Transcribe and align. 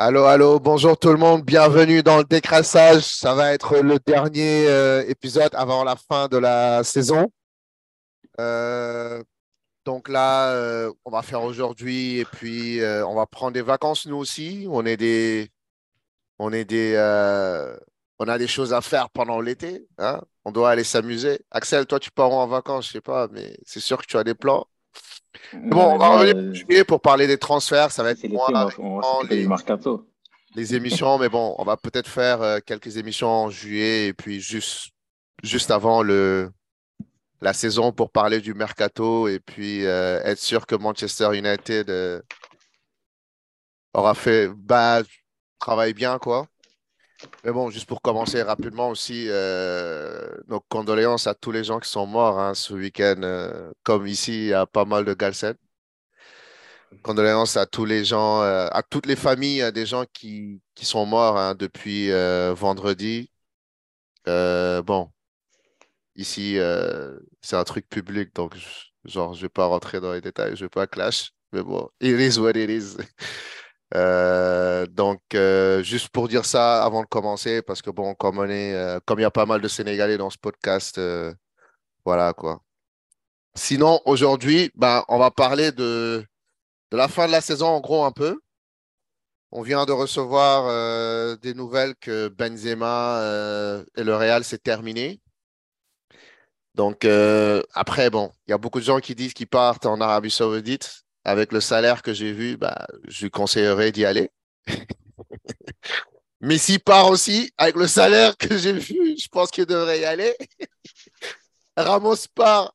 Allô, 0.00 0.26
allô, 0.26 0.60
bonjour 0.60 0.96
tout 0.96 1.08
le 1.10 1.16
monde, 1.16 1.42
bienvenue 1.42 2.04
dans 2.04 2.18
le 2.18 2.24
décrassage. 2.24 3.02
Ça 3.02 3.34
va 3.34 3.52
être 3.52 3.78
le 3.78 3.98
dernier 3.98 4.68
euh, 4.68 5.04
épisode 5.08 5.52
avant 5.56 5.82
la 5.82 5.96
fin 5.96 6.28
de 6.28 6.36
la 6.36 6.84
saison. 6.84 7.32
Euh, 8.38 9.20
donc 9.84 10.08
là, 10.08 10.52
euh, 10.52 10.92
on 11.04 11.10
va 11.10 11.22
faire 11.22 11.42
aujourd'hui 11.42 12.18
et 12.20 12.24
puis 12.24 12.80
on 12.80 13.16
va 13.16 13.26
prendre 13.26 13.54
des 13.54 13.62
vacances 13.62 14.06
nous 14.06 14.16
aussi. 14.16 14.68
On 14.70 14.86
est 14.86 14.96
des, 14.96 15.50
on 16.38 16.52
est 16.52 16.64
des, 16.64 16.94
on 18.20 18.28
a 18.28 18.38
des 18.38 18.46
choses 18.46 18.72
à 18.72 18.80
faire 18.82 19.10
pendant 19.10 19.40
l'été. 19.40 19.88
Hein. 19.98 20.20
on 20.44 20.52
doit 20.52 20.70
aller 20.70 20.84
s'amuser. 20.84 21.40
Axel, 21.50 21.86
toi, 21.86 21.98
tu 21.98 22.12
pars 22.12 22.30
en 22.30 22.46
vacances, 22.46 22.86
je 22.86 22.92
sais 22.92 23.00
pas, 23.00 23.26
mais 23.32 23.58
c'est 23.66 23.80
sûr 23.80 23.98
que 23.98 24.06
tu 24.06 24.16
as 24.16 24.22
des 24.24 24.34
plans. 24.34 24.68
Bon, 25.54 25.94
on 25.94 25.98
va 25.98 26.08
revenir 26.18 26.86
pour 26.86 27.00
parler 27.00 27.26
des 27.26 27.38
transferts. 27.38 27.90
Ça 27.90 28.02
va 28.02 28.10
être 28.10 28.28
moi, 28.28 28.48
les, 29.28 29.46
les 30.54 30.74
émissions, 30.74 31.18
mais 31.18 31.28
bon, 31.28 31.54
on 31.58 31.64
va 31.64 31.76
peut-être 31.76 32.08
faire 32.08 32.42
euh, 32.42 32.58
quelques 32.64 32.96
émissions 32.96 33.28
en 33.28 33.50
juillet 33.50 34.08
et 34.08 34.12
puis 34.12 34.40
juste, 34.40 34.90
juste 35.42 35.70
avant 35.70 36.02
le, 36.02 36.50
la 37.40 37.52
saison 37.52 37.92
pour 37.92 38.10
parler 38.10 38.40
du 38.40 38.54
mercato 38.54 39.28
et 39.28 39.40
puis 39.40 39.86
euh, 39.86 40.20
être 40.24 40.40
sûr 40.40 40.66
que 40.66 40.74
Manchester 40.74 41.36
United 41.36 41.90
euh, 41.90 42.20
aura 43.94 44.14
fait 44.14 44.48
bah, 44.48 45.02
travaille 45.58 45.94
bien 45.94 46.18
quoi. 46.18 46.46
Mais 47.44 47.52
bon, 47.52 47.70
juste 47.70 47.86
pour 47.86 48.00
commencer 48.02 48.42
rapidement 48.42 48.90
aussi, 48.90 49.26
nos 50.48 50.60
condoléances 50.68 51.26
à 51.26 51.34
tous 51.34 51.52
les 51.52 51.64
gens 51.64 51.80
qui 51.80 51.88
sont 51.88 52.06
morts 52.06 52.38
hein, 52.38 52.54
ce 52.54 52.74
week-end. 52.74 53.72
comme 53.82 54.06
ici, 54.06 54.32
il 54.32 54.48
y 54.48 54.54
a 54.54 54.66
pas 54.66 54.84
mal 54.84 55.04
de 55.04 55.14
Galsen. 55.14 55.54
Condoléances 57.02 57.56
à 57.56 57.66
tous 57.66 57.84
les 57.84 58.04
gens, 58.04 58.40
à 58.42 58.82
toutes 58.88 59.06
les 59.06 59.16
familles 59.16 59.70
des 59.72 59.86
gens 59.86 60.04
qui, 60.12 60.60
qui 60.74 60.86
sont 60.86 61.06
morts 61.06 61.36
hein, 61.38 61.54
depuis 61.54 62.10
vendredi. 62.54 63.30
bon, 64.26 65.10
ici, 66.16 66.58
c'est 67.40 67.56
un 67.56 67.64
truc 67.64 67.88
public, 67.88 68.34
donc 68.34 68.54
je 69.04 69.20
ne 69.20 69.34
vais 69.40 69.48
pas 69.48 69.66
rentrer 69.66 70.00
dans 70.00 70.12
les 70.12 70.20
détails, 70.20 70.56
je 70.56 70.64
ne 70.64 70.66
vais 70.66 70.68
pas 70.68 70.86
clash. 70.86 71.32
Mais 71.52 71.62
bon, 71.62 71.88
it 72.00 72.20
is 72.20 72.38
what 72.38 72.56
it 72.56 72.70
is. 72.70 72.96
Euh, 73.94 74.86
donc, 74.86 75.20
euh, 75.34 75.82
juste 75.82 76.10
pour 76.10 76.28
dire 76.28 76.44
ça 76.44 76.84
avant 76.84 77.02
de 77.02 77.06
commencer, 77.08 77.62
parce 77.62 77.82
que 77.82 77.90
bon, 77.90 78.14
comme 78.14 78.38
on 78.38 78.44
est, 78.48 78.74
euh, 78.74 79.00
il 79.16 79.20
y 79.20 79.24
a 79.24 79.30
pas 79.30 79.46
mal 79.46 79.60
de 79.60 79.68
Sénégalais 79.68 80.18
dans 80.18 80.30
ce 80.30 80.38
podcast, 80.38 81.00
voilà 82.04 82.32
quoi. 82.32 82.60
Sinon, 83.54 84.00
aujourd'hui, 84.04 84.70
ben, 84.76 85.04
on 85.08 85.18
va 85.18 85.30
parler 85.30 85.72
de, 85.72 86.24
de 86.90 86.96
la 86.96 87.08
fin 87.08 87.26
de 87.26 87.32
la 87.32 87.40
saison 87.40 87.68
en 87.68 87.80
gros 87.80 88.04
un 88.04 88.12
peu. 88.12 88.40
On 89.52 89.62
vient 89.62 89.86
de 89.86 89.92
recevoir 89.92 91.38
des 91.38 91.54
nouvelles 91.54 91.94
que 91.96 92.28
Benzema 92.28 93.22
et 93.96 94.04
le 94.04 94.16
Real 94.16 94.44
c'est 94.44 94.62
terminé. 94.62 95.20
Donc 96.74 97.04
après, 97.74 98.10
bon, 98.10 98.32
il 98.46 98.50
y 98.52 98.54
a 98.54 98.58
beaucoup 98.58 98.80
de 98.80 98.84
gens 98.84 99.00
qui 99.00 99.14
disent 99.14 99.34
qu'ils 99.34 99.48
partent 99.48 99.86
en 99.86 100.00
Arabie 100.00 100.30
Saoudite 100.30 101.04
avec 101.28 101.52
le 101.52 101.60
salaire 101.60 102.02
que 102.02 102.12
j'ai 102.12 102.32
vu, 102.32 102.56
bah, 102.56 102.86
je 103.06 103.22
lui 103.22 103.30
conseillerais 103.30 103.92
d'y 103.92 104.04
aller. 104.04 104.30
Mais 106.40 106.56
s'il 106.56 106.80
part 106.80 107.10
aussi, 107.10 107.52
avec 107.58 107.76
le 107.76 107.86
salaire 107.86 108.36
que 108.36 108.56
j'ai 108.56 108.72
vu, 108.72 109.16
je 109.18 109.28
pense 109.28 109.50
qu'il 109.50 109.66
devrait 109.66 110.00
y 110.00 110.04
aller. 110.04 110.36
Ramos 111.76 112.26
part, 112.34 112.74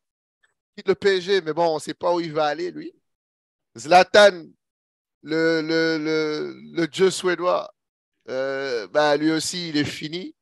quitte 0.75 0.87
le 0.87 0.95
PSG, 0.95 1.41
mais 1.41 1.53
bon, 1.53 1.67
on 1.67 1.75
ne 1.75 1.79
sait 1.79 1.93
pas 1.93 2.13
où 2.13 2.19
il 2.19 2.33
va 2.33 2.45
aller, 2.45 2.71
lui. 2.71 2.93
Zlatan, 3.77 4.43
le, 5.23 5.61
le, 5.61 5.97
le, 5.97 6.55
le 6.73 6.87
dieu 6.87 7.09
suédois, 7.09 7.73
euh, 8.29 8.87
bah, 8.87 9.17
lui 9.17 9.31
aussi, 9.31 9.69
il 9.69 9.77
est 9.77 9.85
fini. 9.85 10.35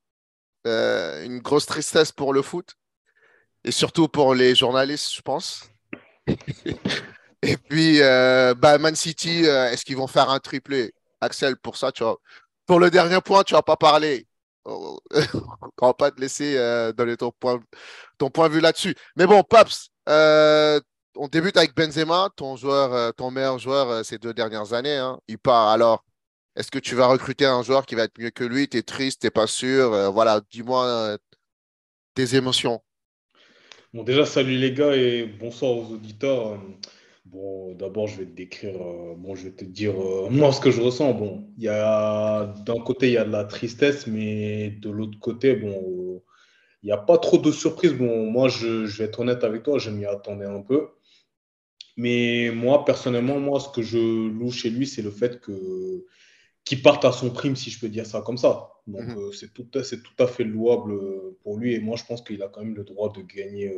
Euh, 0.68 1.24
une 1.26 1.40
grosse 1.40 1.66
tristesse 1.66 2.12
pour 2.12 2.34
le 2.34 2.42
foot. 2.42 2.76
Et 3.64 3.72
surtout 3.72 4.08
pour 4.08 4.36
les 4.36 4.56
journalistes, 4.56 5.14
je 5.14 5.22
pense. 5.22 5.70
Et 7.44 7.57
puis, 7.57 8.02
euh, 8.02 8.53
bah, 8.53 8.78
Man 8.78 8.96
City, 8.96 9.46
euh, 9.46 9.72
est-ce 9.72 9.84
qu'ils 9.84 9.97
vont 9.97 10.07
faire 10.07 10.29
un 10.29 10.40
triplé? 10.40 10.94
Axel, 11.22 11.57
pour 11.57 11.75
ça, 11.78 11.91
tu 11.91 12.03
vois. 12.03 12.19
Pour 12.66 12.79
le 12.79 12.91
dernier 12.91 13.19
point, 13.22 13.44
tu 13.44 13.53
vas 13.53 13.63
pas 13.63 13.78
parler. 13.78 14.28
On 14.66 14.97
ne 15.12 15.88
va 15.88 15.94
pas 15.94 16.12
te 16.12 16.22
laisser 16.22 16.56
euh, 16.57 16.94
donner 16.94 17.18
ton 17.18 17.31
point, 17.31 17.59
ton 18.19 18.29
point 18.29 18.47
de 18.47 18.53
vue 18.53 18.59
là-dessus. 18.59 18.96
Mais 19.16 19.25
bon, 19.25 19.44
Paps, 19.44 19.90
on 21.18 21.28
débute 21.28 21.57
avec 21.57 21.75
Benzema, 21.75 22.29
ton 22.38 23.31
meilleur 23.31 23.59
joueur 23.59 24.06
ces 24.06 24.18
deux 24.18 24.34
dernières 24.34 24.73
années. 24.73 24.97
Hein. 24.97 25.19
Il 25.28 25.40
part. 25.40 25.69
Alors, 25.69 26.06
est-ce 26.56 26.69
que 26.69 26.79
tu 26.79 26.96
vas 26.96 27.08
recruter 27.08 27.46
un 27.46 27.63
joueur 27.63 27.85
qui 27.85 27.96
va 27.96 28.03
être 28.03 28.18
mieux 28.19 28.29
que 28.29 28.44
lui? 28.44 28.69
Tu 28.69 28.78
es 28.78 28.84
triste, 28.84 29.22
tu 29.22 29.28
n'es 29.28 29.31
pas 29.31 29.47
sûr 29.47 30.12
Voilà, 30.12 30.41
dis-moi 30.52 31.18
tes 32.13 32.35
émotions. 32.35 32.81
Bon, 33.94 34.03
déjà, 34.03 34.25
salut 34.25 34.58
les 34.58 34.73
gars 34.73 34.96
et 34.96 35.25
bonsoir 35.25 35.72
aux 35.72 35.91
auditeurs. 35.91 36.59
Bon, 37.31 37.74
d'abord, 37.75 38.08
je 38.08 38.18
vais 38.18 38.25
te 38.25 38.36
décrire, 38.36 38.75
euh, 38.75 39.16
bon, 39.16 39.36
je 39.36 39.46
vais 39.46 39.52
te 39.56 39.64
dire 39.64 39.94
euh, 40.02 40.30
moi 40.30 40.52
ce 40.52 40.59
que 40.59 40.69
je 40.69 40.81
ressens. 40.81 41.14
Bon, 41.14 41.47
il 41.58 41.64
y 41.64 41.69
a 41.69 42.53
d'un 42.66 42.80
côté, 42.81 43.08
il 43.08 43.14
y 43.14 43.18
a 43.18 43.24
de 43.24 43.31
la 43.31 43.46
tristesse, 43.46 44.06
mais 44.06 44.72
de 44.81 44.90
l'autre 44.90 45.18
côté, 45.18 45.56
bon, 45.56 46.22
il 46.84 46.88
n'y 46.88 46.91
a 46.91 46.97
pas 46.97 47.18
trop 47.18 47.38
de 47.38 47.52
surprises. 47.52 47.94
Bon, 47.94 48.30
moi, 48.30 48.50
je, 48.50 48.86
je, 48.86 48.97
vais 48.97 49.06
être 49.06 49.22
honnête 49.22 49.46
avec 49.46 49.64
toi, 49.64 49.80
je 49.80 49.91
m'y 49.91 50.06
attendais 50.06 50.46
un 50.46 50.62
peu. 50.62 50.90
Mais 51.96 52.52
moi, 52.53 52.84
personnellement, 52.84 53.40
moi, 53.40 53.62
ce 53.62 53.70
que 53.70 53.81
je 53.81 53.97
loue 53.97 54.52
chez 54.52 54.70
lui, 54.70 54.86
c'est 54.86 55.02
le 55.02 55.12
fait 55.12 55.40
que 55.40 56.06
qu'il 56.66 56.81
parte 56.81 57.06
à 57.06 57.14
son 57.14 57.31
prime, 57.31 57.56
si 57.56 57.70
je 57.70 57.80
peux 57.80 57.90
dire 57.90 58.06
ça 58.06 58.22
comme 58.22 58.38
ça. 58.38 58.72
Donc, 58.88 59.03
mhm. 59.03 59.18
euh, 59.18 59.31
c'est 59.31 59.53
tout, 59.53 59.64
tout, 59.64 60.24
à 60.24 60.28
fait 60.28 60.44
louable 60.44 61.00
pour 61.44 61.58
lui. 61.58 61.75
Et 61.75 61.80
moi, 61.80 61.96
je 61.96 62.03
pense 62.03 62.22
qu'il 62.22 62.44
a 62.44 62.50
quand 62.50 62.62
même 62.62 62.75
le 62.75 62.84
droit 62.84 63.12
de 63.14 63.22
gagner 63.22 63.74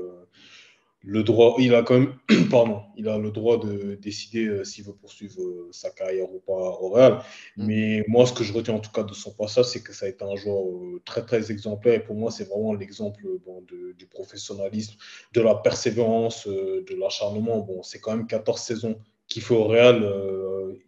le 1.05 1.23
droit, 1.23 1.55
il 1.59 1.75
a 1.75 1.83
quand 1.83 1.99
même, 1.99 2.15
pardon, 2.49 2.81
il 2.95 3.09
a 3.09 3.17
le 3.17 3.29
droit 3.29 3.57
de 3.57 3.95
décider 3.95 4.45
euh, 4.45 4.63
s'il 4.63 4.85
veut 4.85 4.93
poursuivre 4.93 5.41
euh, 5.41 5.67
sa 5.71 5.89
carrière 5.89 6.33
ou 6.33 6.39
pas 6.39 6.53
au 6.53 6.89
Real. 6.89 7.21
Mm. 7.57 7.65
Mais 7.65 8.05
moi, 8.07 8.25
ce 8.25 8.31
que 8.31 8.43
je 8.43 8.53
retiens 8.53 8.75
en 8.75 8.79
tout 8.79 8.91
cas 8.91 9.03
de 9.03 9.13
son 9.13 9.31
passage, 9.33 9.65
c'est 9.65 9.83
que 9.83 9.93
ça 9.93 10.05
a 10.05 10.09
été 10.09 10.23
un 10.23 10.35
joueur 10.37 10.65
euh, 10.65 11.01
très 11.03 11.25
très 11.25 11.51
exemplaire. 11.51 11.95
Et 11.95 12.03
pour 12.03 12.15
moi, 12.15 12.31
c'est 12.31 12.45
vraiment 12.45 12.73
l'exemple 12.73 13.21
bon, 13.45 13.61
du 13.61 14.05
professionnalisme, 14.07 14.95
de 15.33 15.41
la 15.41 15.55
persévérance, 15.55 16.47
de 16.47 16.95
l'acharnement. 16.97 17.59
Bon, 17.59 17.83
c'est 17.83 17.99
quand 17.99 18.15
même 18.15 18.27
14 18.27 18.61
saisons 18.61 18.97
qu'il 19.27 19.41
fait 19.41 19.55
au 19.55 19.65
Real. 19.65 20.09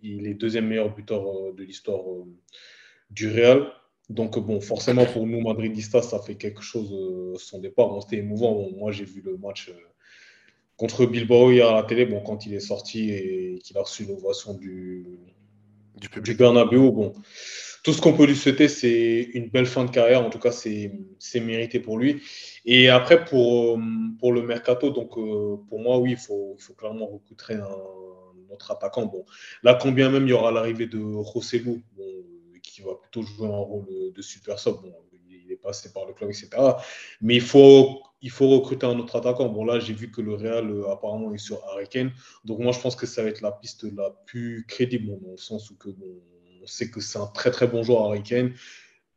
il 0.01 0.27
est 0.27 0.33
deuxième 0.33 0.67
meilleur 0.67 0.93
buteur 0.95 1.53
de 1.53 1.63
l'histoire 1.63 2.03
du 3.09 3.29
Real. 3.29 3.67
Donc, 4.09 4.37
bon, 4.39 4.61
forcément, 4.61 5.05
pour 5.05 5.25
nous, 5.25 5.41
Madridistas, 5.41 6.03
ça 6.03 6.19
fait 6.19 6.35
quelque 6.35 6.61
chose, 6.61 6.93
son 7.41 7.59
départ. 7.59 7.89
Bon, 7.89 8.01
C'était 8.01 8.17
émouvant. 8.17 8.69
moi, 8.71 8.91
j'ai 8.91 9.05
vu 9.05 9.21
le 9.21 9.37
match 9.37 9.71
contre 10.77 11.05
Bilbao 11.05 11.51
hier 11.51 11.67
à 11.67 11.73
la 11.73 11.83
télé, 11.83 12.05
bon, 12.05 12.21
quand 12.21 12.45
il 12.45 12.53
est 12.53 12.59
sorti 12.59 13.11
et 13.11 13.59
qu'il 13.63 13.77
a 13.77 13.81
reçu 13.81 14.05
l'ovation 14.05 14.53
du, 14.53 15.05
du, 15.95 16.21
du 16.21 16.33
Bernabeu, 16.33 16.91
bon, 16.91 17.13
tout 17.85 17.93
ce 17.93 18.01
qu'on 18.01 18.13
peut 18.13 18.25
lui 18.25 18.35
souhaiter, 18.35 18.67
c'est 18.67 19.29
une 19.35 19.49
belle 19.49 19.67
fin 19.67 19.85
de 19.85 19.91
carrière. 19.91 20.25
En 20.25 20.31
tout 20.31 20.39
cas, 20.39 20.51
c'est 20.51 20.91
mérité 21.39 21.79
pour 21.79 21.99
lui. 21.99 22.23
Et 22.65 22.89
après, 22.89 23.23
pour, 23.23 23.79
pour 24.19 24.33
le 24.33 24.41
mercato, 24.41 24.89
donc 24.89 25.15
euh, 25.19 25.57
pour 25.69 25.79
moi, 25.79 25.99
oui, 25.99 26.13
il 26.13 26.17
faut, 26.17 26.55
il 26.57 26.63
faut 26.63 26.73
clairement 26.73 27.05
recruter 27.05 27.53
un, 27.53 27.69
autre 28.51 28.71
attaquant. 28.71 29.05
Bon, 29.05 29.23
là, 29.61 29.77
combien 29.79 30.09
même 30.09 30.23
il 30.23 30.31
y 30.31 30.33
aura 30.33 30.51
l'arrivée 30.51 30.87
de 30.87 30.99
Rossellou, 30.99 31.79
bon, 31.95 32.03
qui 32.63 32.81
va 32.81 32.95
plutôt 32.95 33.21
jouer 33.21 33.47
un 33.47 33.57
rôle 33.57 33.85
de 34.15 34.21
super 34.23 34.57
sub. 34.57 34.77
Bon, 34.81 34.91
il 35.29 35.51
est 35.51 35.55
passé 35.55 35.93
par 35.93 36.07
le 36.07 36.13
club, 36.13 36.31
etc. 36.31 36.49
Mais 37.21 37.35
il 37.35 37.41
faut 37.41 38.01
il 38.25 38.31
faut 38.31 38.49
recruter 38.49 38.87
un 38.87 38.97
autre 38.97 39.16
attaquant. 39.17 39.49
Bon, 39.49 39.63
là, 39.66 39.79
j'ai 39.79 39.93
vu 39.93 40.09
que 40.09 40.19
le 40.19 40.33
Real, 40.33 40.67
euh, 40.72 40.89
apparemment, 40.91 41.31
est 41.35 41.37
sur 41.37 41.63
Harry 41.69 41.87
Donc, 42.43 42.57
moi, 42.57 42.72
je 42.72 42.79
pense 42.79 42.95
que 42.95 43.05
ça 43.05 43.22
va 43.22 43.29
être 43.29 43.41
la 43.41 43.51
piste 43.51 43.83
la 43.95 44.09
plus 44.25 44.66
crédible, 44.67 45.19
dans 45.22 45.29
le 45.29 45.37
sens 45.37 45.69
où 45.69 45.75
que, 45.75 45.89
on 45.89 46.66
sait 46.66 46.89
que 46.89 47.01
c'est 47.01 47.19
un 47.19 47.27
très, 47.27 47.51
très 47.51 47.67
bon 47.67 47.83
joueur, 47.83 48.05
Harry 48.05 48.23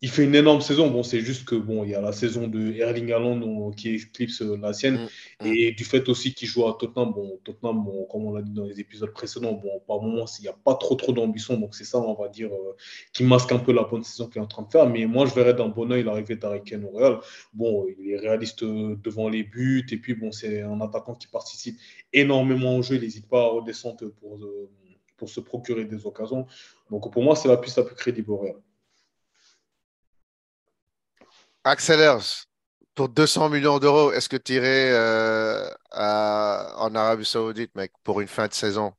il 0.00 0.10
fait 0.10 0.24
une 0.24 0.34
énorme 0.34 0.60
saison. 0.60 0.90
Bon, 0.90 1.02
c'est 1.02 1.20
juste 1.20 1.44
que 1.44 1.56
bon, 1.56 1.82
il 1.82 1.90
y 1.90 1.94
a 1.94 2.00
la 2.00 2.12
saison 2.12 2.46
de 2.46 2.72
Erling 2.72 3.12
Haaland 3.12 3.72
qui 3.72 3.90
éclipse 3.90 4.42
euh, 4.42 4.56
la 4.56 4.72
sienne. 4.72 5.08
Mm, 5.40 5.44
mm. 5.44 5.52
Et 5.52 5.72
du 5.72 5.84
fait 5.84 6.08
aussi 6.08 6.34
qu'il 6.34 6.46
joue 6.46 6.66
à 6.66 6.76
Tottenham, 6.78 7.12
bon, 7.12 7.40
Tottenham, 7.44 7.82
bon, 7.84 8.04
comme 8.04 8.26
on 8.26 8.32
l'a 8.32 8.42
dit 8.42 8.52
dans 8.52 8.64
les 8.64 8.78
épisodes 8.78 9.12
précédents, 9.12 9.54
bon, 9.54 9.80
par 9.86 10.00
moment, 10.00 10.26
il 10.38 10.42
n'y 10.42 10.48
a 10.48 10.52
pas 10.52 10.74
trop 10.74 10.94
trop 10.94 11.12
d'ambition. 11.12 11.56
Donc 11.56 11.74
c'est 11.74 11.84
ça, 11.84 11.98
on 11.98 12.14
va 12.14 12.28
dire, 12.28 12.52
euh, 12.52 12.76
qui 13.12 13.24
masque 13.24 13.50
un 13.50 13.58
peu 13.58 13.72
la 13.72 13.84
bonne 13.84 14.04
saison 14.04 14.28
qu'il 14.28 14.40
est 14.40 14.44
en 14.44 14.48
train 14.48 14.62
de 14.62 14.70
faire. 14.70 14.88
Mais 14.88 15.04
moi, 15.06 15.26
je 15.26 15.34
verrais 15.34 15.54
d'un 15.54 15.68
bon 15.68 15.90
oeil 15.90 16.04
l'arrivée 16.04 16.36
d'Harry 16.36 16.60
au 16.84 16.96
Real. 16.96 17.18
Bon, 17.52 17.86
il 17.98 18.10
est 18.10 18.18
réaliste 18.18 18.62
euh, 18.62 18.96
devant 19.02 19.28
les 19.28 19.42
buts. 19.42 19.84
Et 19.90 19.96
puis, 19.96 20.14
bon, 20.14 20.30
c'est 20.30 20.62
un 20.62 20.80
attaquant 20.80 21.14
qui 21.14 21.26
participe 21.26 21.76
énormément 22.12 22.76
au 22.76 22.82
jeu. 22.82 22.96
Il 22.96 23.02
n'hésite 23.02 23.28
pas 23.28 23.42
à 23.42 23.48
redescendre 23.48 24.12
pour, 24.20 24.38
pour 25.16 25.28
se 25.28 25.40
procurer 25.40 25.84
des 25.86 26.06
occasions. 26.06 26.46
Donc 26.90 27.12
pour 27.12 27.22
moi, 27.22 27.34
c'est 27.34 27.48
la 27.48 27.56
piste 27.56 27.78
la 27.78 27.84
plus 27.84 27.96
crédible 27.96 28.30
au 28.30 28.38
Real. 28.38 28.54
Accélère. 31.64 32.18
Pour 32.94 33.08
200 33.08 33.48
millions 33.50 33.78
d'euros, 33.78 34.10
est-ce 34.12 34.28
que 34.28 34.36
tu 34.36 34.54
irais 34.54 34.90
euh, 34.90 35.68
en 35.92 36.94
Arabie 36.94 37.24
Saoudite, 37.24 37.74
mec, 37.76 37.92
pour 38.02 38.20
une 38.20 38.26
fin 38.26 38.48
de 38.48 38.52
saison 38.52 38.92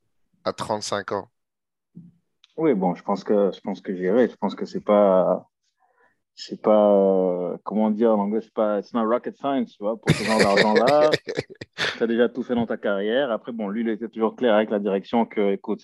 à 0.46 0.54
35 0.54 1.12
ans? 1.12 1.28
Oui, 2.56 2.74
bon, 2.74 2.96
je 2.96 3.04
pense 3.04 3.24
que 3.24 3.52
je 3.54 3.60
pense 3.62 3.82
que 3.82 3.96
j'irai. 3.96 4.30
Je 4.30 4.36
pense 4.36 4.56
que 4.56 4.66
c'est 4.66 4.84
pas 4.84 5.50
c'est 6.36 6.62
pas 6.62 6.94
euh, 6.94 7.58
comment 7.64 7.90
dire 7.92 8.12
en 8.12 8.22
anglais, 8.22 8.40
c'est 8.42 8.54
pas 8.54 8.80
it's 8.80 8.94
not 8.94 9.06
rocket 9.06 9.36
science, 9.36 9.74
tu 9.74 9.84
vois, 9.84 10.00
pour 10.00 10.10
ce 10.12 10.24
genre 10.24 10.40
d'argent-là. 10.40 11.10
tu 11.98 12.04
as 12.04 12.08
déjà 12.08 12.30
tout 12.30 12.44
fait 12.44 12.56
dans 12.56 12.66
ta 12.66 12.78
carrière. 12.78 13.32
Après, 13.32 13.52
bon, 13.52 13.68
lui, 13.68 13.82
il 13.82 13.90
était 13.90 14.08
toujours 14.08 14.38
clair 14.38 14.56
avec 14.56 14.70
la 14.70 14.80
direction 14.80 15.26
que, 15.26 15.52
écoute, 15.52 15.84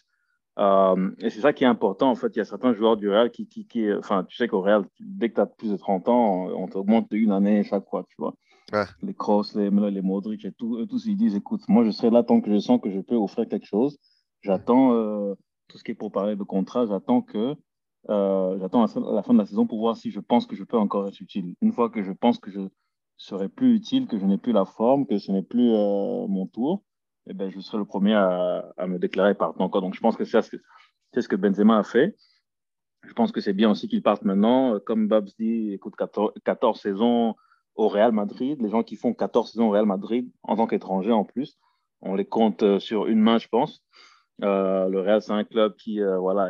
euh, 0.57 1.11
et 1.19 1.29
c'est 1.29 1.41
ça 1.41 1.53
qui 1.53 1.63
est 1.63 1.67
important, 1.67 2.09
en 2.09 2.15
fait. 2.15 2.35
Il 2.35 2.37
y 2.37 2.41
a 2.41 2.45
certains 2.45 2.73
joueurs 2.73 2.97
du 2.97 3.09
Real 3.09 3.31
qui, 3.31 3.47
qui, 3.47 3.67
qui 3.67 3.91
enfin, 3.93 4.23
tu 4.23 4.37
sais 4.37 4.47
qu'au 4.47 4.61
Real, 4.61 4.85
dès 4.99 5.29
que 5.29 5.35
tu 5.35 5.41
as 5.41 5.45
plus 5.45 5.71
de 5.71 5.77
30 5.77 6.07
ans, 6.09 6.47
on 6.47 6.67
t'augmente 6.67 7.07
une 7.11 7.31
année 7.31 7.63
chaque 7.63 7.87
fois, 7.89 8.05
tu 8.09 8.15
vois. 8.17 8.35
Les 9.01 9.13
Kroos, 9.13 9.43
les, 9.55 9.69
les 9.69 10.01
Modric 10.01 10.43
et 10.45 10.51
tout, 10.51 10.85
tous 10.87 11.05
ils 11.05 11.15
disent, 11.15 11.35
écoute, 11.35 11.61
moi, 11.67 11.83
je 11.83 11.91
serai 11.91 12.09
là 12.09 12.23
tant 12.23 12.41
que 12.41 12.51
je 12.51 12.59
sens 12.59 12.79
que 12.81 12.89
je 12.89 12.99
peux 12.99 13.15
offrir 13.15 13.47
quelque 13.47 13.67
chose. 13.67 13.97
J'attends 14.41 14.93
euh, 14.93 15.33
tout 15.67 15.77
ce 15.77 15.83
qui 15.83 15.91
est 15.91 15.95
pour 15.95 16.11
parler 16.11 16.35
de 16.35 16.43
contrat, 16.43 16.85
j'attends 16.85 17.21
que 17.21 17.55
euh, 18.09 18.59
j'attends 18.59 18.81
la 18.81 19.23
fin 19.23 19.33
de 19.33 19.39
la 19.39 19.45
saison 19.45 19.65
pour 19.65 19.79
voir 19.79 19.97
si 19.97 20.11
je 20.11 20.19
pense 20.19 20.45
que 20.45 20.55
je 20.55 20.63
peux 20.63 20.77
encore 20.77 21.07
être 21.07 21.19
utile. 21.19 21.55
Une 21.61 21.71
fois 21.73 21.89
que 21.89 22.03
je 22.03 22.11
pense 22.11 22.37
que 22.37 22.51
je 22.51 22.61
serai 23.17 23.49
plus 23.49 23.75
utile, 23.75 24.07
que 24.07 24.19
je 24.19 24.25
n'ai 24.25 24.37
plus 24.37 24.51
la 24.51 24.65
forme, 24.65 25.07
que 25.07 25.17
ce 25.17 25.31
n'est 25.31 25.43
plus 25.43 25.71
mon 25.71 26.45
tour, 26.47 26.83
eh 27.27 27.33
ben, 27.33 27.49
je 27.49 27.59
serai 27.59 27.77
le 27.77 27.85
premier 27.85 28.13
à, 28.13 28.73
à 28.77 28.87
me 28.87 28.99
déclarer 28.99 29.35
partant. 29.35 29.69
Donc, 29.69 29.95
je 29.95 29.99
pense 29.99 30.15
que 30.15 30.25
c'est 30.25 30.41
ce, 30.41 31.27
que 31.27 31.35
Benzema 31.35 31.79
a 31.79 31.83
fait. 31.83 32.15
Je 33.03 33.13
pense 33.13 33.31
que 33.31 33.41
c'est 33.41 33.53
bien 33.53 33.71
aussi 33.71 33.87
qu'il 33.87 34.01
parte 34.01 34.23
maintenant. 34.23 34.79
Comme 34.79 35.07
Babs 35.07 35.29
dit, 35.39 35.73
écoute, 35.73 35.95
14, 35.95 36.33
14, 36.43 36.79
saisons 36.79 37.35
au 37.75 37.87
Real 37.87 38.11
Madrid. 38.11 38.61
Les 38.61 38.69
gens 38.69 38.83
qui 38.83 38.95
font 38.95 39.13
14 39.13 39.51
saisons 39.51 39.67
au 39.67 39.71
Real 39.71 39.85
Madrid, 39.85 40.29
en 40.43 40.55
tant 40.55 40.67
qu'étrangers 40.67 41.11
en 41.11 41.23
plus, 41.23 41.57
on 42.01 42.15
les 42.15 42.25
compte 42.25 42.79
sur 42.79 43.07
une 43.07 43.19
main, 43.19 43.37
je 43.37 43.47
pense. 43.47 43.83
Euh, 44.43 44.89
le 44.89 44.99
Real, 44.99 45.21
c'est 45.21 45.31
un 45.31 45.43
club 45.43 45.75
qui, 45.75 46.01
euh, 46.01 46.17
voilà, 46.17 46.49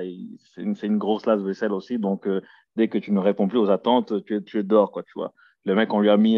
c'est 0.53 0.61
une, 0.61 0.75
une, 0.81 0.97
grosse 0.97 1.25
lave 1.25 1.45
vaisselle 1.45 1.71
aussi. 1.71 1.99
Donc, 1.99 2.27
euh, 2.27 2.41
dès 2.75 2.87
que 2.87 2.97
tu 2.97 3.11
ne 3.11 3.19
réponds 3.19 3.47
plus 3.47 3.59
aux 3.59 3.69
attentes, 3.69 4.23
tu, 4.25 4.43
tu 4.43 4.63
dors, 4.63 4.91
quoi, 4.91 5.03
tu 5.03 5.13
vois. 5.15 5.33
Le 5.65 5.75
mec, 5.75 5.93
on 5.93 5.99
lui 5.99 6.09
a 6.09 6.17
mis 6.17 6.37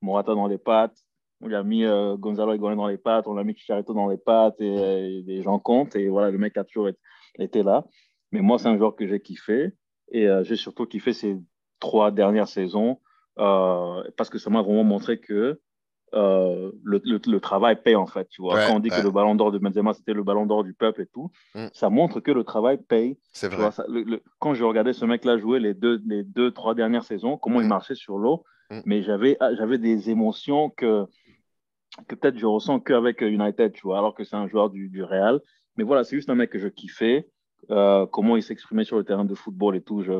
Morata 0.00 0.34
dans 0.34 0.46
les 0.46 0.58
pattes, 0.58 0.96
on 1.40 1.48
lui 1.48 1.54
a 1.54 1.62
mis 1.62 1.84
Gonzalo 2.18 2.54
Higuaín 2.54 2.76
dans 2.76 2.86
les 2.86 2.98
pattes, 2.98 3.26
on 3.26 3.34
lui 3.34 3.40
a 3.40 3.44
mis 3.44 3.56
Chicharito 3.56 3.94
dans 3.94 4.08
les 4.08 4.18
pattes, 4.18 4.60
et, 4.60 5.22
les 5.26 5.42
gens 5.42 5.58
comptent. 5.58 5.96
Et 5.96 6.08
voilà, 6.08 6.30
le 6.30 6.38
mec 6.38 6.56
a 6.56 6.64
toujours 6.64 6.88
été, 7.38 7.62
là. 7.62 7.84
Mais 8.32 8.40
moi, 8.40 8.58
c'est 8.58 8.68
un 8.68 8.76
joueur 8.76 8.94
que 8.94 9.06
j'ai 9.06 9.20
kiffé. 9.20 9.72
Et 10.12 10.28
j'ai 10.42 10.56
surtout 10.56 10.86
kiffé 10.86 11.12
ces 11.12 11.38
trois 11.78 12.10
dernières 12.10 12.48
saisons 12.48 12.98
parce 13.36 14.28
que 14.28 14.38
ça 14.38 14.50
m'a 14.50 14.62
vraiment 14.62 14.84
montré 14.84 15.18
que 15.18 15.60
euh, 16.12 16.72
le, 16.82 17.00
le, 17.04 17.40
travail 17.40 17.80
paye 17.80 17.94
en 17.94 18.06
fait. 18.06 18.28
Tu 18.28 18.42
vois, 18.42 18.66
quand 18.66 18.76
on 18.76 18.80
dit 18.80 18.88
que 18.88 19.00
le 19.00 19.10
ballon 19.10 19.36
d'or 19.36 19.52
de 19.52 19.58
Benzema 19.58 19.94
c'était 19.94 20.12
le 20.12 20.24
ballon 20.24 20.44
d'or 20.44 20.64
du 20.64 20.74
peuple 20.74 21.02
et 21.02 21.06
tout, 21.06 21.30
mm. 21.54 21.66
ça 21.72 21.88
montre 21.88 22.18
que 22.18 22.32
le 22.32 22.42
travail 22.42 22.78
paye. 22.78 23.16
C'est 23.32 23.48
vrai. 23.48 23.70
quand 24.40 24.54
je 24.54 24.64
regardais 24.64 24.92
ce 24.92 25.04
mec-là 25.04 25.38
jouer 25.38 25.60
les 25.60 25.72
deux, 25.72 26.02
les 26.06 26.24
deux, 26.24 26.50
trois 26.50 26.74
dernières 26.74 27.04
saisons, 27.04 27.36
comment 27.36 27.60
il 27.60 27.66
mm. 27.66 27.70
marchait 27.70 27.94
sur 27.94 28.18
l'eau, 28.18 28.42
mm. 28.70 28.80
mais 28.86 29.02
j'avais, 29.02 29.38
j'avais 29.56 29.78
des 29.78 30.10
émotions 30.10 30.70
que, 30.70 31.06
que 32.06 32.14
peut-être 32.14 32.38
je 32.38 32.46
ressens 32.46 32.80
qu'avec 32.80 33.20
United, 33.20 33.72
tu 33.72 33.82
vois, 33.82 33.98
alors 33.98 34.14
que 34.14 34.24
c'est 34.24 34.36
un 34.36 34.48
joueur 34.48 34.70
du, 34.70 34.88
du 34.88 35.02
Real. 35.02 35.40
Mais 35.76 35.84
voilà, 35.84 36.04
c'est 36.04 36.16
juste 36.16 36.30
un 36.30 36.34
mec 36.34 36.50
que 36.50 36.58
je 36.58 36.68
kiffais. 36.68 37.28
Euh, 37.70 38.06
comment 38.06 38.36
il 38.36 38.42
s'exprimait 38.42 38.84
sur 38.84 38.96
le 38.96 39.04
terrain 39.04 39.24
de 39.24 39.34
football 39.34 39.76
et 39.76 39.82
tout, 39.82 40.02
je, 40.02 40.12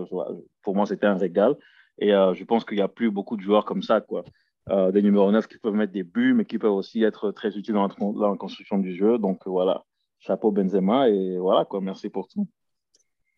pour 0.62 0.74
moi, 0.74 0.86
c'était 0.86 1.06
un 1.06 1.16
régal. 1.16 1.56
Et 1.98 2.14
euh, 2.14 2.34
je 2.34 2.44
pense 2.44 2.64
qu'il 2.64 2.76
n'y 2.76 2.82
a 2.82 2.88
plus 2.88 3.10
beaucoup 3.10 3.36
de 3.36 3.42
joueurs 3.42 3.64
comme 3.64 3.82
ça, 3.82 4.00
quoi. 4.00 4.24
Euh, 4.68 4.92
des 4.92 5.02
numéros 5.02 5.30
9 5.32 5.48
qui 5.48 5.58
peuvent 5.58 5.74
mettre 5.74 5.92
des 5.92 6.02
buts, 6.02 6.34
mais 6.34 6.44
qui 6.44 6.58
peuvent 6.58 6.72
aussi 6.72 7.02
être 7.02 7.32
très 7.32 7.56
utiles 7.56 7.74
dans 7.74 7.88
la, 7.88 8.36
construction 8.36 8.78
du 8.78 8.94
jeu. 8.94 9.18
Donc 9.18 9.46
voilà, 9.46 9.84
chapeau 10.18 10.52
Benzema 10.52 11.08
et 11.08 11.38
voilà 11.38 11.64
quoi, 11.64 11.80
merci 11.80 12.08
pour 12.08 12.28
tout. 12.28 12.46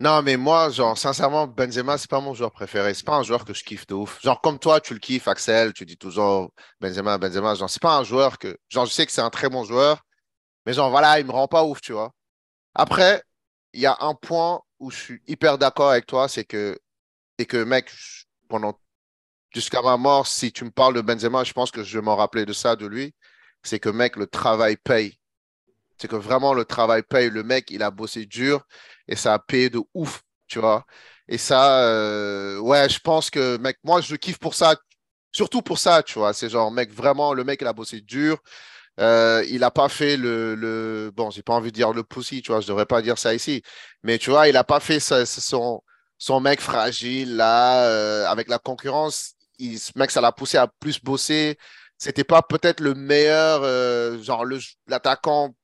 Non, 0.03 0.21
mais 0.21 0.37
moi, 0.37 0.69
genre, 0.71 0.99
sincèrement, 0.99 1.47
Benzema, 1.47 1.97
c'est 1.97 2.11
pas 2.11 2.21
mon 2.21 2.35
joueur 2.35 2.51
préféré. 2.51 2.93
C'est 2.93 3.07
pas 3.07 3.15
un 3.19 3.23
joueur 3.23 3.45
que 3.45 3.55
je 3.55 3.63
kiffe 3.63 3.87
de 3.87 3.95
ouf. 3.95 4.21
Genre, 4.21 4.41
comme 4.41 4.59
toi, 4.59 4.81
tu 4.81 4.95
le 4.95 4.99
kiffes, 4.99 5.29
Axel, 5.29 5.73
tu 5.73 5.87
dis 5.87 5.97
toujours 5.97 6.53
Benzema, 6.81 7.19
Benzema. 7.19 7.55
Genre, 7.55 7.71
c'est 7.71 7.81
pas 7.81 7.99
un 7.99 8.03
joueur 8.03 8.37
que. 8.39 8.59
Genre, 8.69 8.85
je 8.87 8.91
sais 8.93 9.07
que 9.07 9.13
c'est 9.13 9.21
un 9.21 9.31
très 9.31 9.49
bon 9.49 9.63
joueur, 9.63 10.03
mais 10.67 10.73
genre, 10.75 10.91
voilà, 10.91 11.21
il 11.21 11.27
me 11.27 11.33
rend 11.33 11.49
pas 11.49 11.65
ouf, 11.65 11.81
tu 11.81 11.93
vois. 11.93 12.13
Après, 12.75 13.23
il 13.75 13.81
y 13.83 13.87
a 13.87 13.97
un 14.01 14.15
point 14.15 14.61
où 14.81 14.91
je 14.91 14.99
suis 14.99 15.23
hyper 15.29 15.59
d'accord 15.59 15.91
avec 15.91 16.07
toi, 16.07 16.29
c'est 16.29 16.45
que. 16.45 16.79
Et 17.39 17.47
que, 17.47 17.65
mec, 17.65 17.93
pendant 18.49 18.79
jusqu'à 19.55 19.83
ma 19.83 19.97
mort, 19.99 20.27
si 20.27 20.53
tu 20.53 20.65
me 20.65 20.71
parles 20.73 20.95
de 20.95 21.03
Benzema, 21.03 21.45
je 21.45 21.53
pense 21.53 21.71
que 21.71 21.85
je 21.85 21.99
vais 21.99 22.05
m'en 22.05 22.17
rappeler 22.17 22.47
de 22.47 22.53
ça, 22.55 22.77
de 22.77 22.87
lui. 22.87 23.15
C'est 23.63 23.81
que, 23.81 23.91
mec, 23.91 24.17
le 24.17 24.27
travail 24.27 24.77
paye. 24.79 25.19
C'est 26.03 26.09
que 26.09 26.17
vraiment, 26.17 26.53
le 26.53 26.65
travail 26.65 27.05
paye. 27.05 27.31
Le 27.31 27.45
mec, 27.45 27.71
il 27.71 27.81
a 27.85 27.93
bossé 27.93 28.27
dur 28.27 28.67
et 29.07 29.15
ça 29.15 29.35
a 29.35 29.39
payé 29.39 29.71
de 29.71 29.81
ouf, 29.95 30.23
tu 30.49 30.59
vois. 30.59 30.85
Et 31.29 31.39
ça, 31.39 31.85
euh, 31.85 32.59
ouais, 32.59 32.89
je 32.89 32.99
pense 32.99 33.31
que, 33.31 33.57
mec, 33.59 33.79
moi, 33.85 34.01
je 34.01 34.17
kiffe 34.17 34.39
pour 34.39 34.55
ça. 34.57 34.75
Surtout 35.31 35.63
pour 35.63 35.79
ça, 35.79 36.03
tu 36.03 36.19
vois. 36.19 36.33
C'est 36.33 36.49
genre, 36.49 36.73
mec, 36.73 36.93
vraiment, 36.93 37.35
le 37.35 37.45
mec, 37.45 37.61
il 37.61 37.69
a 37.69 37.73
bossé 37.73 38.01
dur. 38.01 38.39
Euh, 38.99 39.45
il 39.49 39.61
n'a 39.61 39.71
pas 39.71 39.89
fait 39.89 40.17
le, 40.17 40.57
le... 40.57 41.13
Bon, 41.15 41.31
j'ai 41.31 41.43
pas 41.45 41.55
envie 41.55 41.71
de 41.71 41.77
dire 41.77 41.93
le 41.93 42.03
pussy, 42.03 42.43
tu 42.43 42.51
vois, 42.51 42.61
je 42.61 42.67
devrais 42.67 42.87
pas 42.87 43.01
dire 43.01 43.17
ça 43.17 43.33
ici. 43.33 43.63
Mais 44.03 44.19
tu 44.19 44.31
vois, 44.31 44.49
il 44.49 44.55
n'a 44.55 44.65
pas 44.65 44.81
fait 44.81 44.99
son, 44.99 45.83
son 46.19 46.41
mec 46.41 46.61
fragile, 46.61 47.37
là, 47.37 47.87
euh, 47.87 48.27
avec 48.27 48.49
la 48.49 48.59
concurrence 48.59 49.35
il, 49.59 49.79
ce 49.79 49.93
mec, 49.97 50.11
ça 50.11 50.21
l'a 50.21 50.33
poussé 50.33 50.59
à 50.59 50.67
plus 50.67 51.01
bosser. 51.01 51.59
C'était 51.97 52.25
pas 52.25 52.43
peut-être 52.43 52.81
le 52.81 52.95
meilleur, 52.95 53.63
genre 54.23 54.45
l'attaquant. 54.89 55.55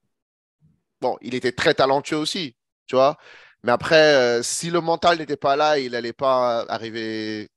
Bon, 1.00 1.16
il 1.20 1.34
était 1.34 1.52
très 1.52 1.74
talentueux 1.74 2.16
aussi, 2.16 2.56
tu 2.86 2.96
vois. 2.96 3.16
Mais 3.62 3.72
après, 3.72 4.14
euh, 4.14 4.42
si 4.42 4.70
le 4.70 4.80
mental 4.80 5.18
n'était 5.18 5.36
pas 5.36 5.56
là, 5.56 5.78
il 5.78 5.92
n'allait 5.92 6.12
pas 6.12 6.64
arriver 6.68 7.48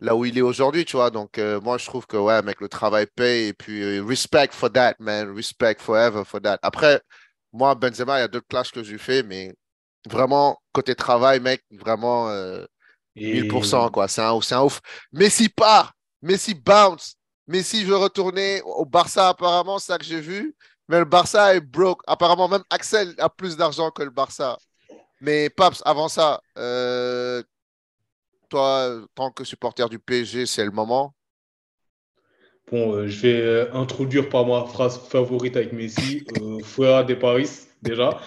là 0.00 0.16
où 0.16 0.24
il 0.24 0.38
est 0.38 0.42
aujourd'hui, 0.42 0.84
tu 0.84 0.96
vois. 0.96 1.10
Donc, 1.10 1.38
euh, 1.38 1.60
moi, 1.60 1.78
je 1.78 1.86
trouve 1.86 2.06
que, 2.06 2.16
ouais, 2.16 2.42
mec, 2.42 2.60
le 2.60 2.68
travail 2.68 3.06
paye. 3.14 3.48
Et 3.48 3.52
puis, 3.54 4.00
respect 4.00 4.48
for 4.52 4.70
that, 4.72 4.94
man. 4.98 5.34
Respect 5.34 5.76
forever 5.80 6.24
for 6.24 6.40
that. 6.42 6.58
Après, 6.62 7.00
moi, 7.52 7.74
Benzema, 7.74 8.18
il 8.18 8.20
y 8.22 8.24
a 8.24 8.28
d'autres 8.28 8.48
classes 8.48 8.70
que 8.70 8.82
j'ai 8.82 8.98
fait, 8.98 9.22
mais 9.22 9.54
vraiment, 10.08 10.58
côté 10.72 10.94
travail, 10.94 11.40
mec, 11.40 11.64
vraiment, 11.70 12.30
1000%, 13.16 13.90
quoi. 13.90 14.08
C'est 14.08 14.22
un, 14.22 14.32
un 14.32 14.62
ouf. 14.62 14.80
Messi 15.12 15.48
part. 15.48 15.94
Messi 16.22 16.54
bounce. 16.54 17.16
Messi 17.46 17.84
veut 17.84 17.96
retourner 17.96 18.62
au 18.62 18.84
Barça, 18.84 19.28
apparemment, 19.28 19.78
c'est 19.78 19.92
ça 19.92 19.98
que 19.98 20.04
j'ai 20.04 20.20
vu. 20.20 20.54
Mais 20.88 20.98
le 20.98 21.04
Barça 21.04 21.54
est 21.54 21.60
broke. 21.60 22.02
Apparemment, 22.06 22.48
même 22.48 22.62
Axel 22.70 23.14
a 23.18 23.28
plus 23.28 23.56
d'argent 23.56 23.90
que 23.90 24.02
le 24.02 24.10
Barça. 24.10 24.58
Mais 25.20 25.50
Paps, 25.50 25.82
avant 25.84 26.08
ça, 26.08 26.40
euh, 26.58 27.42
toi, 28.48 29.00
tant 29.14 29.30
que 29.30 29.44
supporter 29.44 29.88
du 29.88 29.98
PSG, 29.98 30.46
c'est 30.46 30.64
le 30.64 30.70
moment? 30.70 31.14
Bon, 32.70 32.94
euh, 32.94 33.06
je 33.06 33.20
vais 33.20 33.40
euh, 33.40 33.72
introduire 33.74 34.28
par 34.28 34.46
ma 34.46 34.64
phrase 34.64 34.98
favorite 34.98 35.56
avec 35.56 35.72
Messi, 35.72 36.24
Fuera 36.64 37.04
de 37.04 37.14
Paris, 37.14 37.48
déjà. 37.82 38.20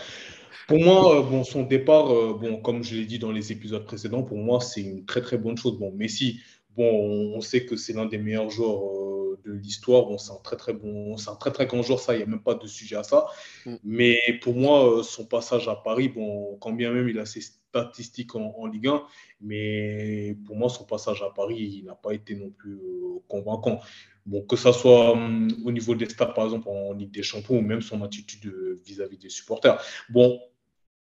Pour 0.70 0.78
moi, 0.78 1.18
euh, 1.18 1.24
bon, 1.24 1.44
son 1.44 1.64
départ, 1.64 2.14
euh, 2.14 2.38
bon, 2.40 2.62
comme 2.62 2.84
je 2.84 2.96
l'ai 2.96 3.06
dit 3.06 3.18
dans 3.18 3.32
les 3.32 3.52
épisodes 3.52 3.84
précédents, 3.86 4.22
pour 4.22 4.38
moi, 4.38 4.62
c'est 4.62 4.82
une 4.82 5.04
très 5.04 5.20
très 5.20 5.36
bonne 5.40 5.58
chose. 5.58 5.80
Bon, 5.80 5.92
Messi, 5.92 6.42
bon, 6.78 7.34
on 7.36 7.42
sait 7.42 7.66
que 7.66 7.76
c'est 7.76 7.94
l'un 7.94 8.06
des 8.06 8.20
meilleurs 8.20 8.52
joueurs 8.52 8.84
euh, 8.84 9.19
de 9.44 9.52
l'histoire. 9.52 10.06
Bon, 10.06 10.18
c'est 10.18 10.32
un 10.32 10.40
très 10.44 10.56
très 10.56 10.74
bon, 10.74 11.18
c'est 11.18 11.30
un 11.30 11.36
très 11.36 11.52
très 11.52 11.66
grand 11.66 11.82
joueur. 11.82 12.00
Ça, 12.00 12.14
il 12.14 12.18
n'y 12.18 12.24
a 12.24 12.26
même 12.26 12.44
pas 12.44 12.56
de 12.56 12.68
sujet 12.68 12.96
à 12.96 13.04
ça. 13.04 13.28
Mm. 13.66 13.76
Mais 13.84 14.20
pour 14.42 14.56
moi, 14.56 15.02
son 15.04 15.26
passage 15.26 15.68
à 15.68 15.76
Paris, 15.76 16.10
bon, 16.10 16.58
quand 16.62 16.72
bien 16.72 16.92
même 16.92 17.10
il 17.10 17.20
a 17.20 17.26
ses 17.26 17.42
statistiques 17.42 18.36
en, 18.36 18.66
Ligue 18.68 18.88
1, 18.88 19.04
mais 19.42 20.36
pour 20.46 20.56
moi, 20.56 20.70
son 20.70 20.86
passage 20.86 21.22
à 21.22 21.30
Paris, 21.30 21.80
il 21.80 21.86
n'a 21.86 21.96
pas 21.96 22.14
été 22.14 22.36
non 22.36 22.50
plus 22.50 22.80
convaincant. 23.28 23.80
Bon, 24.26 24.42
que 24.42 24.56
ce 24.56 24.72
soit 24.72 25.12
hum, 25.12 25.50
au 25.66 25.72
niveau 25.72 25.96
des 25.96 26.08
stats, 26.08 26.28
par 26.28 26.46
exemple, 26.46 26.70
en 26.70 26.94
Ligue 26.94 27.12
des 27.12 27.24
Champions, 27.24 27.58
ou 27.58 27.62
même 27.62 27.82
son 27.82 28.02
attitude 28.04 28.52
vis-à-vis 28.86 29.18
-vis 29.18 29.22
des 29.22 29.30
supporters. 29.30 29.80
Bon, 30.10 30.40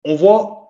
on 0.04 0.16
voit 0.16 0.61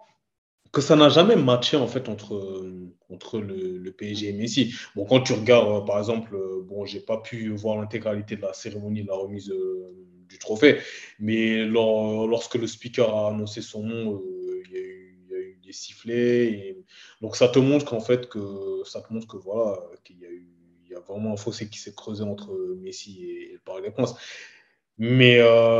que 0.72 0.80
ça 0.80 0.96
n'a 0.96 1.10
jamais 1.10 1.36
matché 1.36 1.76
en 1.76 1.86
fait 1.86 2.08
entre, 2.08 2.64
entre 3.10 3.38
le, 3.38 3.92
PSG 3.92 4.30
et 4.30 4.32
Messi. 4.32 4.74
Bon, 4.96 5.04
quand 5.04 5.20
tu 5.20 5.34
regardes, 5.34 5.82
euh, 5.82 5.86
par 5.86 5.98
exemple, 5.98 6.34
euh, 6.34 6.62
bon, 6.64 6.86
j'ai 6.86 7.00
pas 7.00 7.18
pu 7.18 7.50
voir 7.50 7.78
l'intégralité 7.78 8.36
de 8.36 8.42
la 8.42 8.54
cérémonie 8.54 9.02
de 9.02 9.08
la 9.08 9.14
remise 9.14 9.50
euh, 9.50 9.94
du 10.28 10.38
trophée, 10.38 10.78
mais 11.18 11.64
lorsque 11.66 12.54
le 12.54 12.66
speaker 12.66 13.14
a 13.14 13.28
annoncé 13.28 13.60
son 13.60 13.82
nom, 13.82 14.22
il 14.64 14.72
y, 14.72 15.34
a 15.34 15.38
eu 15.38 15.60
des 15.62 15.72
sifflets. 15.72 16.78
donc 17.20 17.36
ça 17.36 17.48
te 17.48 17.58
montre 17.58 17.84
qu'en 17.84 18.00
fait 18.00 18.28
que 18.28 18.82
ça 18.86 19.02
te 19.02 19.12
montre 19.12 19.26
que 19.26 19.36
voilà 19.36 19.78
qu'il 20.04 20.18
y 20.20 20.24
a 20.24 20.30
eu 20.30 20.48
il 20.86 20.92
y 20.92 20.94
a 20.94 21.00
vraiment 21.00 21.32
un 21.32 21.36
fossé 21.36 21.68
qui 21.68 21.78
s'est 21.78 21.94
creusé 21.94 22.22
entre 22.22 22.50
Messi 22.80 23.24
et, 23.24 23.52
le 23.54 23.58
Paris 23.60 23.82
des 23.82 23.90
Princes. 23.90 24.14
Mais 24.98 25.38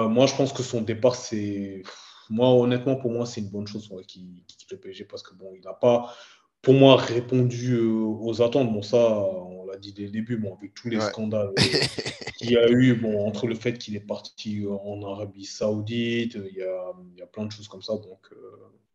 moi, 0.08 0.26
je 0.26 0.34
pense 0.34 0.52
que 0.54 0.62
son 0.62 0.80
départ, 0.80 1.16
c'est 1.16 1.82
moi, 2.31 2.50
honnêtement, 2.50 2.97
pour 2.97 3.11
moi, 3.11 3.26
c'est 3.26 3.41
une 3.41 3.50
bonne 3.50 3.67
chose 3.67 3.88
qu'il 4.07 4.45
quitte 4.47 4.71
le 4.71 4.79
PSG 4.79 5.05
parce 5.05 5.23
que 5.23 5.35
bon, 5.35 5.52
il 5.55 5.62
n'a 5.62 5.73
pas, 5.73 6.14
pour 6.62 6.75
moi, 6.75 6.97
répondu 6.97 7.75
euh, 7.75 7.93
aux 7.93 8.43
attentes. 8.43 8.73
Bon, 8.73 8.83
ça, 8.83 8.99
on 8.99 9.67
l'a 9.67 9.76
dit 9.76 9.93
dès 9.93 10.05
le 10.05 10.11
début, 10.11 10.37
bon, 10.37 10.55
avec 10.55 10.75
tous 10.75 10.88
les 10.88 11.00
scandales 11.00 11.52
qu'il 12.38 12.50
y 12.50 12.57
a 12.57 12.69
eu, 12.69 12.95
bon, 12.95 13.26
entre 13.26 13.47
le 13.47 13.55
fait 13.55 13.79
qu'il 13.79 13.97
est 13.97 14.00
parti 14.00 14.64
en 14.67 15.02
Arabie 15.02 15.45
Saoudite, 15.45 16.35
il 16.35 16.57
y 16.57 16.62
a, 16.62 16.93
il 17.14 17.19
y 17.19 17.23
a 17.23 17.26
plein 17.26 17.47
de 17.47 17.52
choses 17.52 17.69
comme 17.69 17.83
ça. 17.83 17.95
Donc, 17.95 18.31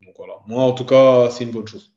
donc 0.02 0.14
voilà. 0.16 0.34
Moi, 0.46 0.62
en 0.62 0.72
tout 0.72 0.84
cas, 0.86 1.30
c'est 1.30 1.44
une 1.44 1.50
bonne 1.50 1.66
chose. 1.66 1.92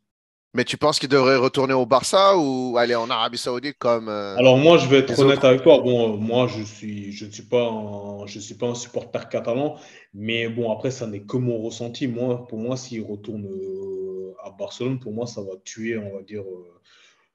Mais 0.54 0.66
tu 0.66 0.76
penses 0.76 1.00
qu'il 1.00 1.08
devrait 1.08 1.38
retourner 1.38 1.74
au 1.74 1.86
Barça 1.86 2.38
ou 2.38 2.78
aller 2.78 2.94
en 2.94 3.10
Arabie 3.10 3.38
Saoudite 3.38 3.78
comme. 3.80 4.10
Euh, 4.10 4.36
Alors 4.36 4.58
moi, 4.58 4.78
je 4.78 4.88
vais 4.88 5.00
être 5.00 5.18
honnête 5.18 5.44
avec 5.46 5.64
toi. 5.64 5.80
Bon, 5.80 6.14
euh, 6.14 6.18
moi, 6.18 6.48
je 6.48 6.62
suis, 6.64 7.14
je 7.14 7.26
ne 7.26 7.32
suis 7.32 7.44
pas, 7.44 7.70
un, 7.70 8.26
je 8.26 8.38
suis 8.38 8.56
pas 8.56 8.68
un 8.68 8.76
supporter 8.76 9.30
catalan, 9.30 9.78
mais 10.14 10.50
bon, 10.50 10.70
après, 10.70 10.92
ça 10.92 11.08
n'est 11.08 11.22
que 11.22 11.38
mon 11.38 11.58
ressenti. 11.62 12.06
Moi, 12.08 12.46
pour 12.48 12.60
moi, 12.60 12.76
s'il 12.76 13.02
retourne 13.02 13.46
euh, 13.46 14.34
à 14.44 14.50
Barcelone, 14.50 15.00
pour 15.00 15.14
moi, 15.14 15.26
ça 15.26 15.42
va 15.42 15.54
tuer, 15.64 15.98
on 15.98 16.18
va 16.18 16.22
dire, 16.22 16.44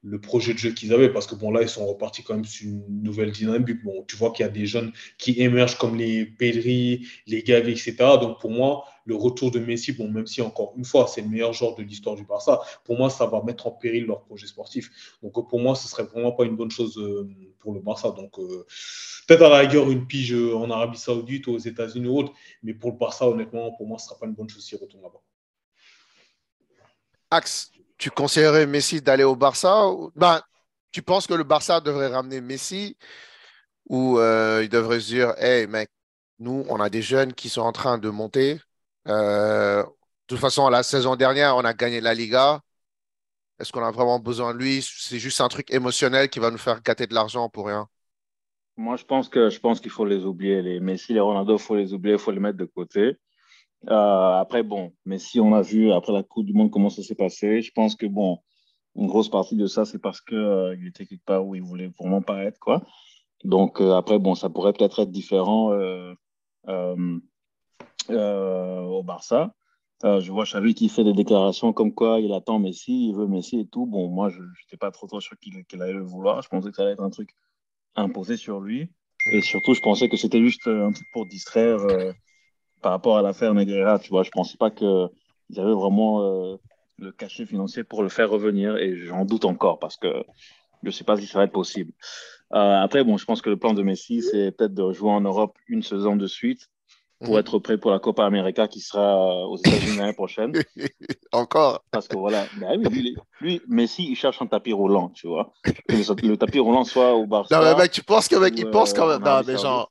le 0.03 0.21
projet 0.21 0.53
de 0.53 0.59
jeu 0.59 0.71
qu'ils 0.73 0.93
avaient 0.93 1.12
parce 1.12 1.26
que 1.26 1.35
bon 1.35 1.50
là 1.50 1.62
ils 1.62 1.69
sont 1.69 1.87
repartis 1.87 2.23
quand 2.23 2.35
même 2.35 2.45
sur 2.45 2.67
une 2.67 3.03
nouvelle 3.03 3.33
dynamique. 3.33 3.83
Bon 3.83 4.05
tu 4.07 4.17
vois 4.17 4.31
qu'il 4.31 4.45
y 4.45 4.49
a 4.49 4.53
des 4.53 4.67
jeunes 4.67 4.93
qui 5.19 5.41
émergent 5.41 5.79
comme 5.79 5.97
les 5.97 6.25
Pedri 6.26 7.07
les 7.26 7.43
Gavi 7.43 7.73
etc 7.73 7.97
donc 8.21 8.41
pour 8.41 8.50
moi 8.50 8.85
le 9.05 9.15
retour 9.15 9.50
de 9.50 9.59
Messi 9.59 9.93
bon 9.93 10.09
même 10.09 10.26
si 10.26 10.43
encore 10.43 10.75
une 10.76 10.85
fois 10.85 11.07
c'est 11.09 11.23
le 11.23 11.29
meilleur 11.29 11.53
joueur 11.53 11.75
de 11.75 11.83
l'histoire 11.83 12.15
du 12.15 12.25
Barça 12.25 12.61
pour 12.85 12.97
moi 12.97 13.11
ça 13.11 13.26
va 13.26 13.43
mettre 13.43 13.67
en 13.67 13.73
péril 13.73 14.07
leur 14.07 14.23
projet 14.23 14.47
sportif. 14.47 14.91
Donc 15.23 15.33
pour 15.49 15.61
moi 15.61 15.75
ce 15.75 15.88
serait 15.88 16.05
vraiment 16.05 16.33
pas 16.33 16.45
une 16.45 16.57
bonne 16.57 16.71
chose 16.71 16.97
euh, 16.99 17.29
pour 17.59 17.73
le 17.73 17.81
Barça. 17.81 18.11
Donc 18.11 18.38
euh, 18.38 18.67
peut-être 19.26 19.43
à 19.43 19.49
la 19.49 19.59
rigueur 19.59 19.91
une 19.91 20.07
pige 20.07 20.35
en 20.35 20.71
Arabie 20.71 20.99
Saoudite 20.99 21.47
ou 21.47 21.53
aux 21.53 21.59
États-Unis 21.59 22.07
ou 22.07 22.19
autre. 22.19 22.33
Mais 22.62 22.75
pour 22.75 22.93
le 22.93 22.97
Barça 22.97 23.29
honnêtement 23.29 23.73
pour 23.73 23.87
moi 23.87 23.99
ce 23.99 24.07
sera 24.07 24.19
pas 24.19 24.26
une 24.26 24.35
bonne 24.35 24.49
chose 24.49 24.65
s'il 24.65 24.79
retourne 24.79 25.03
là-bas. 25.03 25.23
Axe 27.31 27.73
tu 27.99 28.11
conseillerais 28.11 28.67
Messi 28.67 29.00
d'aller 29.03 29.25
au 29.25 29.37
Barça 29.37 29.87
ben, 30.15 30.41
Tu 30.93 31.03
penses 31.03 31.26
que 31.26 31.35
le 31.35 31.45
Barça 31.45 31.81
devrait 31.81 32.09
ramener 32.09 32.41
Messi 32.41 32.97
ou 33.88 34.19
euh, 34.19 34.62
il 34.62 34.69
devrait 34.69 35.00
se 35.00 35.07
dire 35.07 35.35
Hey, 35.38 35.67
mec, 35.67 35.91
nous, 36.38 36.65
on 36.69 36.81
a 36.81 36.91
des 36.91 37.03
jeunes 37.03 37.33
qui 37.35 37.49
sont 37.49 37.62
en 37.62 37.73
train 37.73 37.99
de 37.99 38.11
monter. 38.11 38.61
Euh, 39.09 39.83
de 39.83 39.88
toute 40.26 40.38
façon, 40.38 40.69
la 40.69 40.83
saison 40.83 41.17
dernière, 41.17 41.57
on 41.57 41.65
a 41.65 41.73
gagné 41.73 42.00
la 42.00 42.15
Liga. 42.15 42.61
Est-ce 43.59 43.73
qu'on 43.73 43.85
a 43.85 43.91
vraiment 43.91 44.19
besoin 44.19 44.53
de 44.53 44.59
lui? 44.59 44.83
C'est 44.83 45.19
juste 45.19 45.41
un 45.41 45.49
truc 45.49 45.73
émotionnel 45.73 46.29
qui 46.29 46.41
va 46.41 46.50
nous 46.50 46.59
faire 46.59 46.83
gâter 46.83 47.07
de 47.07 47.15
l'argent 47.15 47.49
pour 47.49 47.69
rien. 47.69 47.88
Moi, 48.76 48.97
je 48.97 49.05
pense 49.05 49.31
que 49.31 49.49
je 49.49 49.59
pense 49.59 49.81
qu'il 49.81 49.91
faut 49.91 50.05
les 50.05 50.25
oublier. 50.25 50.61
Les 50.61 50.81
Messi, 50.81 51.15
les 51.15 51.21
Ronaldo, 51.21 51.57
il 51.57 51.62
faut 51.62 51.76
les 51.76 51.95
oublier, 51.95 52.17
il 52.17 52.21
faut 52.21 52.33
les 52.33 52.41
mettre 52.41 52.59
de 52.59 52.67
côté. 52.67 53.17
Euh, 53.88 54.40
après, 54.40 54.62
bon, 54.62 54.92
mais 55.04 55.18
si 55.18 55.40
on 55.40 55.54
a 55.54 55.62
vu 55.62 55.92
après 55.92 56.12
la 56.12 56.23
Coupe 56.23 56.47
du 56.47 56.52
Monde 56.52 56.71
comment 56.71 56.90
ça 56.90 57.02
s'est 57.02 57.14
passé, 57.14 57.62
je 57.62 57.73
pense 57.73 57.95
que, 57.95 58.06
bon, 58.06 58.38
une 58.97 59.06
grosse 59.06 59.28
partie 59.28 59.56
de 59.56 59.66
ça, 59.66 59.85
c'est 59.85 59.99
parce 59.99 60.21
qu'il 60.21 60.37
euh, 60.37 60.76
était 60.87 61.06
quelque 61.06 61.25
part 61.25 61.47
où 61.47 61.54
il 61.54 61.62
voulait 61.62 61.90
vraiment 61.99 62.23
pas 62.23 62.42
être, 62.45 62.59
quoi. 62.59 62.83
Donc, 63.45 63.80
euh, 63.80 63.92
après, 63.92 64.18
bon, 64.18 64.35
ça 64.35 64.49
pourrait 64.49 64.73
peut-être 64.73 65.00
être 65.00 65.11
différent 65.11 65.73
au 68.09 69.02
Barça. 69.02 69.54
je 70.02 70.33
vois 70.33 70.45
Xavi 70.45 70.75
qui 70.75 70.88
fait 70.88 71.04
des 71.04 71.12
déclarations 71.12 71.73
comme 71.73 71.92
quoi 71.95 72.21
il 72.21 72.33
attend 72.33 72.59
Messi, 72.59 73.09
il 73.09 73.14
veut 73.14 73.26
Messi 73.26 73.61
et 73.61 73.66
tout. 73.66 73.87
Bon, 73.87 74.09
moi, 74.09 74.30
je 74.30 74.40
n'étais 74.40 74.76
pas 74.78 74.90
trop 74.90 75.21
sûr 75.21 75.37
qu'il 75.38 75.83
allait 75.83 75.92
le 75.92 76.02
vouloir. 76.02 76.42
Je 76.42 76.49
pensais 76.49 76.71
que 76.71 76.76
ça 76.76 76.83
allait 76.83 76.92
être 76.92 77.02
un 77.02 77.11
truc 77.11 77.30
imposé 77.95 78.37
sur 78.37 78.61
lui. 78.61 78.90
Et 79.33 79.42
surtout, 79.42 79.75
je 79.75 79.80
pensais 79.80 80.09
que 80.09 80.16
c'était 80.16 80.40
juste 80.40 80.66
un 80.66 80.92
truc 80.92 81.06
pour 81.12 81.26
distraire 81.26 81.80
par 82.83 82.92
rapport 82.92 83.18
à 83.18 83.23
l'affaire 83.23 83.54
Negreira, 83.54 83.99
tu 83.99 84.11
vois, 84.11 84.23
je 84.23 84.28
ne 84.28 84.33
pensais 84.33 84.56
pas 84.56 84.71
qu'ils 84.71 85.09
avaient 85.56 85.73
vraiment 85.73 86.23
euh, 86.23 86.56
le 86.99 87.12
cachet 87.12 87.47
financier 87.47 87.85
pour 87.85 88.02
le 88.02 88.09
faire 88.09 88.30
revenir 88.30 88.76
et 88.76 88.97
j'en 88.97 89.25
doute 89.25 89.45
encore 89.45 89.78
parce 89.78 89.97
que 89.97 90.25
je 90.83 90.88
ne 90.88 90.92
sais 90.92 91.04
pas 91.04 91.16
si 91.16 91.26
ça 91.26 91.38
va 91.38 91.45
être 91.45 91.52
possible. 91.52 91.92
Euh, 92.54 92.83
après, 92.83 93.02
bon, 93.02 93.16
je 93.16 93.25
pense 93.25 93.42
que 93.42 93.50
le 93.50 93.56
plan 93.56 93.75
de 93.75 93.83
Messi, 93.83 94.23
c'est 94.23 94.52
peut-être 94.52 94.75
de 94.75 94.92
jouer 94.92 95.11
en 95.11 95.21
Europe 95.21 95.56
une 95.68 95.83
saison 95.83 96.16
de 96.16 96.26
suite 96.26 96.68
pour 97.21 97.35
mhm. 97.35 97.40
être 97.40 97.59
prêt 97.59 97.78
pour 97.78 97.90
la 97.90 97.99
Copa 97.99 98.25
América 98.26 98.68
qui 98.68 98.80
sera 98.80 99.42
euh, 99.42 99.47
aux 99.47 99.56
États-Unis 99.56 99.97
l'année 99.97 100.12
prochaine. 100.12 100.52
Encore 101.33 101.83
Parce 101.90 102.09
que 102.09 102.16
voilà, 102.16 102.45
bah 102.61 102.76
lui, 103.40 103.61
Messi, 103.68 104.06
il 104.11 104.16
cherche 104.16 104.40
un 104.42 104.47
tapis 104.47 104.73
roulant, 104.73 105.09
tu 105.09 105.26
vois. 105.26 105.52
Que 105.64 106.26
le, 106.26 106.37
tapis 106.37 106.59
roulant 106.59 106.85
soit 106.85 107.14
au 107.14 107.26
Barça. 107.26 107.56
Non, 107.56 107.64
mais 107.64 107.75
mec, 107.75 107.90
tu 107.90 108.02
penses 108.02 108.28
que 108.28 108.37
mec, 108.37 108.54
il 108.56 108.71
pense 108.71 108.92
quand 108.92 109.09
même. 109.09 109.23
Non, 109.23 109.40
mais 109.47 109.56
genre, 109.56 109.90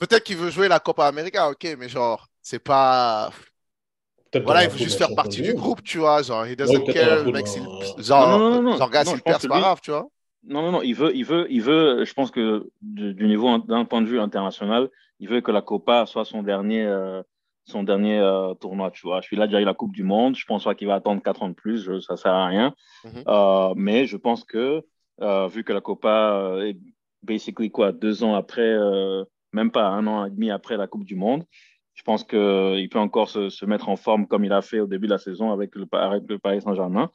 Peut-être 0.00 0.24
qu'il 0.24 0.38
veut 0.38 0.50
jouer 0.50 0.66
la 0.66 0.80
Copa 0.80 1.04
América, 1.06 1.50
ok, 1.50 1.76
mais 1.78 1.88
genre, 1.88 2.26
c'est 2.40 2.58
pas. 2.58 3.30
Voilà, 4.44 4.64
il 4.64 4.70
veut 4.70 4.78
juste 4.78 4.96
faire 4.96 5.14
partie 5.14 5.42
du 5.42 5.52
groupe, 5.52 5.82
tu 5.82 5.98
vois. 5.98 6.22
Genre, 6.22 6.46
il 6.46 6.56
doesn't 6.56 6.84
care. 6.90 7.22
Le 7.22 7.30
mec, 7.30 7.46
genre, 7.98 8.38
non, 8.38 8.62
non, 8.62 8.76
genre, 8.78 8.90
gars, 8.90 9.04
s'il 9.04 9.20
perd, 9.20 9.42
c'est 9.42 9.48
pas 9.48 9.60
grave, 9.60 9.80
tu 9.82 9.90
vois. 9.90 10.08
Non, 10.42 10.62
non, 10.62 10.72
non, 10.72 10.82
il 10.82 10.94
veut, 10.94 11.14
il 11.14 11.24
veut, 11.26 11.46
il 11.50 11.60
veut, 11.60 12.02
je 12.06 12.14
pense 12.14 12.30
que 12.30 12.70
du, 12.80 13.26
niveau, 13.26 13.58
d'un 13.58 13.84
point 13.84 14.00
de 14.00 14.06
vue 14.06 14.18
international, 14.18 14.88
il 15.18 15.28
veut 15.28 15.42
que 15.42 15.50
la 15.50 15.60
Copa 15.60 16.06
soit 16.06 16.24
son 16.24 16.42
dernier, 16.42 16.86
euh, 16.86 17.22
son 17.66 17.82
dernier 17.82 18.18
euh, 18.18 18.54
tournoi, 18.54 18.90
tu 18.90 19.02
vois. 19.02 19.20
Je 19.20 19.26
suis 19.26 19.36
là, 19.36 19.46
déjà 19.46 19.60
eu 19.60 19.66
la 19.66 19.74
Coupe 19.74 19.92
du 19.92 20.02
Monde, 20.02 20.34
je 20.36 20.46
pense 20.46 20.64
pas 20.64 20.74
qu'il 20.74 20.88
va 20.88 20.94
attendre 20.94 21.22
4 21.22 21.42
ans 21.42 21.50
de 21.50 21.54
plus, 21.54 21.82
je, 21.82 22.00
ça 22.00 22.16
sert 22.16 22.32
à 22.32 22.46
rien. 22.46 22.74
Mhm. 23.04 23.24
euh, 23.28 23.74
mais 23.76 24.06
je 24.06 24.16
pense 24.16 24.44
que, 24.44 24.82
euh, 25.20 25.46
vu 25.48 25.62
que 25.62 25.74
la 25.74 25.82
Copa 25.82 26.56
est 26.62 26.78
basically 27.22 27.70
quoi, 27.70 27.92
deux 27.92 28.24
ans 28.24 28.34
après 28.34 28.78
même 29.52 29.70
pas 29.70 29.88
un 29.88 30.06
an 30.06 30.24
et 30.24 30.30
demi 30.30 30.50
après 30.50 30.76
la 30.76 30.86
Coupe 30.86 31.04
du 31.04 31.16
Monde. 31.16 31.44
Je 31.94 32.02
pense 32.02 32.24
qu'il 32.24 32.88
peut 32.90 32.98
encore 32.98 33.28
se, 33.28 33.64
mettre 33.66 33.88
en 33.88 33.96
forme 33.96 34.26
comme 34.26 34.44
il 34.44 34.52
a 34.52 34.62
fait 34.62 34.80
au 34.80 34.86
début 34.86 35.06
de 35.06 35.12
la 35.12 35.18
saison 35.18 35.52
avec 35.52 35.74
le, 35.74 35.82
le 35.82 36.38
Paris 36.38 36.62
Saint-Germain 36.62 37.10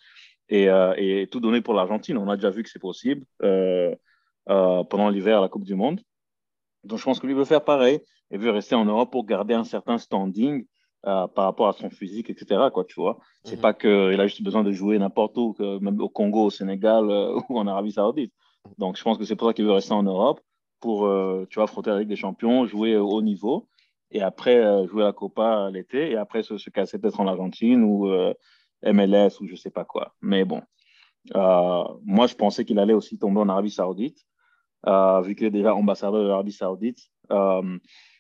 et, 0.50 0.70
euh, 0.70 0.94
et, 0.98 1.28
tout 1.28 1.40
donner 1.40 1.62
pour 1.62 1.74
l'Argentine. 1.74 2.18
On 2.18 2.30
a 2.30 2.36
déjà 2.36 2.50
vu 2.50 2.62
que 2.64 2.70
c'est 2.70 2.80
possible 2.80 3.26
euh, 3.42 3.96
euh, 4.50 4.84
pendant 4.84 5.10
l'hiver 5.10 5.40
à 5.40 5.42
la 5.42 5.50
Coupe 5.50 5.64
du 5.64 5.76
Monde. 5.76 6.02
Donc 6.84 7.00
je 7.00 7.04
pense 7.04 7.20
que 7.20 7.26
lui 7.26 7.34
veut 7.34 7.46
faire 7.46 7.64
pareil 7.64 8.00
et 8.30 8.38
veut 8.38 8.52
rester 8.52 8.76
en 8.76 8.86
Europe 8.86 9.12
pour 9.12 9.26
garder 9.26 9.54
un 9.54 9.64
certain 9.64 9.98
standing 9.98 10.66
par 11.04 11.36
rapport 11.36 11.68
à 11.68 11.74
son 11.74 11.92
physique, 11.92 12.32
etc. 12.32 12.70
Quoi, 12.74 12.84
tu 12.84 12.96
vois, 12.96 13.20
c'est 13.44 13.58
mhm. 13.58 13.62
pas 13.62 13.74
qu'il 13.76 14.20
a 14.20 14.26
juste 14.26 14.42
besoin 14.42 14.64
de 14.64 14.72
jouer 14.72 14.98
n'importe 14.98 15.38
où, 15.38 15.56
même 15.60 16.02
au 16.02 16.10
Congo, 16.10 16.46
au 16.46 16.50
Sénégal 16.50 17.06
ou 17.50 17.60
en 17.60 17.68
Arabie 17.68 17.92
Saoudite. 17.92 18.34
Donc 18.80 18.98
je 18.98 19.04
pense 19.04 19.20
que 19.20 19.24
c'est 19.24 19.36
pour 19.36 19.48
ça 19.48 19.54
qu'il 19.54 19.66
veut 19.66 19.72
rester 19.72 19.94
en 19.94 20.02
Europe 20.02 20.42
pour, 20.86 21.08
euh, 21.08 21.48
tu 21.50 21.56
vois, 21.56 21.66
frotter 21.66 21.90
avec 21.90 22.08
des 22.08 22.16
champions, 22.16 22.68
jouer 22.68 22.96
au 22.96 23.10
haut 23.10 23.24
niveau, 23.24 23.68
et 24.12 24.22
après 24.22 24.58
euh, 24.58 24.86
jouer 24.88 25.02
la 25.02 25.14
Copa 25.14 25.72
l'été, 25.72 26.12
et 26.12 26.16
après 26.16 26.44
se, 26.44 26.70
casser 26.70 27.00
peut-être 27.00 27.20
en 27.20 27.26
Argentine 27.28 27.84
ou 27.84 28.08
euh, 28.08 28.36
MLS 28.84 29.42
ou 29.42 29.48
je 29.48 29.56
sais 29.56 29.72
pas 29.72 29.84
quoi. 29.84 30.14
Mais 30.22 30.46
bon, 30.46 30.62
moi, 31.34 32.28
je 32.28 32.36
pensais 32.36 32.66
qu'il 32.66 32.78
allait 32.78 32.94
aussi 32.94 33.18
tomber 33.18 33.40
en 33.40 33.50
Arabie 33.50 33.72
Saoudite, 33.72 34.20
vu 35.24 35.36
qu'il 35.36 35.48
est 35.48 35.58
déjà 35.60 35.74
ambassadeur 35.74 36.22
de 36.22 36.28
l'Arabie 36.28 36.52
Saoudite. 36.52 37.00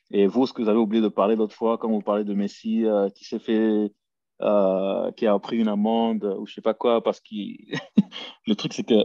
et 0.10 0.26
vous, 0.26 0.48
ce 0.48 0.54
que 0.54 0.64
vous 0.64 0.70
avez 0.70 0.80
oublié 0.80 1.04
de 1.04 1.08
parler 1.08 1.36
l'autre 1.36 1.54
fois, 1.54 1.78
quand 1.78 1.92
vous 1.92 2.02
parlez 2.02 2.24
de 2.24 2.34
Messi 2.34 2.84
qui 3.14 3.26
s'est 3.26 3.38
fait 3.38 3.94
qui 4.40 5.28
a 5.28 5.40
pris 5.40 5.58
une 5.58 5.68
amende 5.68 6.36
ou 6.40 6.48
je 6.48 6.54
sais 6.56 6.62
pas 6.62 6.74
quoi, 6.74 7.04
parce 7.04 7.20
que 7.20 7.36
le 8.48 8.56
truc 8.56 8.74
c'est 8.74 8.88
que 8.88 9.04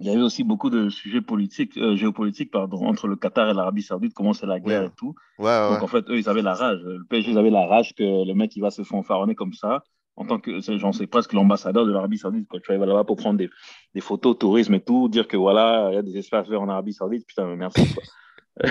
il 0.00 0.06
y 0.06 0.10
avait 0.10 0.22
aussi 0.22 0.44
beaucoup 0.44 0.70
de 0.70 0.88
sujets 0.88 1.20
politiques, 1.20 1.76
euh, 1.76 1.94
géopolitiques 1.94 2.50
pardon, 2.50 2.86
entre 2.86 3.06
le 3.06 3.16
Qatar 3.16 3.50
et 3.50 3.54
l'Arabie 3.54 3.82
Saoudite, 3.82 4.14
comment 4.14 4.32
c'est 4.32 4.46
la 4.46 4.58
guerre 4.58 4.84
et 4.84 4.90
tout. 4.96 5.14
Donc 5.38 5.82
en 5.82 5.86
fait, 5.86 6.08
eux, 6.08 6.18
ils 6.18 6.28
avaient 6.28 6.42
la 6.42 6.54
rage. 6.54 6.80
Le 6.82 7.04
PSG, 7.04 7.32
ils 7.32 7.38
avaient 7.38 7.50
la 7.50 7.66
rage 7.66 7.94
que 7.94 8.26
le 8.26 8.32
mec, 8.34 8.56
il 8.56 8.60
va 8.60 8.70
se 8.70 8.82
fanfaronner 8.82 9.34
comme 9.34 9.52
ça, 9.52 9.84
en 10.16 10.24
tant 10.24 10.38
que, 10.38 10.60
j'en 10.60 10.92
sais 10.92 11.06
presque 11.06 11.34
l'ambassadeur 11.34 11.84
de 11.84 11.92
l'Arabie 11.92 12.16
Saoudite. 12.16 12.48
Quoi. 12.48 12.60
Tu 12.60 12.66
vois, 12.66 12.76
il 12.76 12.78
va 12.78 12.86
là-bas 12.86 13.04
pour 13.04 13.16
prendre 13.16 13.38
des, 13.38 13.50
des, 13.94 14.00
photos, 14.00 14.38
tourisme 14.38 14.72
et 14.72 14.80
tout, 14.80 15.08
dire 15.10 15.28
que 15.28 15.36
voilà, 15.36 15.88
il 15.90 15.94
y 15.94 15.98
a 15.98 16.02
des 16.02 16.16
espaces 16.16 16.48
verts 16.48 16.62
en 16.62 16.68
Arabie 16.70 16.94
Saoudite. 16.94 17.26
Putain, 17.26 17.54
merci. 17.56 17.86
Quoi. 17.94 18.02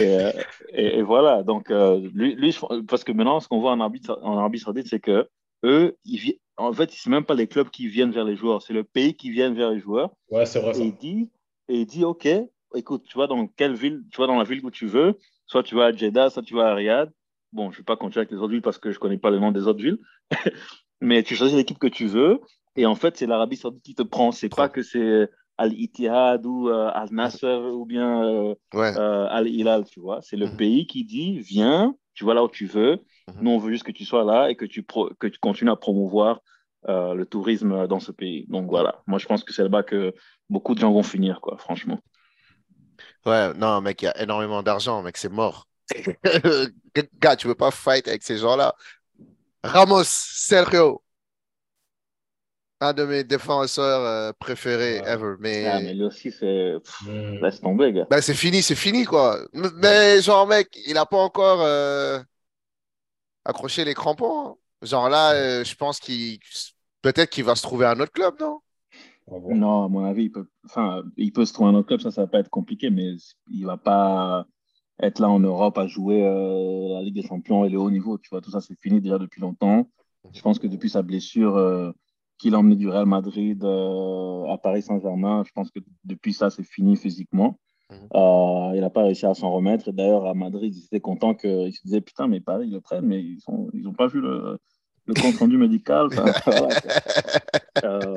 Euh, 0.00 0.32
et, 0.72 0.98
et, 0.98 1.02
voilà, 1.02 1.42
donc 1.42 1.70
euh, 1.70 2.00
lui, 2.12 2.34
lui, 2.34 2.56
parce 2.88 3.04
que 3.04 3.12
maintenant, 3.12 3.40
ce 3.40 3.48
qu'on 3.48 3.60
voit 3.60 3.72
en 3.72 3.80
Arabie, 3.80 4.02
en 4.22 4.38
Arabie 4.38 4.58
Saoudite, 4.58 4.88
c'est 4.88 5.00
que 5.00 5.28
eux, 5.64 5.96
ils, 6.04 6.38
en 6.56 6.72
fait, 6.72 6.90
ce 6.90 7.08
n'est 7.08 7.16
même 7.16 7.24
pas 7.24 7.34
les 7.34 7.46
clubs 7.46 7.70
qui 7.70 7.88
viennent 7.88 8.12
vers 8.12 8.24
les 8.24 8.36
joueurs, 8.36 8.62
c'est 8.62 8.72
le 8.72 8.84
pays 8.84 9.14
qui 9.14 9.30
vient 9.30 9.52
vers 9.52 9.70
les 9.70 9.80
joueurs. 9.80 10.10
Ouais, 10.30 10.46
c'est 10.46 10.60
vrai. 10.60 10.78
Et 10.78 10.84
il 10.84 10.94
dit, 10.94 11.30
et 11.68 11.80
il 11.80 11.86
dit, 11.86 12.04
OK, 12.04 12.28
écoute, 12.74 13.04
tu 13.08 13.18
vas 13.18 13.26
dans 13.26 13.46
quelle 13.46 13.74
ville, 13.74 14.02
tu 14.10 14.20
vas 14.20 14.26
dans 14.26 14.38
la 14.38 14.44
ville 14.44 14.64
où 14.64 14.70
tu 14.70 14.86
veux, 14.86 15.18
soit 15.46 15.62
tu 15.62 15.74
vas 15.74 15.86
à 15.86 15.92
Jeddah, 15.92 16.30
soit 16.30 16.42
tu 16.42 16.54
vas 16.54 16.68
à 16.68 16.74
Riyad. 16.74 17.12
Bon, 17.52 17.70
je 17.70 17.76
ne 17.76 17.78
vais 17.78 17.84
pas 17.84 17.96
continuer 17.96 18.22
avec 18.22 18.32
les 18.32 18.38
autres 18.38 18.52
villes 18.52 18.62
parce 18.62 18.78
que 18.78 18.90
je 18.90 18.96
ne 18.96 19.00
connais 19.00 19.18
pas 19.18 19.30
le 19.30 19.38
nom 19.38 19.52
des 19.52 19.66
autres 19.66 19.82
villes. 19.82 19.98
Mais 21.00 21.22
tu 21.22 21.36
choisis 21.36 21.56
l'équipe 21.56 21.78
que 21.78 21.86
tu 21.86 22.06
veux. 22.06 22.40
Et 22.76 22.86
en 22.86 22.94
fait, 22.94 23.16
c'est 23.16 23.26
l'Arabie 23.26 23.56
Saoudite 23.56 23.84
qui 23.84 23.94
te 23.94 24.02
prend. 24.02 24.32
C'est 24.32 24.48
pas 24.48 24.68
que 24.68 24.82
c'est 24.82 25.28
Al-Ittihad 25.58 26.44
ou 26.46 26.68
euh, 26.68 26.90
Al-Nasser 26.92 27.60
ou 27.72 27.84
bien 27.86 28.24
euh, 28.24 28.54
euh, 28.74 29.26
Al-Hilal, 29.30 29.84
tu 29.84 30.00
vois. 30.00 30.20
C'est 30.22 30.36
le 30.36 30.46
mhm. 30.46 30.56
pays 30.56 30.86
qui 30.86 31.04
dit, 31.04 31.38
viens, 31.38 31.94
tu 32.14 32.24
vas 32.24 32.34
là 32.34 32.42
où 32.42 32.48
tu 32.48 32.66
veux. 32.66 32.98
Mhm. 33.28 33.42
Nous, 33.42 33.50
on 33.50 33.58
veut 33.58 33.70
juste 33.70 33.84
que 33.84 33.92
tu 33.92 34.04
sois 34.04 34.24
là 34.24 34.50
et 34.50 34.56
que 34.56 34.64
tu, 34.64 34.84
que 34.84 35.26
tu 35.26 35.38
continues 35.38 35.70
à 35.70 35.76
promouvoir 35.76 36.40
euh, 36.88 37.14
le 37.14 37.24
tourisme 37.24 37.86
dans 37.86 38.00
ce 38.00 38.12
pays. 38.12 38.46
Donc 38.48 38.68
voilà, 38.68 39.02
moi 39.06 39.18
je 39.18 39.26
pense 39.26 39.42
que 39.42 39.54
c'est 39.54 39.62
là-bas 39.62 39.82
que 39.82 40.14
beaucoup 40.50 40.74
de 40.74 40.80
gens 40.80 40.92
vont 40.92 41.02
finir, 41.02 41.40
quoi, 41.40 41.56
franchement. 41.56 41.98
Ouais, 43.24 43.54
non, 43.54 43.80
mec, 43.80 44.02
il 44.02 44.04
y 44.04 44.08
a 44.08 44.22
énormément 44.22 44.62
d'argent, 44.62 45.02
mec, 45.02 45.16
c'est 45.16 45.30
mort. 45.30 45.66
Gars, 47.20 47.36
tu 47.36 47.48
veux 47.48 47.54
pas 47.54 47.70
fight 47.70 48.06
avec 48.06 48.22
ces 48.22 48.36
gens-là? 48.36 48.74
Ramos, 49.62 50.04
Sergio. 50.04 51.02
un 52.80 52.92
de 52.92 53.04
mes 53.04 53.24
défenseurs 53.24 54.00
euh, 54.02 54.32
préférés 54.38 55.00
ever. 55.06 55.36
Mais, 55.40 55.66
ah, 55.66 55.80
mais 55.80 55.94
lui 55.94 56.04
aussi, 56.04 56.30
c'est. 56.30 56.74
Hmm. 57.06 57.42
Laisse 57.42 57.62
tomber, 57.62 57.92
gars. 57.92 58.06
Ben, 58.10 58.20
c'est 58.20 58.34
fini, 58.34 58.62
c'est 58.62 58.74
fini, 58.74 59.04
quoi. 59.06 59.38
Mais, 59.54 60.20
genre, 60.20 60.46
mec, 60.46 60.68
il 60.86 60.94
n'a 60.94 61.06
pas 61.06 61.16
encore 61.16 61.62
euh, 61.62 62.20
accroché 63.44 63.84
les 63.84 63.94
crampons. 63.94 64.48
Hein. 64.48 64.54
Genre 64.82 65.08
là, 65.08 65.32
euh, 65.32 65.64
je 65.64 65.74
pense 65.74 65.98
qu'il. 65.98 66.38
Peut-être 67.02 67.30
qu'il 67.30 67.44
va 67.44 67.54
se 67.54 67.62
trouver 67.62 67.86
un 67.86 68.00
autre 68.00 68.12
club, 68.12 68.34
non? 68.40 68.60
Non, 69.54 69.84
à 69.84 69.88
mon 69.88 70.04
avis, 70.04 70.24
il 70.24 70.32
peut, 70.32 70.46
enfin, 70.64 71.02
il 71.16 71.32
peut 71.32 71.44
se 71.44 71.52
trouver 71.52 71.70
un 71.70 71.74
autre 71.74 71.88
club, 71.88 72.00
ça, 72.00 72.10
ça 72.10 72.22
va 72.22 72.26
pas 72.26 72.40
être 72.40 72.50
compliqué, 72.50 72.90
mais 72.90 73.14
il 73.50 73.64
va 73.64 73.76
pas 73.76 74.46
être 75.02 75.18
là 75.18 75.30
en 75.30 75.40
Europe 75.40 75.76
à 75.78 75.86
jouer 75.86 76.20
la 76.22 77.02
Ligue 77.02 77.14
des 77.14 77.26
Champions 77.26 77.64
et 77.64 77.68
le 77.68 77.78
haut 77.78 77.90
niveau. 77.90 78.18
Tu 78.18 78.28
vois, 78.30 78.40
tout 78.40 78.50
ça, 78.50 78.60
c'est 78.60 78.78
fini 78.80 79.00
déjà 79.00 79.18
depuis 79.18 79.40
longtemps. 79.40 79.88
Je 80.32 80.40
pense 80.40 80.58
que 80.58 80.66
depuis 80.66 80.90
sa 80.90 81.02
blessure, 81.02 81.94
qu'il 82.38 82.54
a 82.54 82.58
emmené 82.58 82.76
du 82.76 82.88
Real 82.88 83.06
Madrid 83.06 83.62
euh, 83.64 84.46
à 84.52 84.58
Paris 84.58 84.82
Saint-Germain. 84.82 85.44
Je 85.46 85.52
pense 85.52 85.70
que 85.70 85.80
depuis 86.04 86.32
ça, 86.32 86.50
c'est 86.50 86.64
fini 86.64 86.96
physiquement. 86.96 87.58
Mhm. 87.90 88.08
Euh, 88.14 88.72
il 88.74 88.80
n'a 88.80 88.90
pas 88.90 89.04
réussi 89.04 89.26
à 89.26 89.34
s'en 89.34 89.52
remettre. 89.52 89.92
D'ailleurs, 89.92 90.26
à 90.26 90.34
Madrid, 90.34 90.74
ils 90.74 90.84
étaient 90.84 91.00
contents 91.00 91.34
qu'ils 91.34 91.72
se 91.72 91.82
disaient 91.84 92.00
Putain, 92.00 92.28
mais 92.28 92.40
Paris, 92.40 92.66
ils 92.66 92.72
le 92.72 92.80
prennent, 92.80 93.06
mais 93.06 93.20
ils 93.20 93.38
n'ont 93.48 93.68
ils 93.72 93.92
pas 93.92 94.06
vu 94.06 94.20
le, 94.20 94.58
le 95.06 95.14
compte 95.14 95.36
rendu 95.36 95.58
médical. 95.58 96.08
euh, 97.84 98.14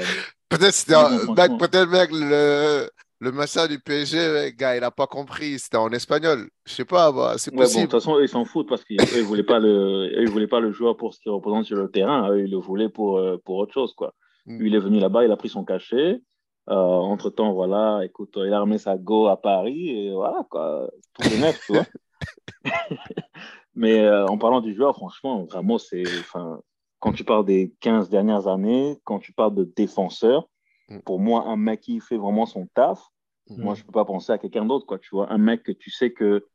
peut-être 0.49 0.73
c'était 0.73 0.95
peut-être 1.35 1.89
mec 1.89 2.09
le 2.13 2.89
le 3.19 3.31
massage 3.31 3.69
du 3.69 3.79
PSG, 3.79 4.53
gars, 4.57 4.75
il 4.75 4.81
n'a 4.81 4.91
pas 4.91 5.07
compris. 5.07 5.57
C'était 5.57 5.77
en 5.77 5.89
espagnol. 5.89 6.49
Je 6.65 6.73
sais 6.73 6.85
pas, 6.85 7.11
bah, 7.11 7.33
c'est 7.37 7.53
possible. 7.53 7.87
de 7.87 7.91
toute 7.91 7.99
façon, 7.99 8.19
ils 8.19 8.29
s'en 8.29 8.45
foutent 8.45 8.69
parce 8.69 8.83
qu'ils 8.83 8.97
ne 8.97 9.21
voulaient, 9.23 9.43
pas 9.43 9.59
le, 9.59 10.29
voulaient 10.29 10.47
pas 10.47 10.59
le 10.59 10.71
joueur 10.71 10.97
pour 10.97 11.13
ce 11.13 11.19
qu'il 11.19 11.31
représente 11.31 11.65
sur 11.65 11.77
le 11.77 11.89
terrain. 11.89 12.29
Eux, 12.29 12.41
ils 12.41 12.51
le 12.51 12.57
voulaient 12.57 12.89
pour, 12.89 13.17
euh, 13.17 13.37
pour 13.43 13.57
autre 13.57 13.73
chose. 13.73 13.93
Quoi. 13.95 14.13
Mm. 14.45 14.59
Lui, 14.59 14.69
il 14.69 14.75
est 14.75 14.79
venu 14.79 14.99
là-bas, 14.99 15.25
il 15.25 15.31
a 15.31 15.37
pris 15.37 15.49
son 15.49 15.63
cachet. 15.63 16.21
Euh, 16.69 16.73
entre-temps, 16.73 17.53
voilà, 17.53 18.01
écoute, 18.03 18.33
il 18.35 18.51
a 18.51 18.59
remis 18.59 18.79
sa 18.79 18.97
go 18.97 19.27
à 19.27 19.41
Paris 19.41 19.89
et 19.89 20.13
voilà, 20.13 20.45
quoi. 20.49 20.89
Tout 21.13 21.27
est 21.27 21.39
neuf, 21.39 21.59
tu 21.65 21.73
vois. 21.73 21.85
Mais 23.75 23.99
euh, 23.99 24.25
en 24.25 24.37
parlant 24.37 24.59
du 24.59 24.75
joueur, 24.75 24.95
franchement, 24.95 25.45
vraiment, 25.45 25.77
c'est. 25.77 26.03
Quand 26.99 27.13
tu 27.13 27.23
parles 27.23 27.45
des 27.45 27.73
15 27.79 28.09
dernières 28.09 28.47
années, 28.47 28.99
quand 29.03 29.19
tu 29.19 29.31
parles 29.31 29.53
de 29.53 29.71
défenseur, 29.75 30.49
Mm. 30.89 30.99
Pour 30.99 31.19
moi, 31.19 31.45
un 31.47 31.57
mec 31.57 31.81
qui 31.81 31.99
fait 31.99 32.17
vraiment 32.17 32.45
son 32.45 32.67
taf, 32.67 33.01
mm. 33.49 33.61
moi, 33.61 33.75
je 33.75 33.81
ne 33.81 33.85
peux 33.85 33.91
pas 33.91 34.05
penser 34.05 34.31
à 34.31 34.37
quelqu'un 34.37 34.65
d'autre, 34.65 34.85
quoi. 34.85 34.99
Tu 34.99 35.09
vois, 35.11 35.31
un 35.31 35.37
mec 35.37 35.63
que 35.63 35.71
tu 35.71 35.91
sais 35.91 36.11
que, 36.11 36.39
tu 36.39 36.45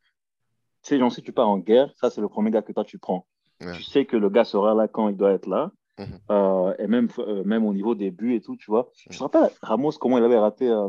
sais, 0.82 0.98
genre, 0.98 1.12
si 1.12 1.22
tu 1.22 1.32
pars 1.32 1.48
en 1.48 1.58
guerre, 1.58 1.92
ça, 1.96 2.10
c'est 2.10 2.20
le 2.20 2.28
premier 2.28 2.50
gars 2.50 2.62
que 2.62 2.72
toi, 2.72 2.84
tu 2.84 2.98
prends. 2.98 3.26
Tu 3.74 3.84
sais 3.84 4.06
que 4.06 4.16
le 4.16 4.28
gars 4.28 4.42
sera 4.42 4.74
là 4.74 4.88
quand 4.88 5.08
il 5.08 5.16
doit 5.16 5.30
être 5.30 5.46
là. 5.46 5.70
Mm-hmm. 5.98 6.18
Euh, 6.30 6.74
et 6.78 6.86
même, 6.86 7.08
euh, 7.18 7.44
même 7.44 7.64
au 7.64 7.74
niveau 7.74 7.94
des 7.94 8.10
buts 8.10 8.34
et 8.34 8.40
tout, 8.40 8.56
tu 8.56 8.70
vois. 8.70 8.90
Je 9.10 9.16
te 9.16 9.22
rappelle, 9.22 9.50
Ramos, 9.62 9.92
comment 9.92 10.18
il 10.18 10.24
avait 10.24 10.38
raté, 10.38 10.68
euh, 10.68 10.88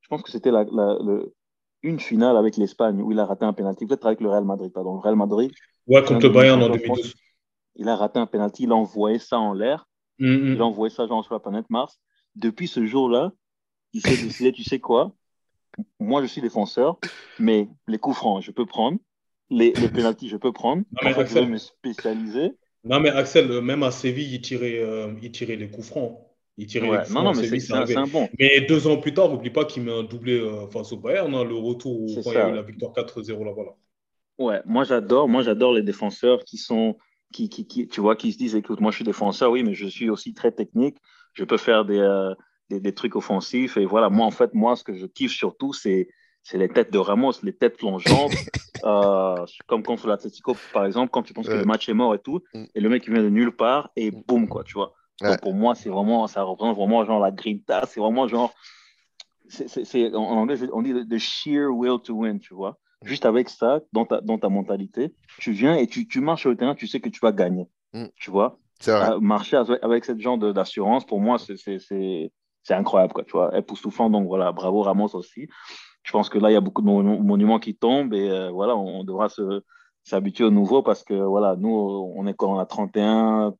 je 0.00 0.08
pense 0.08 0.22
que 0.22 0.30
c'était 0.30 0.50
la, 0.50 0.64
le, 0.64 1.34
une 1.82 2.00
finale 2.00 2.36
avec 2.36 2.56
l'Espagne 2.56 3.02
où 3.02 3.12
il 3.12 3.18
a 3.18 3.26
raté 3.26 3.44
un 3.44 3.52
penalty, 3.52 3.86
peut-être 3.86 4.06
avec 4.06 4.20
le 4.20 4.30
Real 4.30 4.44
Madrid, 4.44 4.72
pardon. 4.72 4.94
Le 4.94 5.00
Real 5.00 5.16
Madrid. 5.16 5.52
Ouais, 5.86 6.02
contre 6.04 6.26
le 6.26 6.32
Bayern 6.32 6.62
en 6.62 6.68
2012. 6.68 7.14
Il 7.76 7.88
a 7.88 7.96
raté 7.96 8.18
un 8.18 8.26
penalty, 8.26 8.64
il 8.64 8.72
a 8.72 8.76
envoyé 8.76 9.18
ça 9.18 9.38
en 9.38 9.52
l'air. 9.52 9.88
Mm-hmm. 10.20 10.54
Il 10.54 10.60
a 10.60 10.64
envoyé 10.64 10.94
ça 10.94 11.06
genre 11.06 11.24
sur 11.24 11.34
la 11.34 11.40
planète 11.40 11.68
Mars 11.70 11.98
depuis 12.34 12.68
ce 12.68 12.86
jour-là, 12.86 13.32
il 13.92 14.00
s'est 14.00 14.22
décidé, 14.22 14.52
tu 14.52 14.64
sais 14.64 14.80
quoi? 14.80 15.14
Moi, 16.00 16.22
je 16.22 16.26
suis 16.26 16.40
défenseur, 16.40 16.98
mais 17.38 17.68
les 17.86 17.98
coups 17.98 18.16
francs, 18.16 18.42
je 18.42 18.50
peux 18.50 18.66
prendre. 18.66 18.98
Les, 19.50 19.72
les 19.72 19.88
pénalties, 19.88 20.28
je 20.28 20.36
peux 20.36 20.52
prendre. 20.52 20.82
Non, 20.92 21.00
mais 21.02 21.10
Axel, 21.10 21.26
je 21.28 21.34
vais 21.34 21.46
me 21.46 21.58
spécialiser. 21.58 22.52
Non, 22.84 23.00
mais 23.00 23.10
Axel, 23.10 23.50
euh, 23.50 23.60
même 23.60 23.82
à 23.82 23.90
Séville, 23.90 24.34
il 24.34 24.40
tirait, 24.40 24.78
euh, 24.78 25.12
il 25.22 25.30
tirait 25.30 25.56
les 25.56 25.68
coups 25.68 25.86
francs. 25.86 26.18
Il 26.58 26.66
tirait 26.66 26.90
les 26.90 26.98
coups 26.98 27.10
non, 27.10 27.22
non, 27.22 27.32
mais 27.32 27.60
c'est 27.60 27.96
un, 27.96 28.06
bon. 28.06 28.28
Mais 28.38 28.60
deux 28.62 28.86
ans 28.86 28.98
plus 28.98 29.14
tard, 29.14 29.30
n'oublie 29.30 29.50
pas 29.50 29.64
qu'il 29.64 29.82
met 29.84 29.92
un 29.92 30.02
doublé 30.02 30.38
euh, 30.38 30.66
face 30.68 30.92
au 30.92 30.96
Bayern, 30.96 31.34
hein, 31.34 31.44
le 31.44 31.54
retour 31.54 32.06
quand 32.22 32.30
il 32.32 32.34
y 32.34 32.36
a 32.36 32.50
eu 32.50 32.54
la 32.54 32.62
victoire 32.62 32.92
4-0 32.92 33.44
là-bas. 33.44 33.62
Là. 33.62 33.74
Ouais, 34.38 34.60
moi 34.64 34.84
j'adore, 34.84 35.28
moi 35.28 35.42
j'adore 35.42 35.72
les 35.72 35.82
défenseurs 35.82 36.44
qui 36.44 36.56
sont, 36.56 36.96
qui, 37.32 37.48
qui, 37.48 37.66
qui, 37.66 37.86
tu 37.86 38.00
vois, 38.00 38.16
qui 38.16 38.32
se 38.32 38.38
disent, 38.38 38.56
écoute, 38.56 38.80
moi 38.80 38.90
je 38.90 38.96
suis 38.96 39.04
défenseur, 39.04 39.50
oui, 39.50 39.62
mais 39.62 39.74
je 39.74 39.86
suis 39.86 40.10
aussi 40.10 40.34
très 40.34 40.52
technique 40.52 40.96
je 41.32 41.44
peux 41.44 41.56
faire 41.56 41.84
euh, 41.88 42.34
des, 42.70 42.80
des, 42.80 42.94
trucs 42.94 43.16
offensifs. 43.16 43.76
Et 43.76 43.84
voilà, 43.84 44.10
moi, 44.10 44.26
en 44.26 44.30
fait, 44.30 44.54
moi, 44.54 44.76
ce 44.76 44.84
que 44.84 44.94
je 44.94 45.06
kiffe 45.06 45.32
surtout, 45.32 45.72
c'est 45.72 46.08
c'est 46.44 46.58
les 46.58 46.68
têtes 46.68 46.92
de 46.92 46.98
Ramos, 46.98 47.34
les 47.44 47.52
têtes 47.52 47.76
plongeantes, 47.76 48.32
euh, 48.84 49.44
comme 49.66 49.82
contre 49.82 50.06
l'Atletico, 50.06 50.56
par 50.72 50.86
exemple, 50.86 51.10
quand 51.10 51.22
tu 51.22 51.32
penses 51.32 51.48
que 51.48 51.52
le 51.52 51.64
match 51.64 51.88
est 51.88 51.94
mort 51.94 52.14
et 52.14 52.18
tout, 52.18 52.40
mm. 52.54 52.64
et 52.74 52.80
le 52.80 52.88
mec 52.88 53.02
qui 53.02 53.10
vient 53.10 53.22
de 53.22 53.28
nulle 53.28 53.54
part, 53.54 53.90
et 53.96 54.10
mm. 54.10 54.22
boum, 54.26 54.48
quoi, 54.48 54.64
tu 54.64 54.74
vois. 54.74 54.94
Donc 55.20 55.40
pour 55.40 55.54
moi, 55.54 55.74
c'est 55.74 55.88
vraiment, 55.88 56.26
ça 56.26 56.42
représente 56.42 56.76
vraiment 56.76 57.04
genre 57.04 57.20
la 57.20 57.30
grinta, 57.30 57.84
c'est 57.86 58.00
vraiment 58.00 58.26
genre, 58.26 58.52
en 60.14 60.16
anglais, 60.16 60.56
on 60.72 60.82
dit 60.82 60.94
the 61.08 61.18
sheer 61.18 61.68
will 61.70 62.00
to 62.02 62.14
win, 62.14 62.40
tu 62.40 62.54
vois. 62.54 62.78
Mm. 63.02 63.08
Juste 63.08 63.26
avec 63.26 63.48
ça, 63.48 63.80
dans 63.92 64.06
ta, 64.06 64.20
dans 64.20 64.38
ta 64.38 64.48
mentalité, 64.48 65.14
tu 65.38 65.52
viens 65.52 65.76
et 65.76 65.86
tu, 65.86 66.06
tu 66.08 66.20
marches 66.20 66.42
sur 66.42 66.50
le 66.50 66.56
terrain, 66.56 66.74
tu 66.74 66.86
sais 66.86 67.00
que 67.00 67.08
tu 67.08 67.20
vas 67.20 67.32
gagner, 67.32 67.68
tu 68.16 68.30
vois. 68.30 68.58
Euh, 68.88 69.20
marcher 69.20 69.62
avec 69.82 70.04
cette 70.04 70.20
genre 70.20 70.38
d'assurance, 70.38 71.04
pour 71.04 71.20
moi, 71.20 71.38
c'est 71.38 72.74
incroyable, 72.74 73.12
quoi, 73.12 73.24
tu 73.24 73.32
vois, 73.32 73.56
époustouflant. 73.56 74.10
Donc 74.10 74.26
voilà, 74.26 74.52
bravo 74.52 74.82
Ramos 74.82 75.14
aussi. 75.14 75.48
Je 76.02 76.12
pense 76.12 76.28
que 76.28 76.38
là, 76.38 76.50
il 76.50 76.54
y 76.54 76.56
a 76.56 76.60
beaucoup 76.60 76.82
de 76.82 76.86
monuments 76.86 77.58
qui 77.58 77.74
tombent 77.74 78.14
et 78.14 78.28
euh, 78.28 78.50
voilà, 78.50 78.76
on, 78.76 79.04
devra 79.04 79.28
s'habituer 80.02 80.44
au 80.44 80.50
nouveau 80.50 80.82
parce 80.82 81.04
que 81.04 81.14
voilà, 81.14 81.56
nous, 81.56 81.70
on 82.16 82.26
est 82.26 82.34
quand 82.34 82.54
on 82.54 82.58
a 82.58 82.66
31, 82.66 83.54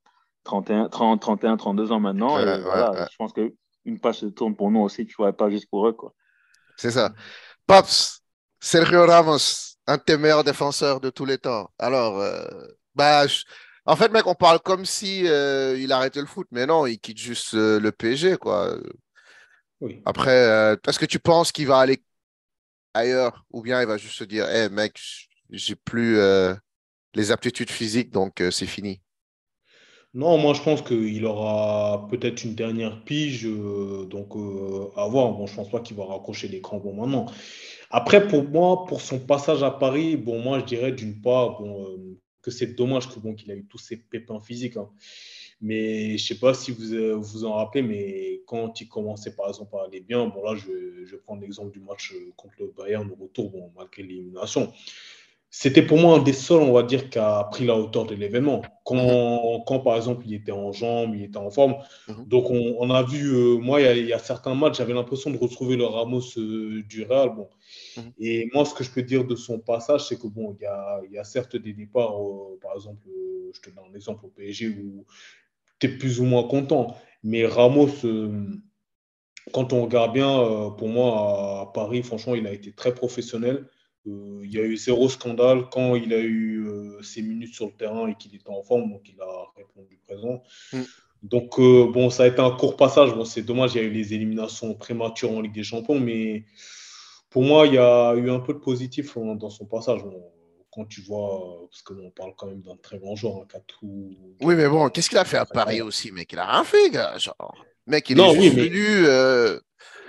31, 0.44 0.88
30, 0.88 1.20
31, 1.20 1.57
32 1.57 1.92
ans 1.92 2.00
maintenant. 2.00 2.38
et 2.38 2.61
voilà, 2.61 3.07
je 3.11 3.16
pense 3.16 3.33
qu'une 3.33 4.00
page 4.00 4.18
se 4.18 4.26
tourne 4.26 4.57
pour 4.57 4.70
nous 4.70 4.81
aussi, 4.81 5.07
tu 5.07 5.14
vois, 5.16 5.33
pas 5.33 5.50
juste 5.50 5.68
pour 5.70 5.87
eux, 5.87 5.92
quoi. 5.92 6.12
C'est 6.76 6.90
ça. 6.90 7.12
Pops, 7.66 8.22
Sergio 8.61 9.07
Ramos, 9.07 9.76
un 9.87 9.96
de 9.96 10.02
tes 10.02 10.16
meilleurs 10.16 10.44
défenseurs 10.44 11.00
de 11.00 11.11
tous 11.11 11.24
les 11.24 11.38
temps. 11.38 11.68
Alors, 11.78 12.18
euh, 12.18 12.44
bah, 12.94 13.26
en 13.85 13.96
fait, 13.96 14.11
mec, 14.11 14.26
on 14.26 14.35
parle 14.35 14.61
comme 14.61 14.85
si 14.85 15.28
euh, 15.28 15.76
il 15.78 15.90
arrêtait 15.92 16.20
le 16.20 16.26
foot, 16.26 16.46
mais 16.52 16.66
non, 16.66 16.87
il 16.87 16.98
quitte 16.98 17.18
juste 17.18 17.55
euh, 17.55 17.81
le 17.81 17.90
PSG, 17.90 18.37
quoi. 18.37 18.76
Oui. 19.81 20.00
Après, 20.05 20.31
euh, 20.48 20.76
est-ce 20.87 20.98
que 20.98 21.07
tu 21.07 21.18
penses 21.18 21.50
qu'il 21.50 21.66
va 21.66 21.78
aller 21.78 22.02
ailleurs 22.94 23.44
ou 23.50 23.62
bien 23.62 23.81
il 23.81 23.87
va 23.87 23.96
juste 23.96 24.16
se 24.16 24.24
dire, 24.24 24.48
hé, 24.48 24.68
mec, 24.68 24.98
j'ai 25.50 25.76
plus 25.76 26.18
les 27.14 27.31
aptitudes 27.31 27.70
physiques, 27.70 28.11
donc 28.11 28.42
c'est 28.50 28.66
fini. 28.66 29.00
Non, 30.14 30.37
moi 30.37 30.52
je 30.52 30.61
pense 30.61 30.83
qu'il 30.83 31.24
aura 31.24 32.07
peut-être 32.11 32.44
une 32.44 32.55
dernière 32.55 33.02
pige, 33.05 33.44
donc 33.44 34.35
à 34.96 35.07
voir. 35.07 35.33
Bon, 35.33 35.46
je 35.46 35.55
pense 35.55 35.70
pas 35.70 35.81
qu'il 35.81 35.96
va 35.96 36.05
raccrocher 36.05 36.48
les 36.48 36.61
crampons 36.61 36.92
maintenant. 36.92 37.26
Après, 37.90 38.26
pour 38.26 38.44
moi, 38.44 38.85
pour 38.87 39.00
son 39.00 39.18
passage 39.20 39.62
à 39.62 39.70
Paris, 39.70 40.16
bon, 40.16 40.40
moi 40.40 40.61
je 40.61 40.64
dirais 40.64 40.92
d'une 40.92 41.20
part, 41.20 41.61
bon, 41.61 41.98
que 42.42 42.50
c'est 42.50 42.74
dommage 42.74 43.09
qu'il 43.09 43.50
a 43.50 43.55
eu 43.55 43.66
tous 43.66 43.78
ces 43.78 43.96
pépins 43.96 44.40
physiques. 44.40 44.76
Hein. 44.76 44.90
Mais 45.62 46.18
je 46.18 46.27
sais 46.27 46.38
pas 46.38 46.55
si 46.55 46.72
vous 46.72 46.92
euh, 46.92 47.14
vous 47.14 47.44
en 47.44 47.55
rappelez, 47.55 47.83
mais 47.83 48.42
quand 48.46 48.81
il 48.81 48.88
commençait 48.88 49.35
par 49.35 49.48
exemple 49.48 49.75
à 49.77 49.85
aller 49.85 50.01
bien, 50.01 50.27
bon 50.27 50.42
là 50.42 50.57
je, 50.57 51.05
je 51.05 51.16
prends 51.16 51.37
l'exemple 51.37 51.70
du 51.70 51.81
match 51.81 52.12
euh, 52.12 52.33
contre 52.37 52.55
le 52.61 52.72
Bayern 52.77 53.09
au 53.11 53.22
retour, 53.22 53.51
bon, 53.51 53.70
malgré 53.77 54.03
l'élimination. 54.03 54.72
C'était 55.55 55.83
pour 55.83 55.98
moi 55.98 56.16
un 56.16 56.22
des 56.22 56.33
seuls, 56.33 56.62
on 56.62 56.72
va 56.72 56.83
dire, 56.83 57.11
qui 57.11 57.18
a 57.18 57.44
pris 57.44 57.66
la 57.66 57.77
hauteur 57.77 58.07
de 58.07 58.14
l'événement. 58.14 58.62
Quand, 58.87 59.62
quand, 59.66 59.81
par 59.81 59.96
exemple, 59.96 60.25
il 60.27 60.33
était 60.33 60.51
en 60.51 60.72
jambes, 60.72 61.14
il 61.14 61.25
était 61.25 61.37
en 61.37 61.51
forme. 61.51 61.75
Mhm. 62.09 62.25
Donc, 62.27 62.51
on, 62.51 62.77
on, 62.79 62.88
a 62.88 63.03
vu, 63.03 63.29
euh, 63.35 63.59
moi, 63.59 63.83
il 63.83 64.07
y, 64.07 64.14
a, 64.14 64.18
certains 64.18 64.55
matchs, 64.55 64.79
j'avais 64.79 64.94
l'impression 64.94 65.31
de 65.31 65.37
retrouver 65.37 65.77
le 65.77 65.85
Ramos 65.85 66.22
du 66.37 67.05
Real. 67.07 67.35
Bon, 67.37 67.48
Mhm. 67.96 68.12
Et 68.18 68.51
moi, 68.53 68.64
ce 68.64 68.75
que 68.75 68.85
je 68.85 68.90
peux 68.90 69.03
dire 69.03 69.25
de 69.25 69.37
son 69.37 69.59
passage, 69.59 70.07
c'est 70.09 70.18
que 70.18 70.27
bon, 70.27 70.57
il 70.59 70.62
y 70.62 70.66
a, 70.66 71.01
y 71.11 71.18
a, 71.18 71.25
certes 71.25 71.57
des 71.57 71.72
départs, 71.72 72.14
par 72.61 72.75
exemple, 72.75 73.09
je 73.55 73.61
te 73.61 73.70
donne 73.70 73.85
un 73.90 73.94
exemple 73.94 74.27
au 74.27 74.29
PSG 74.29 74.68
où 74.68 75.05
tu 75.83 75.92
es 75.92 75.99
plus 75.99 76.21
ou 76.21 76.25
moins 76.25 76.45
content. 76.45 76.97
Mais 77.23 77.47
Ramos, 77.47 78.05
euh, 78.05 78.47
quand 79.53 79.73
on 79.73 79.83
regarde 79.83 80.12
bien, 80.12 80.73
pour 80.79 80.88
moi, 80.88 81.62
à 81.62 81.73
Paris, 81.73 82.03
franchement, 82.03 82.35
il 82.35 82.47
a 82.47 82.53
été 82.53 82.73
très 82.73 82.95
professionnel. 82.95 83.66
il 84.07 84.51
y 84.51 84.59
a 84.59 84.62
eu 84.62 84.77
zéro 84.77 85.09
scandale 85.09 85.68
quand 85.71 85.95
il 85.95 86.12
a 86.12 86.21
eu 86.21 86.66
ses 87.03 87.23
minutes 87.23 87.55
sur 87.55 87.66
le 87.66 87.73
terrain 87.73 88.09
et 88.09 88.16
qu'il 88.16 88.35
était 88.35 88.51
en 88.51 88.62
forme, 88.62 88.90
donc 88.90 89.09
il 89.09 89.21
a 89.21 89.47
répondu 89.57 89.99
présent. 90.07 90.42
Mhm. 90.73 90.85
Donc, 91.23 91.61
bon, 91.92 92.11
ça 92.11 92.25
a 92.25 92.27
été 92.27 92.40
un 92.40 92.51
court 92.51 92.77
passage. 92.77 93.14
Bon, 93.14 93.25
c'est 93.25 93.42
dommage, 93.42 93.75
il 93.75 93.79
y 93.79 93.85
a 93.85 93.85
eu 93.85 93.90
les 93.90 94.14
éliminations 94.14 94.75
prématures 94.75 95.31
en 95.31 95.40
Ligue 95.40 95.55
des 95.55 95.62
Champions, 95.62 96.01
mais 96.01 96.45
pour 97.31 97.42
moi, 97.42 97.66
il 97.66 97.75
y 97.75 97.79
a 97.79 98.14
eu 98.14 98.31
un 98.31 98.40
peu 98.40 98.53
de 98.53 98.59
positif 98.59 99.16
dans 99.16 99.51
son 99.51 99.66
passage. 99.66 100.03
Quand 100.73 100.87
tu 100.87 101.03
vois, 101.03 101.69
parce 101.71 101.83
qu'on 101.83 102.11
parle 102.11 102.33
quand 102.37 102.47
même 102.47 102.63
d'un 102.63 102.77
très 102.83 102.99
grand 102.99 103.15
joueur, 103.15 103.43
un 103.43 103.47
Katou. 103.47 104.17
Oui, 104.41 104.55
mais 104.55 104.69
bon, 104.69 104.89
qu'est-ce 104.89 105.11
qu'il 105.11 105.19
a 105.19 105.25
fait 105.25 105.37
à 105.37 105.45
Paris 105.45 105.83
aussi, 105.83 106.13
mec? 106.13 106.33
Il 106.33 106.39
a 106.39 106.47
rien 106.47 106.65
fait, 106.65 106.91
gars. 106.91 107.19
Genre, 107.19 107.55
mec, 107.87 108.09
il 108.09 108.19
est 108.19 108.39
oui, 108.39 108.49
venu. 108.49 109.07
Euh, 109.07 109.61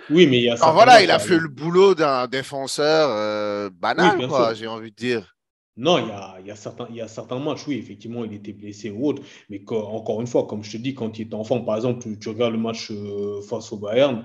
oui, 0.10 0.26
mais 0.28 0.38
il 0.38 0.44
y 0.44 0.50
a. 0.50 0.56
voilà, 0.72 1.04
il 1.04 1.12
a 1.12 1.20
fait 1.20 1.38
le 1.38 1.50
boulot 1.50 1.96
d'un 1.96 2.28
défenseur 2.28 3.10
euh, 3.12 3.70
banal, 3.72 4.28
quoi, 4.28 4.54
j'ai 4.54 4.68
envie 4.68 4.92
de 4.92 4.96
dire. 4.96 5.36
Non, 5.76 5.98
il 5.98 6.08
y 6.08 6.12
a, 6.12 6.38
il 6.40 6.46
y, 6.46 6.52
a 6.52 6.56
certains, 6.56 6.88
il 6.92 6.98
y 6.98 7.02
a 7.02 7.08
certains 7.08 7.40
matchs, 7.40 7.68
oui, 7.68 7.78
effectivement, 7.80 8.24
il 8.24 8.34
était 8.34 8.54
blessé 8.54 8.92
ou 8.92 9.08
autre. 9.08 9.24
Mais 9.50 9.60
encore 9.70 10.22
une 10.22 10.28
fois, 10.28 10.46
comme 10.46 10.64
je 10.64 10.72
te 10.72 10.78
dis, 10.78 10.94
quand 10.94 11.18
il 11.18 11.24
était 11.24 11.34
enfant, 11.34 11.62
par 11.62 11.78
exemple, 11.78 12.06
tu, 12.20 12.30
regardes 12.30 12.54
le 12.54 12.60
match 12.60 12.92
euh, 12.92 13.42
face 13.42 13.72
au 13.72 13.78
Bayern, 13.78 14.24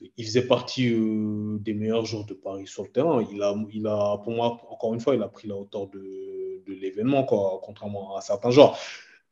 il 0.00 0.24
faisait 0.24 0.46
partie 0.46 0.92
euh, 0.92 1.58
des 1.60 1.74
meilleurs 1.74 2.04
joueurs 2.04 2.24
de 2.24 2.34
Paris 2.34 2.66
sur 2.66 2.84
le 2.84 2.88
terrain. 2.90 3.24
Il 3.32 3.42
a, 3.42 3.54
il 3.72 3.86
a, 3.86 4.18
pour 4.22 4.32
moi, 4.32 4.60
encore 4.70 4.94
une 4.94 5.00
fois, 5.00 5.14
il 5.14 5.22
a 5.22 5.28
pris 5.28 5.48
la 5.48 5.56
hauteur 5.56 5.88
de, 5.88 6.62
de 6.66 6.72
l'événement, 6.72 7.24
contrairement 7.24 8.16
à 8.16 8.20
certains 8.20 8.50
joueurs. 8.50 8.78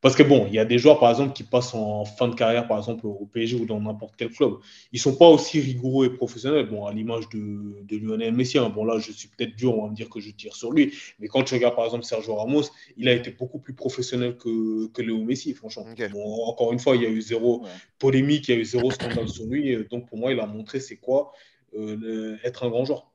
Parce 0.01 0.15
que 0.15 0.21
bon, 0.21 0.45
il 0.47 0.53
y 0.53 0.59
a 0.59 0.65
des 0.65 0.77
joueurs, 0.77 0.99
par 0.99 1.09
exemple, 1.09 1.33
qui 1.33 1.43
passent 1.43 1.73
en 1.73 2.05
fin 2.05 2.27
de 2.27 2.35
carrière, 2.35 2.67
par 2.67 2.77
exemple, 2.77 3.07
au 3.07 3.25
PSG 3.33 3.55
ou 3.55 3.65
dans 3.65 3.79
n'importe 3.79 4.15
quel 4.15 4.29
club. 4.29 4.53
Ils 4.91 4.97
ne 4.97 5.01
sont 5.01 5.15
pas 5.15 5.27
aussi 5.27 5.59
rigoureux 5.59 6.05
et 6.05 6.09
professionnels, 6.11 6.69
bon, 6.69 6.85
à 6.85 6.93
l'image 6.93 7.27
de, 7.29 7.81
de, 7.81 7.97
Lionel 7.97 8.33
Messi. 8.33 8.59
Hein. 8.59 8.69
Bon, 8.69 8.85
là, 8.85 8.99
je 8.99 9.11
suis 9.11 9.27
peut-être 9.27 9.55
dur, 9.55 9.75
on 9.75 9.85
va 9.85 9.89
me 9.89 9.95
dire 9.95 10.09
que 10.09 10.19
je 10.19 10.29
tire 10.29 10.55
sur 10.55 10.71
lui. 10.71 10.93
Mais 11.19 11.27
quand 11.27 11.43
tu 11.43 11.55
regardes, 11.55 11.75
par 11.75 11.85
exemple, 11.85 12.03
Sergio 12.03 12.35
Ramos, 12.35 12.65
il 12.95 13.09
a 13.09 13.13
été 13.13 13.31
beaucoup 13.31 13.57
plus 13.57 13.73
professionnel 13.73 14.37
que, 14.37 14.87
que 14.89 15.01
Léo 15.01 15.23
Messi, 15.23 15.53
franchement. 15.53 15.85
Bon, 16.11 16.43
encore 16.45 16.73
une 16.73 16.79
fois, 16.79 16.95
il 16.95 17.01
y 17.01 17.05
a 17.05 17.09
eu 17.09 17.21
zéro 17.21 17.65
polémique, 17.97 18.47
il 18.49 18.55
y 18.55 18.57
a 18.57 18.61
eu 18.61 18.65
zéro 18.65 18.91
scandale 18.91 19.27
sur 19.29 19.45
lui. 19.45 19.75
Donc, 19.89 20.07
pour 20.07 20.19
moi, 20.19 20.31
il 20.31 20.39
a 20.39 20.45
montré 20.45 20.79
c'est 20.79 20.97
quoi 20.97 21.31
euh, 21.75 22.37
être 22.43 22.63
un 22.65 22.69
grand 22.69 22.85
joueur. 22.85 23.11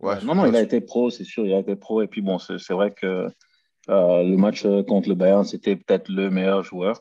Ouais, 0.00 0.20
non, 0.24 0.34
non, 0.34 0.46
il 0.46 0.54
a 0.54 0.62
été 0.62 0.80
pro, 0.80 1.10
c'est 1.10 1.24
sûr, 1.24 1.46
il 1.46 1.52
a 1.52 1.58
été 1.58 1.76
pro. 1.76 2.02
Et 2.02 2.08
puis, 2.08 2.20
bon, 2.20 2.38
c'est 2.38 2.72
vrai 2.72 2.92
que 2.92 3.28
euh, 3.90 4.22
le 4.22 4.36
match 4.36 4.64
euh, 4.64 4.82
contre 4.82 5.08
le 5.08 5.14
Bayern, 5.14 5.44
c'était 5.44 5.76
peut-être 5.76 6.08
le 6.08 6.30
meilleur 6.30 6.62
joueur. 6.62 7.00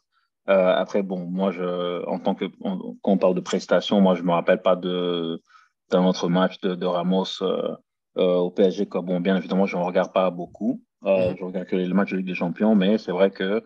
Euh, 0.50 0.73
après, 0.76 1.04
bon, 1.04 1.26
moi, 1.26 1.52
je, 1.52 2.06
en 2.06 2.19
tant 2.19 2.34
que, 2.36 2.45
quand 2.45 3.12
on 3.12 3.17
parle 3.17 3.36
de 3.36 3.41
prestations, 3.41 4.00
moi, 4.00 4.15
je 4.15 4.23
me 4.23 4.32
rappelle 4.32 4.62
pas 4.62 4.78
de, 4.78 5.41
d'un 5.89 6.06
autre 6.06 6.30
match 6.30 6.60
de, 6.62 6.76
de 6.76 6.86
Ramos 6.86 7.43
au 8.15 8.50
PSG. 8.50 8.88
Quoi. 8.88 9.02
Bon, 9.02 9.19
bien 9.19 9.36
évidemment, 9.36 9.65
je 9.65 9.78
ne 9.78 9.84
regarde 9.84 10.13
pas 10.13 10.30
beaucoup. 10.32 10.82
Mm-hmm. 11.04 11.38
Je 11.38 11.43
regarde 11.43 11.67
que 11.67 11.76
les 11.76 11.88
matchs 11.93 12.12
de 12.12 12.17
Ligue 12.17 12.28
des 12.28 12.36
Champions, 12.36 12.76
mais 12.76 12.97
c'est 12.97 13.12
vrai 13.12 13.30
que 13.30 13.62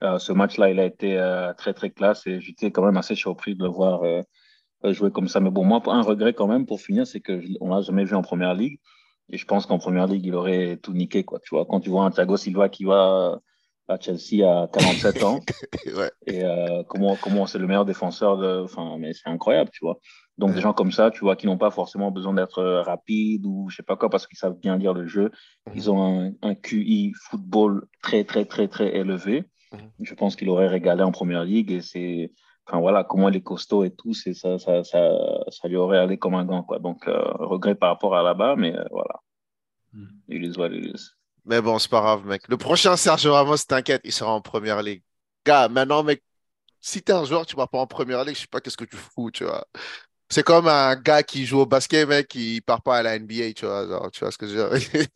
ce 0.00 0.32
match-là, 0.32 0.70
il 0.70 0.80
a 0.80 0.86
été 0.86 1.16
très, 1.56 1.72
très 1.74 1.90
classe 1.90 2.26
et 2.26 2.40
j'étais 2.40 2.72
quand 2.72 2.84
même 2.84 2.96
assez 2.96 3.14
surpris 3.14 3.54
de 3.54 3.62
le 3.62 3.68
voir 3.68 4.02
jouer 4.84 5.12
comme 5.12 5.28
ça. 5.28 5.38
Mais 5.38 5.50
bon, 5.50 5.64
moi, 5.64 5.80
un 5.86 6.02
regret 6.02 6.32
quand 6.32 6.48
même 6.48 6.66
pour 6.66 6.80
finir, 6.80 7.06
c'est 7.06 7.20
qu'on 7.20 7.68
l'a 7.68 7.82
jamais 7.82 8.04
vu 8.04 8.16
en 8.16 8.22
première 8.22 8.54
ligue. 8.54 8.80
Et 9.30 9.38
je 9.38 9.46
pense 9.46 9.66
qu'en 9.66 9.78
première 9.78 10.06
ligue, 10.06 10.26
il 10.26 10.34
aurait 10.34 10.76
tout 10.76 10.92
niqué. 10.92 11.24
Quoi. 11.24 11.40
Tu 11.40 11.54
vois, 11.54 11.64
quand 11.66 11.80
tu 11.80 11.90
vois 11.90 12.04
un 12.04 12.10
Thiago 12.10 12.36
Silva 12.36 12.68
qui 12.68 12.84
va 12.84 13.40
à 13.88 13.98
Chelsea 13.98 14.46
à 14.46 14.68
47 14.72 15.22
ans, 15.24 15.40
et 16.26 16.44
euh, 16.44 16.82
comment, 16.88 17.16
comment 17.16 17.46
c'est 17.46 17.58
le 17.58 17.66
meilleur 17.66 17.84
défenseur 17.84 18.36
de. 18.36 18.62
Enfin, 18.62 18.96
mais 18.98 19.12
c'est 19.12 19.28
incroyable, 19.28 19.70
tu 19.72 19.84
vois. 19.84 19.98
Donc, 20.38 20.54
des 20.54 20.60
gens 20.60 20.72
comme 20.72 20.92
ça, 20.92 21.10
tu 21.10 21.20
vois, 21.20 21.36
qui 21.36 21.46
n'ont 21.46 21.58
pas 21.58 21.70
forcément 21.70 22.10
besoin 22.10 22.34
d'être 22.34 22.58
euh, 22.58 22.82
rapides 22.82 23.44
ou 23.44 23.68
je 23.68 23.76
sais 23.76 23.82
pas 23.82 23.96
quoi, 23.96 24.08
parce 24.08 24.26
qu'ils 24.26 24.38
savent 24.38 24.58
bien 24.58 24.76
lire 24.76 24.94
le 24.94 25.06
jeu. 25.06 25.30
Mhm. 25.66 25.72
Ils 25.74 25.90
ont 25.90 26.02
un, 26.02 26.32
un, 26.42 26.54
QI 26.54 27.12
football 27.28 27.86
très, 28.02 28.24
très, 28.24 28.44
très, 28.44 28.68
très 28.68 28.96
élevé. 28.96 29.44
Mhm. 29.72 29.90
Je 30.00 30.14
pense 30.14 30.36
qu'il 30.36 30.48
aurait 30.48 30.68
régalé 30.68 31.02
en 31.02 31.12
première 31.12 31.44
ligue 31.44 31.70
et 31.70 31.80
c'est 31.80 32.32
enfin 32.66 32.80
voilà, 32.80 33.04
comment 33.04 33.28
il 33.28 33.36
est 33.36 33.42
costaud 33.42 33.84
et 33.84 33.90
tout, 33.90 34.14
c'est 34.14 34.34
ça, 34.34 34.58
ça, 34.58 34.84
ça, 34.84 35.10
ça, 35.48 35.68
lui 35.68 35.76
aurait 35.76 35.98
allé 35.98 36.18
comme 36.18 36.34
un 36.34 36.44
gant, 36.44 36.62
quoi. 36.62 36.78
Donc, 36.78 37.06
euh, 37.08 37.20
regret 37.34 37.74
par 37.74 37.90
rapport 37.90 38.14
à 38.16 38.22
là-bas, 38.22 38.56
mais 38.56 38.76
euh, 38.76 38.84
voilà. 38.90 39.20
Mm. 39.92 40.06
Il 40.28 40.44
is 40.44 40.58
what 40.58 40.68
it 40.68 40.84
is. 40.84 41.10
Mais 41.44 41.60
bon, 41.60 41.78
c'est 41.78 41.90
pas 41.90 42.00
grave, 42.00 42.26
mec. 42.26 42.46
Le 42.48 42.56
prochain 42.56 42.96
Sergio 42.96 43.32
Ramos, 43.32 43.56
t'inquiète, 43.68 44.02
il 44.04 44.12
sera 44.12 44.32
en 44.32 44.40
première 44.40 44.82
ligue. 44.82 45.02
Gars, 45.44 45.68
maintenant, 45.68 46.04
mec, 46.04 46.22
si 46.80 47.02
t'es 47.02 47.12
un 47.12 47.24
joueur, 47.24 47.46
tu 47.46 47.56
vas 47.56 47.66
pas 47.66 47.78
en 47.78 47.86
première 47.86 48.24
ligue, 48.24 48.36
je 48.36 48.42
sais 48.42 48.46
pas 48.46 48.60
qu'est-ce 48.60 48.76
que 48.76 48.84
tu 48.84 48.96
fous, 48.96 49.30
tu 49.30 49.44
vois. 49.44 49.66
C'est 50.32 50.44
comme 50.44 50.66
un 50.66 50.96
gars 50.96 51.22
qui 51.22 51.44
joue 51.44 51.58
au 51.60 51.66
basket, 51.66 52.08
mec, 52.08 52.26
qui 52.26 52.62
part 52.62 52.80
pas 52.80 52.96
à 52.96 53.02
la 53.02 53.18
NBA, 53.18 53.52
tu 53.54 53.66
vois. 53.66 53.86
Genre, 53.86 54.10
tu 54.10 54.20
vois 54.20 54.32
ce 54.32 54.38
que 54.38 54.46
je 54.46 54.56
veux 54.56 54.78
dire? 54.78 55.06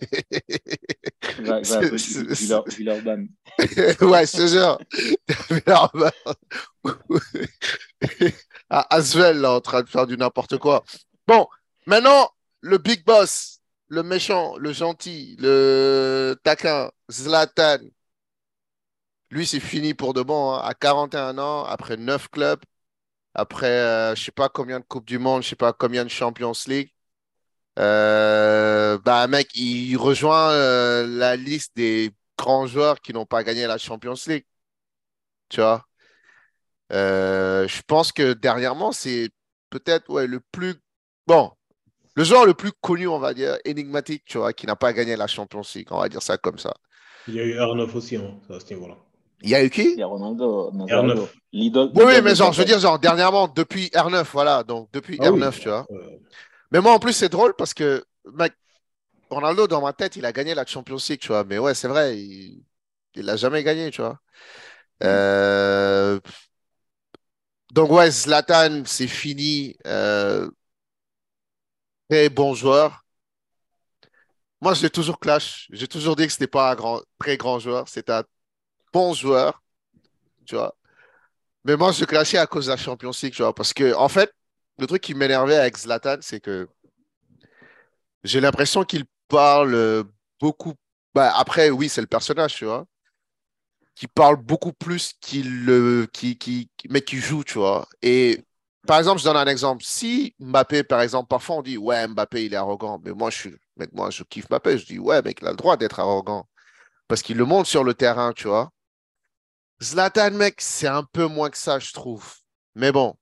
Villeurbanne. 2.76 3.29
ouais, 4.02 4.26
c'est 4.26 4.48
sûr. 4.48 4.79
Villeurbanne. 5.48 6.11
à 8.68 8.94
Asvel, 8.94 9.38
là, 9.38 9.52
en 9.52 9.62
train 9.62 9.81
de 9.81 9.88
faire 9.88 10.07
du 10.07 10.18
n'importe 10.18 10.59
quoi. 10.59 10.85
Bon, 11.26 11.48
maintenant, 11.87 12.29
le 12.61 12.76
big 12.76 13.02
boss, 13.07 13.61
le 13.88 14.02
méchant, 14.02 14.59
le 14.59 14.74
gentil, 14.74 15.35
le 15.38 16.37
taquin, 16.44 16.90
Zlatan. 17.11 17.79
Lui, 19.31 19.46
c'est 19.46 19.61
fini 19.61 19.94
pour 19.94 20.12
de 20.12 20.20
bon. 20.20 20.52
Hein. 20.52 20.61
À 20.62 20.74
41 20.74 21.38
ans, 21.38 21.64
après 21.64 21.96
9 21.96 22.29
clubs, 22.29 22.61
après, 23.37 23.66
euh, 23.66 24.14
je 24.14 24.25
sais 24.25 24.33
pas 24.33 24.49
combien 24.49 24.81
de 24.81 24.85
Coupes 24.87 25.05
du 25.07 25.18
Monde, 25.18 25.42
je 25.42 25.51
sais 25.51 25.57
pas 25.57 25.75
combien 25.75 26.05
de 26.05 26.09
Champions 26.11 26.53
League. 26.68 26.90
Euh, 27.79 28.99
bah, 29.05 29.27
mec, 29.29 29.55
il 29.55 29.96
rejoint 29.99 30.53
euh, 30.53 31.07
la 31.07 31.37
liste 31.37 31.77
des 31.77 32.12
grands 32.38 32.66
joueurs 32.66 33.01
qui 33.01 33.12
n'ont 33.12 33.27
pas 33.27 33.44
gagné 33.44 33.66
la 33.66 33.77
Champions 33.77 34.14
League. 34.27 34.46
Tu 35.51 35.61
vois? 35.61 35.85
je 36.90 37.83
pense 37.87 38.12
que 38.12 38.33
dernièrement, 38.33 38.92
c'est 38.92 39.31
peut-être 39.70 40.09
ouais, 40.11 40.27
le 40.27 40.40
plus. 40.40 40.75
Bon, 41.27 41.53
le 42.14 42.25
joueur 42.25 42.46
le 42.46 42.55
plus 42.55 42.72
connu, 42.81 43.07
on 43.07 43.18
va 43.18 43.35
dire, 43.35 43.59
énigmatique, 43.66 44.25
tu 44.25 44.38
vois, 44.38 44.55
qui 44.55 44.66
n'a 44.66 44.77
pas 44.77 44.94
gagné 44.94 45.16
la 45.16 45.27
Champions 45.27 45.62
League. 45.75 45.88
On 45.90 46.01
va 46.01 46.09
dire 46.09 46.22
ça 46.22 46.38
comme 46.38 46.59
ça. 46.59 46.75
Il 47.29 47.35
y 47.35 47.40
a 47.40 47.44
eu 47.44 47.59
Arnaud 47.59 47.94
aussi, 47.94 48.16
hein, 48.16 48.40
à 48.49 48.61
ce 48.61 48.72
niveau-là. 48.72 48.96
Il 49.42 49.51
y 49.51 49.55
a 49.55 49.62
eu 49.62 49.70
qui? 49.70 49.92
Il 49.92 49.99
y 49.99 50.03
a 50.03 50.07
Ronaldo. 50.07 50.70
R9. 50.72 51.29
Oui, 51.53 51.72
oui, 51.94 52.22
mais 52.22 52.35
genre, 52.35 52.53
je 52.53 52.59
veux 52.59 52.64
dire, 52.64 52.79
genre, 52.79 52.99
dernièrement, 52.99 53.49
depuis 53.49 53.87
R9, 53.88 54.25
voilà, 54.33 54.62
donc 54.62 54.90
depuis 54.92 55.18
ah 55.20 55.31
R9, 55.31 55.59
tu 55.59 55.68
vois. 55.68 55.87
Mais 56.70 56.81
moi, 56.81 56.92
en 56.92 56.99
plus, 56.99 57.12
c'est 57.12 57.29
drôle 57.29 57.55
parce 57.57 57.75
que, 57.75 58.05
mec, 58.35 58.53
Ronaldo, 59.31 59.66
dans 59.66 59.81
ma 59.81 59.92
tête, 59.92 60.16
il 60.16 60.25
a 60.25 60.33
gagné 60.33 60.55
la 60.55 60.66
Champions 60.66 60.99
League, 61.09 61.20
tu 61.20 61.29
vois. 61.29 61.44
Mais 61.44 61.59
ouais, 61.59 61.75
c'est 61.75 61.88
vrai, 61.88 62.16
il 62.18 62.64
l'a 63.14 63.37
jamais 63.37 63.62
gagné, 63.62 63.90
tu 63.90 64.03
vois. 64.03 64.20
Euh... 65.03 66.20
Donc, 67.72 67.90
ouais, 67.90 68.11
Zlatan, 68.11 68.83
c'est 68.85 69.09
fini. 69.09 69.77
Euh... 69.87 70.49
Très 72.09 72.29
bon 72.29 72.55
joueur. 72.55 73.03
Moi, 74.61 74.75
j'ai 74.75 74.90
toujours 74.90 75.18
clash. 75.18 75.68
J'ai 75.72 75.88
toujours 75.88 76.16
dit 76.16 76.27
que 76.27 76.33
ce 76.33 76.37
n'était 76.37 76.46
pas 76.51 76.70
un 76.72 76.75
grand, 76.75 77.01
très 77.18 77.37
grand 77.37 77.59
joueur. 77.59 77.88
C'était 77.88 78.12
un 78.12 78.25
bon 78.96 79.12
joueur, 79.12 79.62
tu 80.46 80.54
vois. 80.56 80.74
Mais 81.64 81.76
moi, 81.76 81.92
je 81.92 82.04
clashais 82.04 82.38
à 82.38 82.46
cause 82.46 82.66
de 82.66 82.70
la 82.70 82.76
Champions 82.78 83.11
League, 83.22 83.35
tu 83.35 83.42
vois. 83.42 83.54
Parce 83.54 83.74
que, 83.74 83.94
en 83.94 84.09
fait, 84.09 84.32
le 84.78 84.87
truc 84.87 85.02
qui 85.02 85.14
m'énervait 85.14 85.56
avec 85.56 85.76
Zlatan, 85.76 86.16
c'est 86.20 86.40
que 86.40 86.68
j'ai 88.24 88.40
l'impression 88.40 88.85
qu'il 88.85 89.04
parle 89.28 90.04
beaucoup. 90.40 90.74
Bah, 91.14 91.32
après, 91.37 91.70
oui, 91.70 91.88
c'est 91.88 92.00
le 92.00 92.06
personnage, 92.06 92.54
tu 92.54 92.64
vois. 92.64 92.87
Qui 93.94 94.06
parle 94.06 94.37
beaucoup 94.37 94.72
plus 94.72 95.12
qu'il 95.20 96.06
qui, 96.12 96.38
qui, 96.38 96.70
mais 96.90 97.02
qui 97.02 97.18
joue, 97.18 97.44
tu 97.44 97.59
vois. 97.59 97.87
Et 98.02 98.44
par 98.87 98.98
exemple, 98.98 99.20
je 99.20 99.24
donne 99.24 99.37
un 99.37 99.46
exemple. 99.46 99.82
Si 99.85 100.35
Mbappé, 100.38 100.85
par 100.85 101.00
exemple, 101.02 101.28
parfois 101.28 101.56
on 101.56 101.62
dit 101.62 101.76
ouais, 101.78 102.06
Mbappé, 102.09 102.46
il 102.46 102.54
est 102.54 102.56
arrogant. 102.56 103.00
Mais 103.04 103.12
moi, 103.12 103.30
je 103.30 103.37
suis, 103.38 103.56
mec, 103.76 103.90
moi, 103.92 104.11
je 104.11 104.22
kiffe 104.24 104.48
Mbappé. 104.48 104.78
Je 104.78 104.87
dis 104.87 104.98
ouais, 104.98 105.22
mec, 105.22 105.38
il 105.42 105.46
a 105.48 105.50
le 105.50 105.56
droit 105.56 105.76
d'être 105.76 106.00
arrogant. 106.00 106.46
Parce 107.09 107.22
qu'il 107.22 107.37
le 107.38 107.44
montre 107.46 107.68
sur 107.68 107.85
le 107.85 107.94
terrain, 107.94 108.32
tu 108.32 108.48
vois. 108.48 108.70
Zlatan, 109.82 110.32
mec, 110.32 110.60
c'est 110.60 110.86
un 110.86 111.02
peu 111.02 111.26
moins 111.26 111.50
que 111.50 111.58
ça, 111.58 111.78
je 111.78 111.92
trouve. 111.92 112.34
Mais 112.74 112.92
bon, 112.92 113.14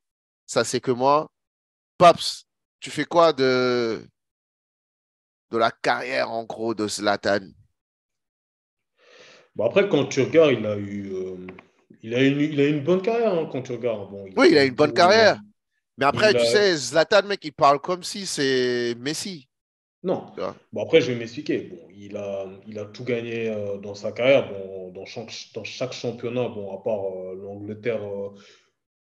ça, 0.47 0.65
c'est 0.65 0.81
que 0.81 0.91
moi. 0.91 1.31
Pops, 1.99 2.47
tu 2.81 2.91
fais 2.91 3.05
quoi 3.05 3.33
de, 3.33 4.05
de 5.51 5.59
la 5.59 5.71
carrière, 5.71 6.31
en 6.31 6.45
gros, 6.45 6.75
de 6.75 6.89
Zlatan? 6.89 7.41
Bon, 9.55 9.67
Après, 9.67 9.89
quand 9.89 10.07
tu 10.07 10.23
regardes, 10.23 10.53
il 10.53 10.67
a 10.67 10.77
eu. 10.77 11.13
Euh, 11.13 11.47
il, 12.03 12.15
a 12.15 12.23
une, 12.23 12.41
il 12.41 12.61
a 12.61 12.67
une 12.67 12.83
bonne 12.83 13.03
carrière 13.03 13.35
hein, 13.35 13.49
quand 13.51 13.63
tu 13.63 13.73
regardes. 13.73 14.11
Bon, 14.11 14.25
oui, 14.37 14.49
il 14.51 14.59
a 14.59 14.65
une 14.65 14.75
bonne 14.75 14.93
carrière. 14.93 15.39
Mais 15.97 16.05
après, 16.05 16.35
tu 16.35 16.45
sais, 16.45 16.77
Zlatan, 16.77 17.23
mec, 17.27 17.45
il 17.45 17.53
parle 17.53 17.81
comme 17.81 18.03
si 18.03 18.27
c'est 18.27 18.97
Messi. 18.99 19.49
Non. 20.05 20.27
Bon, 20.73 20.83
après, 20.83 21.01
je 21.01 21.11
vais 21.11 21.19
m'expliquer. 21.19 21.61
Bon, 21.61 21.79
il, 21.97 22.17
a, 22.19 22.47
il 22.69 22.79
a 22.79 22.85
tout 22.85 23.05
gagné 23.05 23.49
euh, 23.49 23.79
dans 23.79 23.95
sa 23.95 24.13
carrière, 24.13 24.51
bon, 24.51 24.93
dans, 24.93 25.07
chaque, 25.07 25.33
dans 25.55 25.65
chaque 25.65 25.95
championnat, 25.95 26.49
bon, 26.49 26.79
à 26.79 26.83
part 26.83 27.07
euh, 27.07 27.35
l'Angleterre 27.43 28.03
euh, 28.05 28.29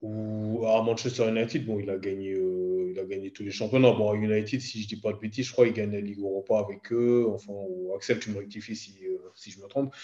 ou 0.00 0.64
à 0.66 0.82
Manchester 0.82 1.28
United, 1.28 1.66
bon, 1.66 1.78
il 1.78 1.90
a 1.90 1.98
gagné, 1.98 2.30
il 2.30 2.98
a 2.98 3.04
gagné 3.04 3.30
tous 3.32 3.42
les 3.42 3.50
championnats. 3.50 3.92
Bon, 3.92 4.10
à 4.10 4.14
United, 4.14 4.62
si 4.62 4.82
je 4.82 4.88
dis 4.88 4.98
pas 4.98 5.12
de 5.12 5.18
bêtises, 5.18 5.46
je 5.48 5.52
crois 5.52 5.66
qu'il 5.66 5.74
gagne 5.74 5.92
la 5.92 6.00
Ligue 6.00 6.20
Europa 6.20 6.58
avec 6.58 6.90
eux. 6.90 7.26
Enfin, 7.34 7.52
Axel, 7.94 8.18
tu 8.18 8.30
me 8.30 8.38
rectifies 8.38 8.76
si, 8.76 8.94
si 9.34 9.50
je 9.50 9.60
me 9.60 9.66
trompe. 9.66 9.94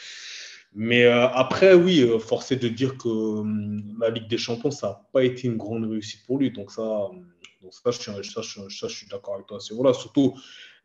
Mais 0.75 1.05
après, 1.07 1.73
oui, 1.75 2.05
forcé 2.19 2.57
de 2.57 2.69
dire 2.69 2.99
que 2.99 3.09
hum, 3.09 3.97
la 4.01 4.11
Ligue 4.11 4.29
des 4.29 4.37
Champions, 4.37 4.73
ça 4.73 4.89
n'a 4.89 5.09
pas 5.13 5.25
été 5.25 5.47
une 5.47 5.57
grande 5.57 5.89
réussite 5.89 6.27
pour 6.27 6.39
lui. 6.39 6.51
Donc 6.51 6.73
ça, 6.73 6.83
hum, 6.83 7.25
donc 7.63 7.73
ça, 7.73 7.91
je, 7.91 8.23
ça, 8.23 8.43
ça, 8.43 8.89
je 8.89 8.95
suis 8.95 9.07
d'accord 9.07 9.37
avec 9.37 9.47
toi. 9.47 9.61
C'est 9.61 9.75
voilà, 9.75 9.95
surtout 9.95 10.35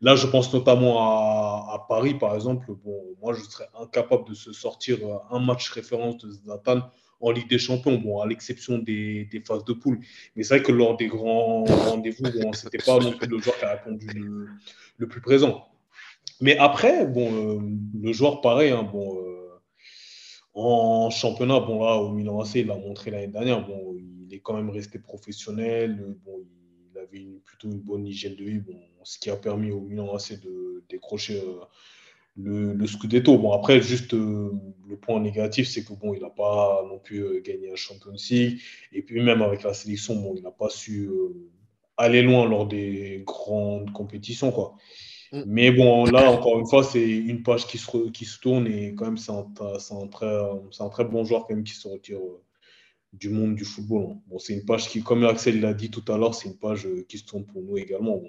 Là, 0.01 0.15
je 0.15 0.27
pense 0.27 0.53
notamment 0.53 0.99
à, 0.99 1.85
Paris, 1.89 2.13
par 2.13 2.35
exemple. 2.35 2.67
Bon, 2.83 3.03
moi, 3.21 3.33
je 3.33 3.41
serais 3.41 3.67
incapable 3.79 4.29
de 4.29 4.33
se 4.33 4.53
sortir 4.53 4.97
euh, 5.03 5.35
un 5.35 5.39
match 5.39 5.69
référence 5.71 6.17
de 6.19 6.31
Zlatan 6.31 6.81
en 7.21 7.31
Ligue 7.31 7.49
des 7.49 7.57
Champions, 7.57 7.97
bon, 7.97 8.21
à 8.21 8.27
l'exception 8.27 8.77
des, 8.77 9.27
phases 9.45 9.65
de 9.65 9.73
poule. 9.73 9.99
Mais 10.35 10.43
c'est 10.43 10.57
vrai 10.57 10.63
que 10.63 10.71
lors 10.71 10.95
des 10.95 11.07
grands 11.07 11.65
rendez-vous, 11.65 12.23
bon, 12.41 12.53
ce 12.53 12.65
n'était 12.65 12.77
pas 12.77 12.97
non 12.99 13.12
plus 13.12 13.27
le 13.27 13.39
joueur 13.39 13.57
qui 13.57 13.65
a 13.65 13.71
répondu 13.71 14.07
le, 14.97 15.07
plus 15.07 15.19
présent. 15.19 15.65
Mais 16.39 16.57
après, 16.57 17.05
bon, 17.05 17.62
le 18.01 18.13
joueur, 18.13 18.39
pareil, 18.39 18.71
hein, 18.71 18.83
bon, 18.83 19.17
en 20.53 21.09
championnat, 21.09 21.59
bon, 21.59 21.83
là, 21.83 21.95
au 21.95 22.12
Milan 22.12 22.39
AC, 22.39 22.55
il 22.55 22.71
a 22.71 22.75
montré 22.75 23.12
l'année 23.12 23.27
dernière, 23.27 23.65
bon, 23.67 23.97
il 23.97 24.33
est 24.33 24.39
quand 24.39 24.53
même 24.53 24.69
resté 24.69 24.99
professionnel, 24.99 26.15
avait 27.10 27.39
plutôt 27.45 27.69
une 27.69 27.80
bonne 27.80 28.06
hygiène 28.06 28.36
de 28.36 28.43
vie, 28.43 28.60
bon, 28.60 28.80
ce 29.04 29.19
qui 29.19 29.30
a 29.30 29.36
permis 29.36 29.72
au 29.72 29.82
Milan 29.82 30.15
AC 30.15 30.39
de 30.39 30.84
décrocher 30.89 31.41
le, 32.39 32.74
le 32.74 32.88
Scudetto. 32.88 33.38
Bon, 33.38 33.52
après, 33.52 33.82
juste 33.82 34.13
euh, 34.13 34.52
le 34.88 34.98
point 34.98 35.19
négatif, 35.19 35.67
c'est 35.67 35.84
que 35.84 35.93
bon, 35.93 36.13
il 36.13 36.22
n'a 36.22 36.30
pas 36.30 36.86
non 36.88 37.00
plus 37.00 37.24
euh, 37.24 37.41
gagné 37.41 37.72
un 37.72 37.76
Champions 37.76 38.15
League. 38.30 38.60
Et 38.91 39.02
puis, 39.02 39.22
même 39.22 39.41
avec 39.41 39.63
la 39.63 39.74
sélection, 39.74 40.15
bon, 40.15 40.34
il 40.36 40.43
n'a 40.43 40.52
pas 40.52 40.69
su 40.69 41.08
euh, 41.08 41.34
aller 41.98 42.22
loin 42.22 42.48
lors 42.48 42.67
des 42.67 43.24
grandes 43.26 43.91
compétitions. 43.91 44.52
Quoi. 44.52 44.76
Mm. 45.32 45.43
Mais 45.45 45.72
bon, 45.72 46.06
là, 46.06 46.32
encore 46.32 46.60
une 46.60 46.67
fois, 46.67 46.84
c'est 46.84 47.08
une 47.08 47.43
page 47.43 47.67
qui 47.67 47.78
se, 47.78 48.10
qui 48.10 48.26
se 48.26 48.39
tourne 48.39 48.67
et 48.67 48.95
quand 48.95 49.06
même, 49.06 49.17
c'est 49.17 49.32
un, 49.32 49.48
un, 49.91 50.08
très, 50.08 50.39
un 50.80 50.89
très 50.89 51.06
bon 51.06 51.24
joueur 51.24 51.45
quand 51.45 51.56
même 51.56 51.63
qui 51.63 51.74
se 51.74 51.88
retire 51.88 52.19
du 53.13 53.30
monde 53.30 53.56
du 53.56 53.65
football. 53.65 54.12
Hein. 54.12 54.22
Bon, 54.28 54.39
c'est 54.39 54.54
une 54.54 54.65
page 54.65 54.88
qui, 54.88 55.02
comme 55.02 55.24
Axel 55.26 55.60
l'a 55.60 55.74
dit 55.74 55.89
tout 55.89 56.04
à 56.12 56.17
l'heure, 56.17 56.36
c'est 56.36 56.48
une 56.48 56.58
page 56.58 56.88
qui 57.08 57.17
se 57.17 57.26
tourne 57.26 57.45
pour 57.45 57.62
nous 57.62 57.78
également. 57.78 58.22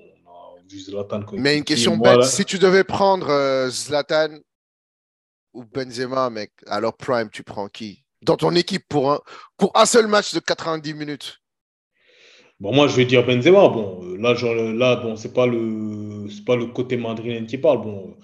Mais 1.33 1.59
une 1.59 1.64
question 1.64 1.97
bête, 1.97 2.25
si 2.25 2.45
tu 2.45 2.59
devais 2.59 2.85
prendre 2.85 3.29
euh, 3.29 3.69
Zlatan 3.71 4.38
ou 5.53 5.64
Benzema, 5.64 6.31
mec, 6.31 6.53
alors 6.66 6.97
Prime, 6.97 7.29
tu 7.31 7.43
prends 7.43 7.69
qui? 7.69 8.05
Dans 8.23 8.37
ton 8.37 8.55
équipe 8.55 8.85
pour 8.88 9.12
un, 9.12 9.21
pour 9.57 9.73
un 9.75 9.87
seul 9.87 10.07
match 10.07 10.35
de 10.35 10.40
90 10.40 10.95
minutes 10.95 11.40
Bon, 12.61 12.75
moi, 12.75 12.88
je 12.88 12.97
vais 12.97 13.07
dire 13.07 13.27
Benzema. 13.27 13.69
Bon, 13.69 14.01
euh, 14.05 14.19
là, 14.19 14.35
genre, 14.35 14.55
là 14.55 14.97
bon, 14.97 15.16
c'est 15.16 15.33
pas 15.33 15.47
le, 15.47 16.27
pas 16.45 16.57
le 16.57 16.66
côté 16.66 16.97
madrilène 16.99 17.47
qui 17.47 17.57
parle. 17.57 17.83
Bon, 17.83 18.16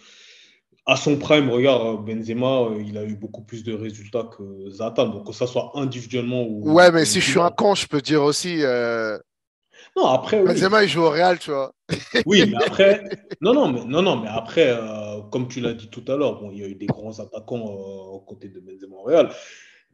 à 0.86 0.96
son 0.96 1.18
prime, 1.18 1.50
regarde, 1.50 2.04
Benzema, 2.04 2.62
euh, 2.62 2.82
il 2.86 2.96
a 2.96 3.04
eu 3.04 3.16
beaucoup 3.16 3.42
plus 3.42 3.64
de 3.64 3.74
résultats 3.74 4.24
que 4.36 4.70
Zlatan. 4.70 5.08
Donc, 5.08 5.26
que 5.26 5.32
ça 5.32 5.46
soit 5.46 5.72
individuellement 5.74 6.44
ou. 6.44 6.72
Ouais, 6.72 6.90
mais 6.92 7.04
si 7.04 7.20
je 7.20 7.30
suis 7.30 7.40
un 7.40 7.50
con, 7.50 7.74
je 7.74 7.86
peux 7.86 8.00
dire 8.00 8.22
aussi. 8.22 8.62
Non, 9.96 10.06
après. 10.08 10.40
Oui. 10.40 10.48
Benzema, 10.48 10.84
il 10.84 10.88
joue 10.88 11.02
au 11.02 11.10
Real, 11.10 11.38
tu 11.38 11.50
vois. 11.50 11.72
Oui, 12.26 12.44
mais 12.46 12.56
après. 12.66 13.02
Non, 13.40 13.54
non, 13.54 13.72
mais, 13.72 13.84
non, 13.84 14.02
non, 14.02 14.16
mais 14.16 14.28
après, 14.28 14.68
euh, 14.68 15.22
comme 15.30 15.48
tu 15.48 15.60
l'as 15.60 15.72
dit 15.72 15.88
tout 15.88 16.04
à 16.08 16.16
l'heure, 16.16 16.40
bon, 16.40 16.50
il 16.50 16.58
y 16.58 16.64
a 16.64 16.68
eu 16.68 16.74
des 16.74 16.86
grands 16.86 17.18
attaquants 17.18 17.56
euh, 17.56 18.14
aux 18.14 18.20
côtés 18.20 18.48
de 18.48 18.60
Benzema 18.60 18.96
au 18.96 19.02
Real. 19.02 19.30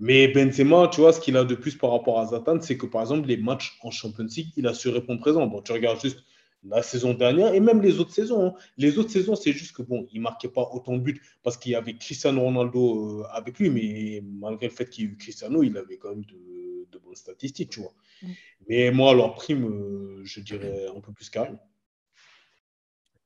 Mais 0.00 0.26
Benzema, 0.26 0.88
tu 0.88 1.00
vois, 1.00 1.12
ce 1.12 1.20
qu'il 1.20 1.36
a 1.36 1.44
de 1.44 1.54
plus 1.54 1.76
par 1.76 1.92
rapport 1.92 2.18
à 2.18 2.26
Zatan, 2.26 2.60
c'est 2.60 2.76
que 2.76 2.86
par 2.86 3.02
exemple, 3.02 3.28
les 3.28 3.36
matchs 3.36 3.78
en 3.82 3.90
Champions 3.92 4.26
League, 4.36 4.48
il 4.56 4.66
a 4.66 4.74
su 4.74 4.88
répondre 4.88 5.20
présent. 5.20 5.46
Bon, 5.46 5.62
tu 5.62 5.70
regardes 5.70 6.00
juste 6.00 6.24
la 6.64 6.82
saison 6.82 7.14
dernière 7.14 7.54
et 7.54 7.60
même 7.60 7.80
les 7.82 7.98
autres 7.98 8.12
saisons. 8.12 8.46
Hein. 8.46 8.54
Les 8.76 8.98
autres 8.98 9.10
saisons, 9.10 9.34
c'est 9.34 9.52
juste 9.52 9.74
que 9.74 9.82
bon, 9.82 10.06
il 10.12 10.20
marquait 10.20 10.48
pas 10.48 10.68
autant 10.72 10.92
de 10.92 11.00
buts 11.00 11.20
parce 11.42 11.56
qu'il 11.56 11.72
y 11.72 11.74
avait 11.74 11.94
Cristiano 11.94 12.40
Ronaldo 12.42 13.20
euh, 13.20 13.24
avec 13.32 13.58
lui, 13.58 13.70
mais 13.70 14.22
malgré 14.24 14.68
le 14.68 14.72
fait 14.72 14.88
qu'il 14.88 15.04
y 15.04 15.06
ait 15.08 15.10
eu 15.10 15.16
Cristiano, 15.16 15.62
il 15.62 15.76
avait 15.76 15.98
quand 15.98 16.10
même 16.10 16.24
de, 16.24 16.86
de 16.90 16.98
bonnes 16.98 17.16
statistiques, 17.16 17.70
tu 17.70 17.80
vois. 17.80 17.94
Mm. 18.22 18.30
Mais 18.68 18.90
moi, 18.90 19.14
leur 19.14 19.34
prime, 19.34 19.64
euh, 19.64 20.20
je 20.24 20.40
dirais 20.40 20.86
un 20.94 21.00
peu 21.00 21.12
plus 21.12 21.30
Karim. 21.30 21.58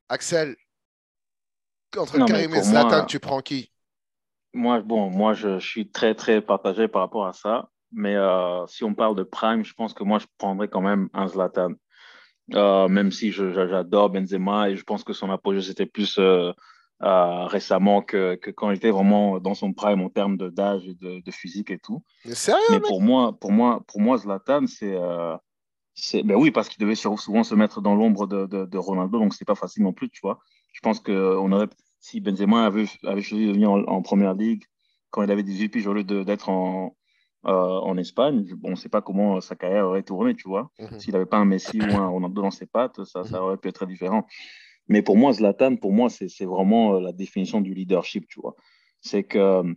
Axel, 0.09 0.57
entre 1.97 2.25
Karim 2.25 2.55
et 2.55 2.63
Zlatan, 2.63 3.07
tu 3.07 3.21
prends 3.21 3.41
qui? 3.41 3.73
Moi, 4.53 4.81
bon, 4.81 5.11
moi, 5.11 5.35
je, 5.35 5.59
suis 5.59 5.91
très, 5.91 6.15
très 6.15 6.41
partagé 6.41 6.89
par 6.89 7.03
rapport 7.03 7.27
à 7.27 7.33
ça. 7.33 7.71
Mais 7.93 8.17
euh, 8.17 8.67
si 8.67 8.85
on 8.85 8.95
parle 8.95 9.15
de 9.17 9.23
prime, 9.23 9.65
je 9.65 9.75
pense 9.75 9.95
que 9.95 10.05
moi, 10.05 10.19
je 10.19 10.27
prendrais 10.39 10.69
quand 10.69 10.81
même 10.81 11.09
un 11.13 11.29
Zlatan. 11.29 11.73
Euh, 12.55 12.89
même 12.89 13.11
si 13.11 13.33
j'adore 13.33 14.11
Benzema 14.11 14.71
et 14.71 14.77
je 14.77 14.85
pense 14.85 15.03
que 15.03 15.13
son 15.13 15.31
apogée, 15.31 15.63
c'était 15.63 15.87
plus 15.87 16.19
euh, 16.19 16.53
récemment 17.01 18.03
que, 18.03 18.37
que, 18.37 18.51
quand 18.51 18.71
il 18.71 18.77
était 18.77 18.91
vraiment 18.91 19.41
dans 19.41 19.55
son 19.55 19.73
prime 19.73 20.01
en 20.01 20.09
termes 20.09 20.37
d'âge 20.37 20.87
et 20.87 20.95
de, 20.95 21.21
de, 21.21 21.31
physique 21.33 21.71
et 21.71 21.79
tout. 21.79 22.05
Mais, 22.25 22.35
sérieux, 22.35 22.63
mais 22.71 22.81
pour 22.81 23.03
moi, 23.03 23.37
pour 23.39 23.51
moi, 23.51 23.83
pour 23.89 24.01
moi, 24.01 24.17
Zlatan, 24.17 24.67
c'est 24.67 24.95
euh, 24.95 25.37
ben 26.25 26.37
oui 26.37 26.51
parce 26.51 26.69
qu'il 26.69 26.81
devait 26.81 26.95
souvent 26.95 27.43
se 27.43 27.55
mettre 27.55 27.81
dans 27.81 27.97
l'ombre 27.97 28.27
de, 28.27 28.47
de, 28.47 28.65
de, 28.65 28.79
Ronaldo, 28.79 29.19
donc 29.19 29.35
c'est 29.35 29.45
pas 29.45 29.55
facile 29.55 29.83
non 29.83 29.93
plus, 29.93 30.09
tu 30.09 30.21
vois. 30.23 30.39
Je 30.73 30.81
pense 30.81 31.01
que 31.01 31.37
on 31.37 31.51
aurait, 31.53 31.69
si 31.99 32.21
Benzema 32.21 32.67
avait, 32.67 32.87
avait 33.05 33.23
choisi 33.23 33.47
de 33.47 33.53
venir 33.53 33.71
en, 33.71 34.03
première 34.03 34.35
ligue 34.35 34.65
quand 35.11 35.23
il 35.23 35.31
avait 35.31 35.43
18 35.43 35.69
piges 35.71 35.87
au 35.87 35.95
lieu 35.95 36.05
d'être 36.05 36.49
en, 36.49 36.95
euh, 37.47 37.81
en 37.81 37.97
Espagne, 37.97 38.45
on 38.65 38.71
ne 38.71 38.75
sait 38.77 38.89
pas 38.89 39.03
comment 39.03 39.41
sa 39.41 39.55
carrière 39.55 39.87
aurait 39.87 40.03
tourné, 40.03 40.35
tu 40.35 40.49
vois. 40.49 40.71
Mhm. 40.79 40.99
S'il 40.99 41.13
n'avait 41.13 41.27
pas 41.27 41.37
un 41.37 41.45
Messi 41.45 41.81
ou 41.81 41.97
un 41.97 42.09
Ronaldo 42.09 42.43
dans 42.43 42.51
ses 42.51 42.67
pattes, 42.67 43.05
ça, 43.05 43.25
ça 43.25 43.39
mhm. 43.39 43.45
aurait 43.45 43.57
pu 43.57 43.69
être 43.69 43.77
très 43.77 43.87
différent. 43.87 44.27
Mais 44.89 45.03
pour 45.03 45.17
moi, 45.17 45.33
Zlatan, 45.33 45.77
pour 45.77 45.93
moi, 45.93 46.09
c'est 46.11 46.45
vraiment 46.45 46.95
euh, 46.97 47.01
la 47.01 47.13
définition 47.13 47.61
du 47.61 47.75
leadership, 47.75 48.27
tu 48.29 48.41
vois. 48.41 48.55
C'est 49.01 49.25
que 49.25 49.39
euh, 49.39 49.75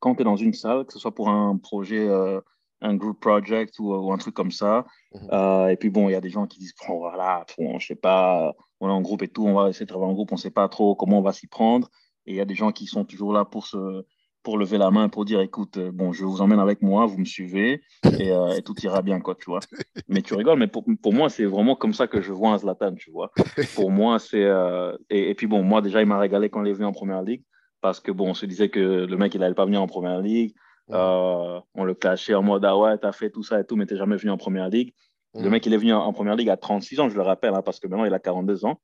quand 0.00 0.14
tu 0.14 0.22
es 0.22 0.24
dans 0.24 0.36
une 0.36 0.52
salle, 0.52 0.84
que 0.84 0.92
ce 0.92 0.98
soit 0.98 1.14
pour 1.14 1.28
un 1.28 1.56
projet, 1.56 2.06
euh, 2.08 2.40
un 2.80 2.94
group 2.94 3.20
project 3.20 3.78
ou, 3.78 4.12
un 4.12 4.18
truc 4.18 4.34
comme 4.34 4.52
ça, 4.52 4.86
mhm. 5.12 5.70
et 5.70 5.76
puis 5.76 5.90
bon, 5.90 6.08
il 6.08 6.12
y 6.12 6.14
a 6.14 6.20
des 6.20 6.30
gens 6.30 6.46
qui 6.46 6.60
disent, 6.60 6.74
bon, 6.86 6.98
voilà, 6.98 7.44
bon, 7.58 7.78
je 7.78 7.86
sais 7.86 7.96
pas, 7.96 8.54
on 8.80 8.88
est 8.88 8.92
en 8.92 9.00
groupe 9.00 9.22
et 9.22 9.28
tout, 9.28 9.46
on 9.46 9.54
va 9.54 9.68
essayer 9.68 9.86
de 9.86 9.88
travailler 9.88 10.10
en 10.12 10.14
groupe, 10.14 10.30
on 10.30 10.36
ne 10.36 10.40
sait 10.40 10.50
pas 10.50 10.68
trop 10.68 10.94
comment 10.94 11.18
on 11.18 11.22
va 11.22 11.32
s'y 11.32 11.48
prendre. 11.48 11.90
Et 12.26 12.32
il 12.32 12.36
y 12.36 12.40
a 12.40 12.44
des 12.44 12.54
gens 12.54 12.70
qui 12.70 12.86
sont 12.86 13.04
toujours 13.04 13.32
là 13.32 13.44
pour 13.44 13.66
se, 13.66 14.04
pour 14.48 14.56
lever 14.56 14.78
la 14.78 14.90
main, 14.90 15.10
pour 15.10 15.26
dire 15.26 15.42
écoute, 15.42 15.76
euh, 15.76 15.90
bon, 15.92 16.14
je 16.14 16.24
vous 16.24 16.40
emmène 16.40 16.58
avec 16.58 16.80
moi, 16.80 17.04
vous 17.04 17.18
me 17.18 17.26
suivez 17.26 17.82
euh, 18.06 18.54
et, 18.56 18.62
tout 18.62 18.74
ira 18.82 19.02
bien, 19.02 19.20
quoi, 19.20 19.34
tu 19.34 19.44
vois. 19.44 19.60
Mais 20.08 20.22
tu 20.22 20.32
rigoles, 20.32 20.58
mais 20.58 20.68
pour, 20.68 20.86
pour 21.02 21.12
moi, 21.12 21.28
c'est 21.28 21.44
vraiment 21.44 21.76
comme 21.76 21.92
ça 21.92 22.06
que 22.06 22.22
je 22.22 22.32
vois 22.32 22.52
un 22.52 22.58
Zlatan, 22.58 22.94
tu 22.94 23.10
vois. 23.10 23.30
Pour 23.74 23.90
moi, 23.90 24.18
c'est. 24.18 24.42
Euh, 24.42 24.96
et, 25.10 25.34
puis 25.34 25.46
bon, 25.46 25.62
moi, 25.62 25.82
déjà, 25.82 26.00
il 26.00 26.06
m'a 26.06 26.18
régalé 26.18 26.48
quand 26.48 26.64
il 26.64 26.70
est 26.70 26.72
venu 26.72 26.86
en 26.86 26.92
première 26.92 27.22
ligue 27.22 27.42
parce 27.82 28.00
que 28.00 28.10
bon, 28.10 28.30
on 28.30 28.34
se 28.34 28.46
disait 28.46 28.70
que 28.70 28.80
le 28.80 29.16
mec, 29.18 29.34
il 29.34 29.40
n'allait 29.40 29.54
pas 29.54 29.66
venir 29.66 29.82
en 29.82 29.86
première 29.86 30.22
ligue. 30.22 30.54
on 30.88 31.84
le 31.84 31.92
cachait 31.92 32.32
en 32.32 32.42
mode 32.42 32.64
ah 32.64 32.78
ouais, 32.78 32.96
t'as 32.96 33.12
fait 33.12 33.28
tout 33.28 33.42
ça 33.42 33.60
et 33.60 33.64
tout, 33.64 33.76
mais 33.76 33.84
t'es 33.84 33.98
jamais 33.98 34.16
venu 34.16 34.30
en 34.30 34.38
première 34.38 34.70
ligue. 34.70 34.94
Le 35.34 35.50
mec, 35.50 35.66
il 35.66 35.74
est 35.74 35.78
venu 35.78 35.92
en 35.92 36.12
première 36.14 36.36
ligue 36.36 36.48
à 36.48 36.56
36 36.56 37.00
ans, 37.00 37.10
je 37.10 37.16
le 37.16 37.22
rappelle, 37.22 37.52
hein, 37.52 37.60
parce 37.62 37.80
que 37.80 37.86
maintenant, 37.86 38.06
il 38.06 38.14
a 38.14 38.18
42 38.18 38.64
ans. 38.64 38.80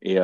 Et, 0.00 0.16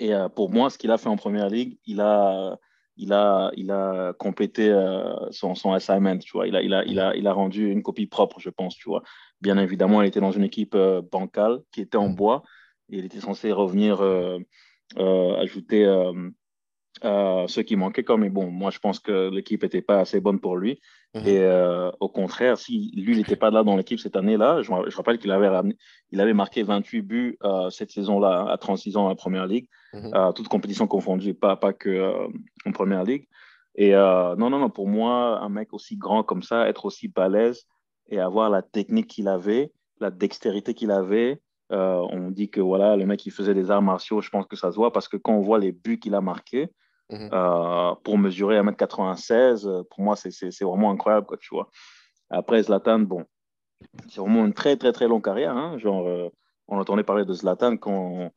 et 0.00 0.12
pour 0.34 0.50
moi, 0.50 0.70
ce 0.70 0.78
qu'il 0.78 0.90
a 0.90 0.96
fait 0.96 1.10
en 1.10 1.16
première 1.16 1.50
ligue, 1.50 1.76
il 1.84 2.00
a 2.00 2.58
il 2.96 3.12
a, 3.12 3.50
il 3.56 3.70
a 3.70 4.12
complété 4.14 4.70
euh, 4.70 5.30
son, 5.30 5.54
son, 5.54 5.72
assignment, 5.72 6.18
tu 6.18 6.32
vois. 6.32 6.46
Il 6.46 6.56
a, 6.56 6.62
il, 6.62 6.72
a, 6.74 6.84
il, 6.84 7.00
a, 7.00 7.14
il 7.16 7.26
a 7.26 7.32
rendu 7.32 7.70
une 7.70 7.82
copie 7.82 8.06
propre, 8.06 8.38
je 8.38 8.50
pense, 8.50 8.76
tu 8.76 8.88
vois. 8.88 9.02
Bien 9.40 9.58
évidemment, 9.58 10.02
il 10.02 10.08
était 10.08 10.20
dans 10.20 10.30
une 10.32 10.44
équipe 10.44 10.74
euh, 10.74 11.02
bancale 11.02 11.60
qui 11.72 11.80
était 11.80 11.96
en 11.98 12.08
mm. 12.08 12.14
bois. 12.14 12.42
Et 12.90 12.98
il 12.98 13.04
était 13.04 13.20
censé 13.20 13.50
revenir 13.50 14.02
euh, 14.02 14.38
ajouter 14.96 15.84
ce 17.02 17.60
qui 17.60 17.76
manquait. 17.76 18.04
Comme, 18.04 18.20
mais 18.20 18.30
bon, 18.30 18.50
moi, 18.50 18.70
je 18.70 18.78
pense 18.78 19.00
que 19.00 19.30
l'équipe 19.30 19.62
n'était 19.62 19.82
pas 19.82 20.00
assez 20.00 20.20
bonne 20.20 20.38
pour 20.38 20.56
lui. 20.56 20.80
Et 21.14 21.46
au 22.00 22.08
contraire, 22.08 22.58
si 22.58 22.90
lui, 22.96 23.12
il 23.12 23.18
n'était 23.18 23.36
pas 23.36 23.50
là 23.50 23.62
dans 23.62 23.76
l'équipe 23.76 24.00
cette 24.00 24.16
année-là, 24.16 24.62
je, 24.62 24.72
je, 24.88 24.96
rappelle 24.96 25.18
qu'il 25.18 25.30
avait, 25.30 25.48
il 26.10 26.20
avait 26.20 26.34
marqué 26.34 26.64
28 26.64 27.02
buts 27.02 27.38
cette 27.70 27.92
saison-là, 27.92 28.46
à 28.50 28.58
36 28.58 28.96
ans 28.96 29.08
en 29.08 29.14
Première 29.14 29.46
Ligue. 29.46 29.68
Mhm. 29.94 30.32
toutes 30.34 30.48
compétitions 30.48 30.86
confondues, 30.86 31.34
pas, 31.34 31.56
pas 31.56 31.72
que 31.72 31.88
euh, 31.88 32.28
en 32.66 32.72
première 32.72 33.04
ligue. 33.04 33.28
Et 33.76 33.94
euh, 33.94 34.34
non, 34.36 34.50
non, 34.50 34.58
non, 34.58 34.70
pour 34.70 34.88
moi, 34.88 35.40
un 35.40 35.48
mec 35.48 35.72
aussi 35.72 35.96
grand 35.96 36.22
comme 36.22 36.42
ça, 36.42 36.68
être 36.68 36.84
aussi 36.84 37.08
balèze 37.08 37.64
et 38.08 38.20
avoir 38.20 38.50
la 38.50 38.62
technique 38.62 39.08
qu'il 39.08 39.28
avait, 39.28 39.72
la 40.00 40.10
dextérité 40.10 40.74
qu'il 40.74 40.90
avait. 40.90 41.40
Euh, 41.72 42.06
on 42.10 42.30
dit 42.30 42.50
que 42.50 42.60
voilà, 42.60 42.96
le 42.96 43.06
mec, 43.06 43.24
il 43.24 43.32
faisait 43.32 43.54
des 43.54 43.70
arts 43.70 43.82
martiaux, 43.82 44.20
je 44.20 44.30
pense 44.30 44.46
que 44.46 44.56
ça 44.56 44.70
se 44.70 44.76
voit 44.76 44.92
parce 44.92 45.08
que 45.08 45.16
quand 45.16 45.34
on 45.34 45.40
voit 45.40 45.58
les 45.58 45.72
buts 45.72 45.98
qu'il 45.98 46.14
a 46.14 46.20
marqués, 46.20 46.68
mhm. 47.10 47.30
pour 48.02 48.18
mesurer 48.18 48.60
1m96, 48.60 49.84
pour 49.84 50.00
moi, 50.00 50.16
c'est 50.16 50.62
vraiment 50.62 50.90
incroyable, 50.90 51.26
quoi, 51.26 51.36
tu 51.36 51.54
vois. 51.54 51.68
Après, 52.30 52.62
Zlatan, 52.62 53.00
bon, 53.00 53.24
c'est 54.08 54.20
vraiment 54.20 54.44
une 54.44 54.54
très, 54.54 54.76
très, 54.76 54.92
très 54.92 55.08
longue 55.08 55.24
carrière. 55.24 55.56
Hein, 55.56 55.78
genre, 55.78 56.30
on 56.68 56.78
entendait 56.78 57.02
parler 57.02 57.24
de 57.24 57.32
Zlatan 57.32 57.76
quand 57.76 58.30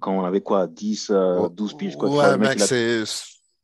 quand 0.00 0.12
on 0.12 0.24
avait 0.24 0.40
quoi, 0.40 0.66
10, 0.66 1.12
12 1.52 1.74
piges. 1.74 1.96
Quoi, 1.96 2.10
ouais, 2.10 2.38
mec, 2.38 2.60
c'est. 2.60 3.02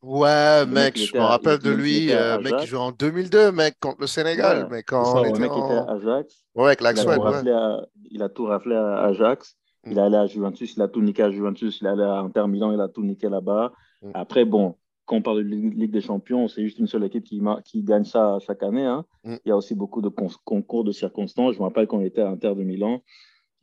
Ouais, 0.01 0.67
mec, 0.67 0.97
je 0.97 1.17
me 1.17 1.23
rappelle 1.23 1.57
de 1.57 1.71
lui, 1.71 2.11
euh, 2.11 2.39
mec, 2.39 2.57
qui 2.57 2.67
joue 2.67 2.77
en 2.77 2.91
2002, 2.91 3.51
mec, 3.51 3.79
contre 3.79 4.01
le 4.01 4.07
Sénégal. 4.07 4.67
mais 4.69 4.83
quand 4.83 5.03
ça, 5.03 5.21
on 5.21 5.25
était 5.25 5.39
mec 5.39 5.51
en... 5.51 5.65
était 5.65 5.77
à 5.77 5.93
Ajax. 5.93 6.45
Ouais, 6.53 6.65
avec 6.67 6.81
l'Axwell. 6.81 7.17
Il, 7.17 7.49
ouais. 7.49 7.85
il, 8.11 8.21
a 8.21 8.29
tout 8.29 8.45
raflé 8.45 8.75
à 8.75 9.05
Ajax. 9.05 9.55
Mm. 9.83 9.91
Il 9.91 9.97
est 9.97 10.01
allé 10.01 10.17
à 10.17 10.27
Juventus, 10.27 10.75
il 10.75 10.81
a 10.83 10.87
tout 10.87 11.01
niqué 11.01 11.23
à 11.23 11.31
Juventus. 11.31 11.79
Il 11.81 11.87
est 11.87 11.89
allé 11.89 12.03
à 12.03 12.19
Inter 12.19 12.45
Milan, 12.47 12.71
il 12.71 12.81
a 12.81 12.87
tout 12.87 13.03
niqué 13.03 13.29
là-bas. 13.29 13.71
Mm. 14.01 14.11
Après, 14.13 14.45
bon, 14.45 14.75
quand 15.05 15.17
on 15.17 15.21
parle 15.21 15.37
de 15.37 15.43
Ligue 15.43 15.91
des 15.91 16.01
Champions, 16.01 16.47
c'est 16.47 16.63
juste 16.63 16.79
une 16.79 16.87
seule 16.87 17.03
équipe 17.03 17.23
qui, 17.23 17.41
qui 17.63 17.83
gagne 17.83 18.05
ça 18.05 18.37
chaque 18.45 18.63
année. 18.63 18.85
Hein. 18.85 19.05
Mm. 19.23 19.35
Il 19.45 19.49
y 19.49 19.51
a 19.51 19.57
aussi 19.57 19.75
beaucoup 19.75 20.01
de 20.01 20.09
concours 20.09 20.83
de 20.83 20.91
circonstances. 20.91 21.53
Je 21.53 21.59
me 21.59 21.63
rappelle 21.63 21.87
il 21.91 22.05
était 22.05 22.21
à 22.21 22.29
Inter 22.29 22.55
de 22.55 22.63
Milan. 22.63 23.01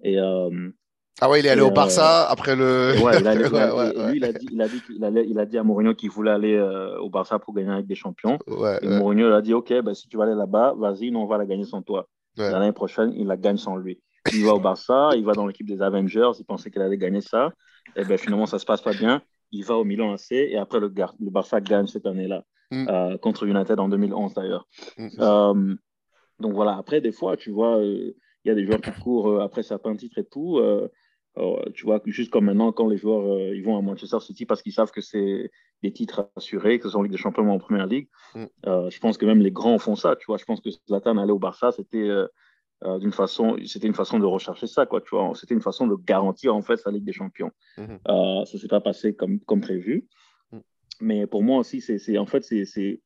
Et 0.03 0.19
euh, 0.19 0.71
ah 1.21 1.29
ouais, 1.29 1.41
il 1.41 1.47
est 1.47 1.51
allé 1.51 1.61
au 1.61 1.69
euh, 1.69 1.71
Barça 1.71 2.29
après 2.29 2.57
le. 2.57 2.95
Ouais, 3.03 3.21
il 3.21 3.27
a, 3.29 3.35
lui, 3.35 4.17
il 4.17 4.25
a 4.25 4.33
dit, 4.33 4.49
il 4.51 4.63
a 4.63 4.69
dit, 4.69 4.83
il 4.97 5.05
allait, 5.05 5.27
il 5.29 5.39
a 5.39 5.47
dit 5.47 5.59
à 5.59 5.63
Mourinho 5.63 5.95
qu'il 5.95 6.11
voulait 6.11 6.31
aller 6.31 6.55
euh, 6.55 6.99
au 6.99 7.11
Barça 7.11 7.39
pour 7.39 7.55
gagner 7.55 7.71
avec 7.71 7.87
des 7.87 7.95
champions. 7.95 8.39
et 8.81 8.89
Mourinho 8.89 9.33
a 9.33 9.43
dit, 9.43 9.55
ok, 9.55 9.83
bah, 9.83 9.95
si 9.95 10.09
tu 10.09 10.17
vas 10.17 10.25
aller 10.25 10.35
là-bas, 10.35 10.75
vas-y, 10.77 11.11
nous 11.11 11.21
on 11.21 11.27
va 11.27 11.39
la 11.39 11.47
gagner 11.47 11.65
sans 11.65 11.83
toi. 11.83 12.09
L'année 12.37 12.73
prochaine, 12.73 13.13
il 13.15 13.27
la 13.27 13.37
gagne 13.37 13.59
sans 13.59 13.77
lui. 13.77 14.01
Il 14.33 14.45
va 14.45 14.55
au 14.55 14.61
Barça, 14.61 15.11
il 15.15 15.25
va 15.25 15.33
dans 15.33 15.47
l'équipe 15.47 15.67
des 15.67 15.83
Avengers, 15.83 16.31
il 16.39 16.45
pensait 16.45 16.71
qu'il 16.71 16.81
allait 16.81 16.97
gagner 16.97 17.21
ça. 17.21 17.51
Et 17.97 18.05
bien 18.05 18.17
finalement, 18.17 18.47
ça 18.47 18.59
se 18.59 18.65
passe 18.65 18.81
pas 18.81 18.93
bien. 18.93 19.21
Il 19.53 19.65
va 19.65 19.77
au 19.77 19.85
Milan 19.85 20.13
AC 20.13 20.33
et 20.33 20.57
après 20.57 20.81
le, 20.81 20.89
le 20.89 21.31
Barça 21.31 21.61
gagne 21.61 21.87
cette 21.87 22.07
année-là 22.07 22.45
mm. 22.71 22.89
euh, 22.89 23.19
contre 23.19 23.45
United 23.45 23.79
en 23.79 23.89
2011 23.89 24.35
d'ailleurs. 24.35 24.67
Mm. 24.99 25.09
Euh, 25.21 25.75
donc 26.41 26.53
voilà, 26.55 26.77
après 26.77 27.01
des 27.01 27.13
fois, 27.13 27.37
tu 27.37 27.51
vois, 27.51 27.79
euh, 27.79 28.13
il 28.45 28.49
y 28.49 28.51
a 28.51 28.55
des 28.55 28.65
joueurs 28.65 28.81
qui 28.81 28.91
courent 29.01 29.41
après 29.41 29.63
certains 29.63 29.95
titres 29.95 30.19
et 30.19 30.25
tout. 30.25 30.61
tu 31.75 31.85
vois, 31.85 32.01
juste 32.07 32.33
comme 32.33 32.47
maintenant, 32.47 32.73
quand 32.73 32.89
les 32.89 32.97
joueurs 32.97 33.53
ils 33.53 33.63
vont 33.63 33.79
à 33.79 33.83
Manchester 33.83 34.19
City 34.21 34.47
parce 34.47 34.63
qu'ils 34.63 34.73
savent 34.73 34.91
que 34.91 35.01
c'est 35.01 35.51
des 35.83 35.93
titres 35.93 36.29
assurés, 36.37 36.79
que 36.79 36.85
ce 36.85 36.91
sont 36.91 37.03
Ligue 37.03 37.13
des 37.13 37.19
Champions 37.19 37.45
ou 37.45 37.51
en 37.51 37.59
Première 37.59 37.87
Ligue, 37.87 38.09
mm. 38.35 38.47
je 38.65 38.99
pense 38.99 39.17
que 39.17 39.27
même 39.27 39.41
les 39.41 39.53
grands 39.53 39.79
font 39.79 39.95
ça. 39.95 40.17
Tu 40.17 40.27
vois, 40.27 40.39
je 40.39 40.45
pense 40.45 40.61
que 40.61 40.71
Zlatan 40.89 41.19
aller 41.19 41.31
au 41.31 41.39
Barça, 41.39 41.71
c'était 41.71 42.09
euh, 42.09 42.27
d'une 43.01 43.13
façon, 43.13 43.57
c'était 43.65 43.87
une 43.87 43.95
façon 43.95 44.19
de 44.19 44.25
rechercher 44.25 44.67
ça, 44.67 44.87
quoi, 44.87 45.01
tu 45.01 45.11
vois. 45.11 45.33
C'était 45.35 45.55
une 45.55 45.61
façon 45.61 45.87
de 45.87 45.95
garantir, 45.95 46.55
en 46.55 46.63
fait, 46.63 46.77
sa 46.77 46.91
Ligue 46.91 47.05
des 47.05 47.13
Champions. 47.13 47.51
Mhm. 47.79 47.99
Euh, 48.09 48.45
ça 48.45 48.59
s'est 48.59 48.69
pas 48.69 48.81
passé 48.81 49.15
comme, 49.15 49.41
comme 49.41 49.61
prévu. 49.61 50.07
Mm. 50.53 50.59
Mais 51.01 51.27
pour 51.27 51.43
moi 51.43 51.59
aussi, 51.59 51.81
c'est, 51.81 52.19
en 52.19 52.27
fait, 52.27 52.43
c'est, 52.45 53.01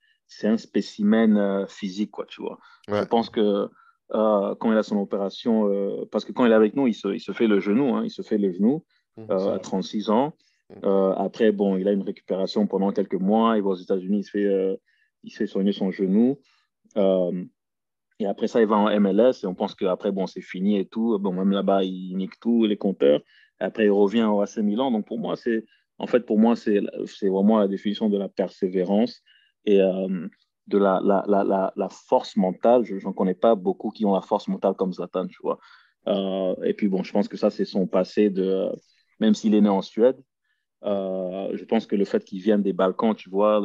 un 0.45 0.57
spécimen 0.57 1.37
euh, 1.37 1.67
physique, 1.67 2.11
quoi, 2.11 2.27
tu 2.27 2.43
vois. 2.43 2.59
Je 2.89 3.05
pense 3.05 3.31
que 3.31 3.69
quand 4.11 4.73
il 4.73 4.79
a 4.79 4.83
son 4.83 4.99
opération, 4.99 5.69
parce 6.13 6.25
que 6.25 6.33
quand 6.33 6.47
il 6.47 6.53
est 6.53 6.55
avec 6.57 6.77
nous, 6.77 6.87
il 6.87 6.95
se, 6.95 7.09
il 7.09 7.21
se 7.21 7.33
fait 7.33 7.49
le 7.49 7.59
genou, 7.59 7.97
hein, 7.97 8.03
il 8.05 8.11
se 8.11 8.23
fait 8.23 8.39
le 8.39 8.53
genou 8.53 8.85
mm, 9.17 9.31
à 9.31 9.59
36 9.59 10.11
ans. 10.11 10.35
Après, 10.83 11.53
bon, 11.53 11.77
il 11.77 11.89
a 11.89 11.93
une 11.93 12.03
récupération 12.03 12.67
pendant 12.67 12.93
quelques 12.93 13.21
mois. 13.21 13.57
Il 13.57 13.63
va 13.63 13.71
aux 13.71 13.75
États-Unis, 13.75 14.19
il 14.21 14.25
se 14.25 14.31
fait, 14.31 14.81
il 15.25 15.31
se 15.31 15.39
fait 15.39 15.47
soigner 15.47 15.73
son 15.73 15.91
genou. 15.91 16.39
Et 18.19 18.27
après 18.27 18.49
ça, 18.49 18.61
il 18.61 18.67
va 18.67 18.77
en 18.77 19.01
MLS 19.01 19.43
et 19.43 19.47
on 19.47 19.55
pense 19.55 19.75
qu'après, 19.75 20.11
bon, 20.11 20.27
c'est 20.27 20.41
fini 20.41 20.79
et 20.79 20.87
tout. 20.87 21.19
Bon, 21.19 21.33
même 21.33 21.51
là-bas, 21.51 21.85
il 21.85 22.17
nique 22.17 22.41
tout, 22.41 22.65
les 22.65 22.77
compteurs. 22.77 23.21
Après, 23.61 23.85
il 23.85 23.91
revient 23.91 24.25
au 24.25 24.41
AC 24.41 24.59
Milan. 24.59 24.91
Donc, 24.91 25.07
pour 25.07 25.19
moi, 25.19 25.37
c'est, 25.37 25.65
en 25.99 26.07
fait, 26.07 26.21
pour 26.21 26.39
moi, 26.39 26.57
c'est, 26.57 26.81
c'est 27.07 27.29
vraiment 27.29 27.59
la 27.59 27.69
définition 27.69 28.09
de 28.09 28.19
la 28.19 28.29
persévérance 28.29 29.23
et 29.65 29.81
euh, 29.83 30.29
de 30.67 30.79
la, 30.79 31.01
la, 31.05 31.25
la, 31.27 31.73
la, 31.77 31.89
force 31.89 32.37
mentale. 32.37 32.85
Je 32.85 32.95
n'en 33.05 33.13
connais 33.13 33.35
pas 33.35 33.55
beaucoup 33.55 33.91
qui 33.91 34.05
ont 34.07 34.15
la 34.15 34.23
force 34.23 34.49
mentale 34.49 34.75
comme 34.75 34.93
Zlatan, 34.93 35.27
tu 35.27 35.39
vois. 35.43 35.59
Euh, 36.09 36.55
et 36.65 36.73
puis, 36.73 36.89
bon, 36.89 37.03
je 37.03 37.13
pense 37.13 37.29
que 37.29 37.37
ça, 37.37 37.51
c'est 37.51 37.65
son 37.65 37.87
passé 37.87 38.31
de, 38.31 38.71
même 39.21 39.35
s'il 39.35 39.55
est 39.55 39.61
né 39.61 39.69
en 39.69 39.83
Suède, 39.83 40.17
euh, 40.85 41.51
je 41.55 41.65
pense 41.65 41.87
que 41.87 41.97
le 41.97 42.05
fait 42.05 42.25
qu'il 42.25 42.41
vienne 42.41 42.63
des 42.63 42.73
Balkans, 42.73 43.15
tu 43.15 43.31
vois, 43.31 43.61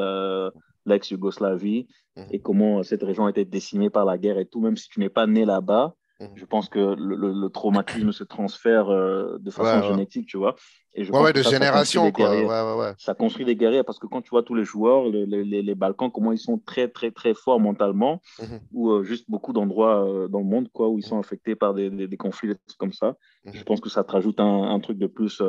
l'ex-Yougoslavie, 0.86 1.88
mhm. 2.15 2.26
et 2.32 2.39
comment 2.39 2.84
cette 2.84 3.04
région 3.04 3.26
a 3.26 3.30
été 3.30 3.46
décimée 3.46 3.89
par 3.89 4.06
la 4.06 4.17
guerre 4.17 4.38
et 4.38 4.46
tout, 4.46 4.62
même 4.62 4.78
si 4.78 4.89
tu 4.89 5.00
n'es 5.00 5.10
pas 5.10 5.28
né 5.28 5.46
là-bas, 5.46 5.96
mhm. 6.20 6.30
je 6.36 6.46
pense 6.46 6.70
que 6.70 6.96
le, 6.98 7.50
traumatisme 7.50 8.12
se 8.12 8.24
transfère 8.24 8.89
euh, 8.89 9.38
de 9.39 9.52
façon 9.52 9.88
génétique, 9.88 10.28
tu 10.28 10.38
vois. 10.38 10.56
Et 10.94 11.06
je 11.06 11.12
ouais, 11.13 11.32
de 11.32 11.41
génération, 11.41 12.12
quoi. 12.12 12.96
Ça 12.98 13.13
construit 13.13 13.46
des 13.46 13.56
guerriers 13.56 13.84
parce 13.84 13.98
que 13.98 14.08
quand 14.08 14.22
tu 14.22 14.30
vois 14.32 14.44
tous 14.44 14.56
les 14.56 14.65
joueurs, 14.65 15.06
les, 15.08 15.26
les, 15.46 15.76
Balkans, 15.76 16.12
comment 16.12 16.34
ils 16.34 16.38
sont 16.38 16.58
très, 16.58 16.89
très, 16.89 17.12
très 17.12 17.34
forts 17.34 17.62
mentalement, 17.62 18.22
mhm. 18.39 18.60
ou 18.74 18.91
euh, 18.91 19.04
juste 19.04 19.30
beaucoup 19.30 19.54
d'endroits 19.54 20.06
euh, 20.06 20.28
dans 20.28 20.39
le 20.39 20.46
monde, 20.46 20.70
quoi, 20.74 20.89
où 20.89 21.00
ils 21.00 21.06
sont 21.06 21.17
affectés 21.17 21.56
par 21.56 21.74
des, 21.74 21.89
des, 21.89 22.17
conflits 22.17 22.56
comme 22.78 22.91
ça. 22.91 23.15
Je 23.46 23.63
pense 23.63 23.80
que 23.80 23.89
ça 23.89 24.04
te 24.04 24.12
rajoute 24.12 24.39
un, 24.39 24.63
un 24.63 24.80
truc 24.80 24.98
de 24.98 25.08
plus. 25.08 25.41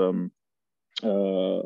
Euh, 1.04 1.62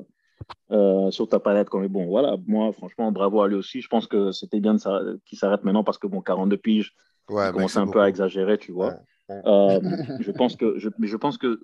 sur 1.11 1.29
ta 1.29 1.39
palette. 1.39 1.69
Comme, 1.69 1.87
bon, 1.89 2.07
voilà, 2.07 2.37
moi, 2.47 2.73
franchement, 2.73 3.13
bravo 3.13 3.43
à 3.43 3.49
lui 3.49 3.57
aussi. 3.57 3.81
Je 3.81 3.89
pense 3.89 4.07
que 4.07 4.33
c'était 4.33 4.61
bien 4.61 4.77
qu'il 5.25 5.39
s'arrête 5.39 5.65
maintenant 5.65 5.85
parce 5.85 5.99
que, 5.99 6.07
bon, 6.07 6.21
42 6.21 6.57
piges, 6.57 6.95
ouais, 7.31 7.49
il 7.49 7.53
commence 7.53 7.77
un 7.77 7.87
peu 7.87 8.01
à 8.01 8.09
exagérer, 8.09 8.59
tu 8.59 8.73
vois. 8.73 8.95
Euh, 9.31 9.81
je 10.21 10.31
pense 10.31 10.57
que, 10.57 10.79
je, 10.79 10.89
mais 10.99 11.07
je 11.07 11.17
pense 11.17 11.39
que, 11.39 11.61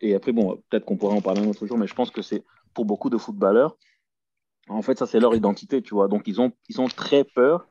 et 0.00 0.14
après, 0.14 0.32
bon, 0.32 0.62
peut-être 0.68 0.84
qu'on 0.84 0.96
pourra 0.96 1.14
en 1.14 1.20
parler 1.20 1.42
un 1.42 1.48
autre 1.48 1.66
jour, 1.66 1.78
mais 1.78 1.86
je 1.86 1.94
pense 1.94 2.10
que 2.10 2.22
c'est 2.22 2.44
pour 2.74 2.84
beaucoup 2.84 3.10
de 3.10 3.16
footballeurs, 3.16 3.76
en 4.68 4.82
fait, 4.82 4.98
ça, 4.98 5.06
c'est 5.06 5.20
leur 5.20 5.34
identité, 5.34 5.80
tu 5.80 5.94
vois. 5.94 6.08
Donc, 6.08 6.24
ils 6.26 6.40
ont, 6.40 6.52
ils 6.68 6.80
ont 6.80 6.88
très 6.88 7.24
peur 7.24 7.68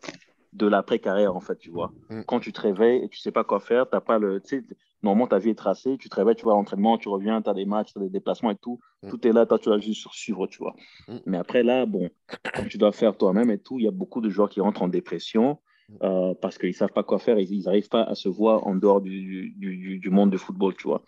de 0.53 0.65
l'après-carrière, 0.65 1.35
en 1.35 1.41
fait, 1.41 1.57
tu 1.57 1.69
vois. 1.69 1.91
Mm. 2.09 2.21
Quand 2.23 2.39
tu 2.39 2.53
te 2.53 2.61
réveilles 2.61 3.03
et 3.03 3.09
tu 3.09 3.19
sais 3.19 3.31
pas 3.31 3.43
quoi 3.43 3.59
faire, 3.59 3.89
t'as 3.89 3.99
pas 3.99 4.17
le, 4.17 4.41
normalement, 5.03 5.27
ta 5.27 5.39
vie 5.39 5.49
est 5.49 5.55
tracée, 5.55 5.97
tu 5.97 6.09
te 6.09 6.15
réveilles, 6.15 6.35
tu 6.35 6.45
vas 6.45 6.51
à 6.51 6.55
l'entraînement, 6.55 6.97
tu 6.97 7.09
reviens, 7.09 7.41
tu 7.41 7.49
as 7.49 7.53
des 7.53 7.65
matchs, 7.65 7.93
tu 7.93 7.99
as 7.99 8.01
des 8.01 8.09
déplacements 8.09 8.51
et 8.51 8.55
tout. 8.55 8.79
Mm. 9.03 9.09
Tout 9.09 9.27
est 9.27 9.31
là, 9.31 9.45
toi, 9.45 9.59
tu 9.59 9.69
vas 9.69 9.79
juste 9.79 10.07
suivre, 10.11 10.47
tu 10.47 10.59
vois. 10.59 10.75
Mm. 11.07 11.17
Mais 11.25 11.37
après, 11.37 11.63
là, 11.63 11.85
bon, 11.85 12.09
quand 12.55 12.67
tu 12.67 12.77
dois 12.77 12.91
faire 12.91 13.17
toi-même 13.17 13.51
et 13.51 13.59
tout, 13.59 13.79
il 13.79 13.85
y 13.85 13.87
a 13.87 13.91
beaucoup 13.91 14.21
de 14.21 14.29
joueurs 14.29 14.49
qui 14.49 14.61
rentrent 14.61 14.81
en 14.81 14.87
dépression 14.87 15.59
euh, 16.01 16.33
parce 16.41 16.57
qu'ils 16.57 16.73
savent 16.73 16.91
pas 16.91 17.03
quoi 17.03 17.19
faire, 17.19 17.37
ils 17.37 17.63
n'arrivent 17.63 17.89
pas 17.89 18.03
à 18.03 18.15
se 18.15 18.27
voir 18.27 18.65
en 18.65 18.75
dehors 18.75 19.01
du, 19.01 19.51
du, 19.55 19.99
du, 19.99 20.09
monde 20.09 20.31
du 20.31 20.37
football, 20.37 20.73
tu 20.75 20.87
vois. 20.87 21.03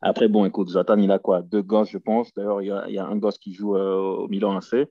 Après, 0.00 0.28
bon, 0.28 0.44
écoute, 0.44 0.70
Zatan, 0.70 0.98
il 0.98 1.10
a 1.10 1.18
quoi? 1.18 1.42
Deux 1.42 1.62
gosses, 1.62 1.90
je 1.90 1.98
pense. 1.98 2.32
D'ailleurs, 2.34 2.62
il 2.62 2.68
y 2.68 2.70
a, 2.70 2.88
y 2.88 2.98
a, 2.98 3.06
un 3.06 3.16
gosse 3.16 3.38
qui 3.38 3.52
joue 3.52 3.76
euh, 3.76 3.96
au 3.96 4.28
Milan 4.28 4.56
AC, 4.56 4.88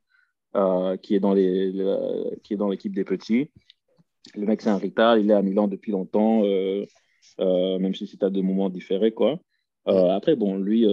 euh, 0.55 0.97
qui 0.97 1.15
est 1.15 1.19
dans 1.19 1.33
l'équipe 1.33 2.93
des 2.93 3.05
petits. 3.05 3.49
Le 4.35 4.45
mec, 4.45 4.61
c'est 4.61 4.69
un 4.69 4.77
Rital, 4.77 5.21
il 5.21 5.31
est 5.31 5.35
à 5.35 5.41
Milan 5.41 5.67
depuis 5.67 5.91
longtemps, 5.91 6.43
même 7.39 7.93
si 7.93 8.07
c'est 8.07 8.23
à 8.23 8.29
deux 8.29 8.41
moments 8.41 8.69
différés, 8.69 9.11
quoi. 9.11 9.39
Euh, 9.87 10.09
après, 10.09 10.35
bon, 10.35 10.57
lui, 10.57 10.85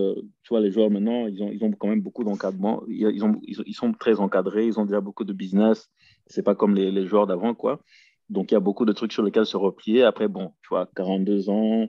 tu 0.42 0.48
vois, 0.48 0.60
les 0.60 0.70
joueurs 0.70 0.90
maintenant, 0.90 1.26
ils 1.26 1.42
ont, 1.42 1.50
ils 1.50 1.62
ont 1.64 1.72
quand 1.72 1.88
même 1.88 2.00
beaucoup 2.00 2.24
d'encadrement. 2.24 2.82
Ils, 2.88 3.24
ont, 3.24 3.40
ils, 3.42 3.74
sont 3.74 3.92
très 3.92 4.20
encadrés, 4.20 4.66
ils 4.66 4.78
ont 4.80 4.86
déjà 4.86 5.00
beaucoup 5.00 5.24
de 5.24 5.32
business. 5.32 5.90
C'est 6.26 6.42
pas 6.42 6.54
comme 6.54 6.74
les, 6.74 6.90
les 6.90 7.06
joueurs 7.06 7.26
d'avant, 7.26 7.54
quoi. 7.54 7.80
Donc, 8.30 8.50
il 8.50 8.54
y 8.54 8.56
a 8.56 8.60
beaucoup 8.60 8.84
de 8.84 8.92
trucs 8.92 9.12
sur 9.12 9.22
lesquels 9.22 9.46
se 9.46 9.56
replier. 9.56 10.02
Après, 10.02 10.28
bon, 10.28 10.52
tu 10.62 10.68
vois, 10.70 10.88
42 10.96 11.50
ans, 11.50 11.86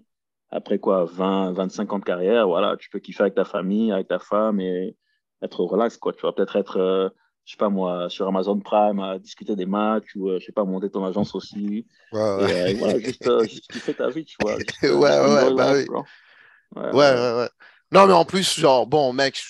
après 0.49 0.79
quoi, 0.79 1.05
20, 1.05 1.53
25 1.53 1.93
ans 1.93 1.99
de 1.99 2.05
carrière, 2.05 2.47
voilà, 2.47 2.77
tu 2.77 2.89
peux 2.89 2.99
kiffer 2.99 3.23
avec 3.23 3.35
ta 3.35 3.45
famille, 3.45 3.91
avec 3.91 4.07
ta 4.07 4.19
femme 4.19 4.59
et 4.59 4.95
être 5.41 5.63
relax, 5.63 5.97
quoi. 5.97 6.13
Tu 6.13 6.21
vas 6.21 6.31
peut-être 6.31 6.55
être, 6.55 7.13
je 7.47 7.53
sais 7.53 7.57
pas 7.57 7.69
moi, 7.69 8.09
sur 8.09 8.27
Amazon 8.27 8.59
Prime 8.59 8.99
à 8.99 9.17
discuter 9.17 9.55
des 9.55 9.65
matchs 9.65 10.17
ou, 10.17 10.27
euh, 10.27 10.37
je 10.37 10.45
sais 10.45 10.51
pas, 10.51 10.65
monter 10.65 10.89
ton 10.89 11.05
agence 11.05 11.33
aussi. 11.35 11.85
Ouais, 12.11 12.19
ouais. 12.19 12.73
Et, 12.73 12.73
euh, 12.73 12.77
voilà, 12.77 12.99
juste, 12.99 13.25
euh, 13.25 13.45
juste 13.45 13.71
kiffer 13.71 13.93
ta 13.93 14.09
vie, 14.09 14.25
tu 14.25 14.35
vois. 14.41 14.57
ouais, 14.83 14.89
ouais, 14.91 15.55
bah 15.55 15.71
oui. 15.73 15.87
Ouais, 16.75 16.91
ouais, 16.91 17.37
ouais, 17.37 17.49
Non, 17.93 18.05
mais 18.05 18.11
en 18.13 18.25
plus, 18.25 18.59
genre, 18.59 18.85
bon, 18.85 19.13
mec, 19.13 19.41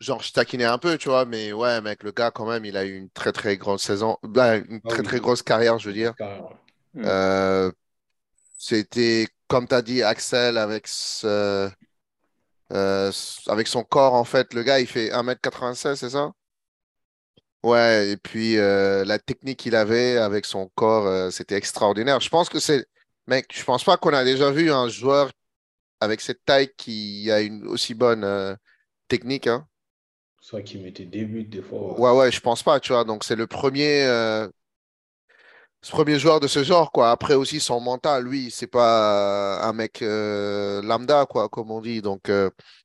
genre, 0.00 0.20
je 0.20 0.32
taquinais 0.32 0.64
un 0.64 0.78
peu, 0.78 0.98
tu 0.98 1.10
vois, 1.10 1.26
mais 1.26 1.52
ouais, 1.52 1.80
mec, 1.80 2.02
le 2.02 2.10
gars, 2.10 2.32
quand 2.32 2.44
même, 2.44 2.64
il 2.64 2.76
a 2.76 2.84
eu 2.84 2.96
une 2.96 3.10
très, 3.10 3.30
très 3.30 3.56
grande 3.56 3.78
saison, 3.78 4.18
bah, 4.24 4.56
une 4.56 4.80
ah 4.84 4.88
très, 4.88 5.04
très 5.04 5.20
grosse 5.20 5.42
carrière, 5.42 5.78
je 5.78 5.90
veux 5.90 5.94
dire. 5.94 6.14
Euh, 6.96 7.70
C'était, 8.58 9.28
comme 9.46 9.68
tu 9.68 9.76
as 9.76 9.82
dit, 9.82 10.02
Axel, 10.02 10.58
avec 10.58 10.88
ce, 10.88 11.70
avec 13.46 13.68
son 13.68 13.84
corps, 13.84 14.14
en 14.14 14.24
fait, 14.24 14.52
le 14.54 14.64
gars, 14.64 14.80
il 14.80 14.88
fait 14.88 15.12
1m96, 15.12 15.94
c'est 15.94 16.10
ça? 16.10 16.32
Ouais, 17.64 18.10
et 18.10 18.16
puis 18.16 18.56
euh, 18.56 19.04
la 19.04 19.18
technique 19.18 19.58
qu'il 19.58 19.74
avait 19.74 20.16
avec 20.16 20.44
son 20.44 20.70
corps, 20.76 21.06
euh, 21.06 21.30
c'était 21.30 21.56
extraordinaire. 21.56 22.20
Je 22.20 22.28
pense 22.28 22.48
que 22.48 22.60
c'est. 22.60 22.86
Mec, 23.26 23.46
je 23.52 23.64
pense 23.64 23.84
pas 23.84 23.96
qu'on 23.96 24.14
a 24.14 24.24
déjà 24.24 24.50
vu 24.50 24.70
un 24.70 24.88
joueur 24.88 25.30
avec 26.00 26.20
cette 26.20 26.44
taille 26.44 26.70
qui 26.76 27.30
a 27.30 27.40
une 27.40 27.66
aussi 27.66 27.94
bonne 27.94 28.24
euh, 28.24 28.54
technique. 29.08 29.48
Hein. 29.48 29.66
Vrai 30.50 30.62
qu'il 30.62 30.82
mettait 30.82 31.04
des 31.04 31.24
buts 31.24 31.44
des 31.44 31.60
fois. 31.60 32.00
Ouais, 32.00 32.16
ouais, 32.16 32.32
je 32.32 32.40
pense 32.40 32.62
pas, 32.62 32.80
tu 32.80 32.92
vois. 32.92 33.04
Donc 33.04 33.24
c'est 33.24 33.36
le 33.36 33.46
premier, 33.46 34.04
ce 35.82 35.90
premier 35.90 36.18
joueur 36.18 36.40
de 36.40 36.46
ce 36.46 36.62
genre, 36.64 36.90
quoi. 36.90 37.10
Après 37.10 37.34
aussi 37.34 37.60
son 37.60 37.80
mental, 37.80 38.24
lui, 38.24 38.50
c'est 38.50 38.66
pas 38.68 39.60
un 39.62 39.72
mec 39.74 39.98
lambda, 40.00 41.26
quoi, 41.26 41.50
comme 41.50 41.70
on 41.70 41.82
dit. 41.82 42.00
Donc 42.00 42.30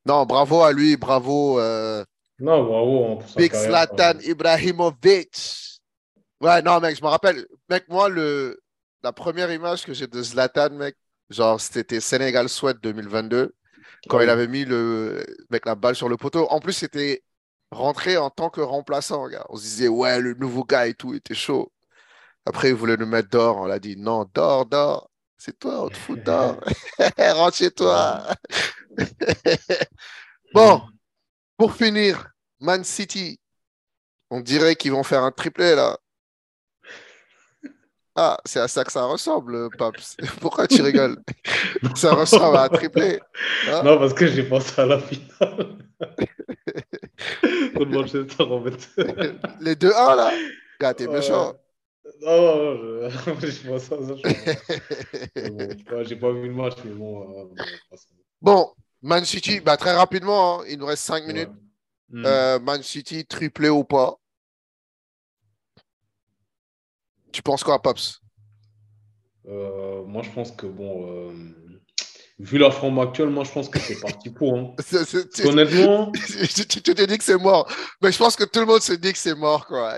non, 0.05 0.25
bravo 0.25 0.61
à 0.63 0.73
lui, 0.73 0.97
bravo. 0.97 1.57
Non, 2.43 2.65
bravo. 2.65 3.23
Big 3.37 3.53
Zlatan 3.53 4.19
Ibrahimovic. 4.19 5.79
Ouais, 6.41 6.61
non, 6.61 6.81
mec, 6.81 6.97
je 6.97 7.01
me 7.01 7.07
rappelle. 7.07 7.47
Mec, 7.69 7.87
moi, 7.87 8.09
le, 8.09 8.61
la 9.01 9.13
première 9.13 9.49
image 9.49 9.85
que 9.85 9.93
j'ai 9.93 10.07
de 10.07 10.21
Zlatan, 10.21 10.71
mec, 10.71 10.97
genre, 11.29 11.61
c'était 11.61 12.01
Sénégal-Souhaite 12.01 12.81
2022, 12.83 13.55
quand 14.09 14.19
il 14.19 14.29
avait 14.29 14.49
mis 14.49 14.65
le, 14.65 15.25
mec, 15.51 15.65
la 15.65 15.75
balle 15.75 15.95
sur 15.95 16.09
le 16.09 16.17
poteau. 16.17 16.45
En 16.49 16.59
plus, 16.59 16.73
c'était 16.73 17.23
rentré 17.71 18.17
en 18.17 18.29
tant 18.29 18.49
que 18.49 18.59
remplaçant, 18.59 19.25
gars. 19.29 19.45
On 19.47 19.55
se 19.55 19.61
disait, 19.61 19.87
ouais, 19.87 20.19
le 20.19 20.33
nouveau 20.33 20.65
gars 20.65 20.87
et 20.87 20.95
tout, 20.95 21.13
il 21.13 21.17
était 21.19 21.35
chaud. 21.35 21.71
Après, 22.45 22.67
il 22.67 22.75
voulait 22.75 22.97
nous 22.97 23.05
mettre 23.05 23.29
d'or. 23.29 23.55
On 23.59 23.67
l'a 23.67 23.79
dit, 23.79 23.95
non, 23.95 24.25
d'or, 24.33 24.65
d'or. 24.65 25.09
C'est 25.37 25.57
toi, 25.57 25.85
on 25.85 25.87
te 25.87 25.95
fout 25.95 26.21
d'or. 26.21 26.59
Rentre 27.17 27.55
chez 27.55 27.71
toi. 27.71 28.27
bon, 30.53 30.81
pour 31.55 31.73
finir, 31.73 32.32
Man 32.63 32.85
City, 32.85 33.37
on 34.29 34.39
dirait 34.39 34.77
qu'ils 34.77 34.93
vont 34.93 35.03
faire 35.03 35.23
un 35.23 35.31
triplé 35.31 35.75
là. 35.75 35.97
Ah, 38.15 38.37
c'est 38.45 38.61
à 38.61 38.69
ça 38.69 38.85
que 38.85 38.91
ça 38.91 39.03
ressemble, 39.03 39.69
Paps. 39.77 40.15
Pourquoi 40.39 40.65
tu 40.67 40.81
rigoles? 40.81 41.17
Ça 41.95 42.13
ressemble 42.13 42.57
à 42.57 42.63
un 42.63 42.69
triplé. 42.69 43.19
Hein 43.67 43.81
non, 43.83 43.97
parce 43.97 44.13
que 44.13 44.27
j'ai 44.27 44.43
pensé 44.43 44.79
à 44.79 44.85
la 44.85 44.99
finale. 44.99 45.77
Les 49.59 49.75
2-1 49.75 50.15
là 50.15 50.31
Gars, 50.79 50.93
t'es 50.93 51.07
méchant. 51.07 51.53
Non, 52.21 52.41
non, 52.41 53.09
je, 53.09 53.47
je 53.47 53.67
pense 53.67 53.91
à 53.91 53.97
ça. 53.97 54.13
Je... 55.35 55.83
bon, 55.89 56.03
j'ai 56.03 56.15
pas 56.15 56.31
vu 56.31 56.47
le 56.47 56.53
match, 56.53 56.75
mais 56.85 56.91
bon. 56.91 57.49
Euh, 57.51 57.55
Bon, 58.41 58.71
Man 59.01 59.25
City, 59.25 59.59
bah, 59.59 59.75
très 59.75 59.95
rapidement, 59.95 60.61
hein, 60.61 60.65
il 60.69 60.77
nous 60.77 60.85
reste 60.85 61.03
5 61.03 61.25
minutes. 61.25 61.49
Mm. 62.13 62.25
Euh, 62.27 62.59
Man 62.59 62.83
City, 62.83 63.25
triplé 63.25 63.69
ou 63.69 63.83
pas? 63.83 64.15
Tu 67.31 67.41
penses 67.41 67.63
quoi, 67.63 67.81
Pops? 67.81 68.21
Euh, 69.47 70.03
moi, 70.05 70.21
je 70.21 70.29
pense 70.29 70.51
que, 70.51 70.67
bon, 70.67 71.07
euh, 71.07 71.33
vu 72.39 72.57
la 72.57 72.71
forme 72.71 72.99
actuelle, 72.99 73.29
moi, 73.29 73.43
je 73.43 73.51
pense 73.51 73.69
que 73.69 73.79
c'est 73.79 73.99
parti 74.01 74.29
pour. 74.29 74.57
hein. 74.57 74.73
C'est- 74.83 75.29
tu, 75.29 75.47
Honnêtement, 75.47 76.11
tu- 76.55 76.65
tu 76.81 76.81
te 76.93 77.05
dis 77.05 77.17
que 77.17 77.23
c'est 77.23 77.37
mort. 77.37 77.67
Mais 78.01 78.11
je 78.11 78.17
pense 78.17 78.35
que 78.35 78.43
tout 78.43 78.59
le 78.59 78.65
monde 78.65 78.81
se 78.81 78.93
dit 78.93 79.13
que 79.13 79.17
c'est 79.19 79.35
mort, 79.35 79.65
quoi. 79.67 79.95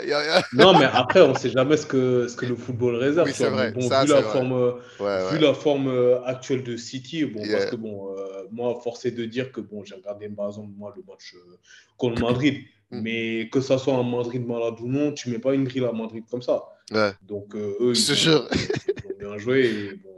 Non, 0.53 0.77
mais 0.77 0.86
après, 0.86 1.21
on 1.21 1.29
ne 1.33 1.38
sait 1.38 1.49
jamais 1.49 1.77
ce 1.77 1.86
que, 1.86 2.27
ce 2.27 2.36
que 2.36 2.45
le 2.45 2.55
football 2.55 2.95
réserve. 2.95 3.27
Oui, 3.27 3.33
c'est 3.36 3.49
vrai. 3.49 3.71
Mais 3.75 3.81
Bon, 3.81 3.88
Ça, 3.89 4.01
vu, 4.01 4.07
c'est 4.09 4.13
la 4.15 4.21
vrai. 4.21 4.31
forme, 4.33 4.51
euh, 4.53 4.71
Ouais, 4.99 5.29
vu 5.31 5.36
ouais. 5.38 5.41
la 5.41 5.53
forme 5.53 5.88
euh, 5.88 6.21
actuelle 6.25 6.63
de 6.63 6.75
City, 6.77 7.25
bon, 7.25 7.41
Yeah. 7.43 7.57
parce 7.57 7.71
que 7.71 7.75
bon, 7.77 8.15
euh, 8.17 8.43
moi, 8.51 8.79
forcé 8.83 9.11
de 9.11 9.25
dire 9.25 9.51
que 9.51 9.61
bon, 9.61 9.83
j'ai 9.83 9.95
regardé 9.95 10.27
par 10.29 10.47
exemple 10.47 10.69
moi 10.77 10.93
le 10.95 11.03
match 11.07 11.33
euh, 11.36 11.57
contre 11.97 12.21
Madrid, 12.21 12.63
Mm. 12.91 13.01
mais 13.01 13.49
que 13.51 13.61
ça 13.61 13.79
soit 13.79 13.95
un 13.95 14.03
Madrid 14.03 14.45
malade 14.45 14.75
ou 14.79 14.88
non, 14.88 15.11
tu 15.11 15.29
mets 15.31 15.39
pas 15.39 15.55
une 15.55 15.63
grille 15.63 15.83
à 15.86 15.91
Madrid 15.91 16.23
comme 16.29 16.43
ça. 16.43 16.63
Ouais. 16.91 17.11
Donc 17.23 17.55
euh, 17.55 17.75
eux, 17.81 17.93
ils 17.95 18.29
ont, 18.29 18.45
ils 18.53 19.07
ont 19.07 19.17
bien 19.17 19.38
joué. 19.39 19.65
Et 19.65 19.95
bon, 19.95 20.09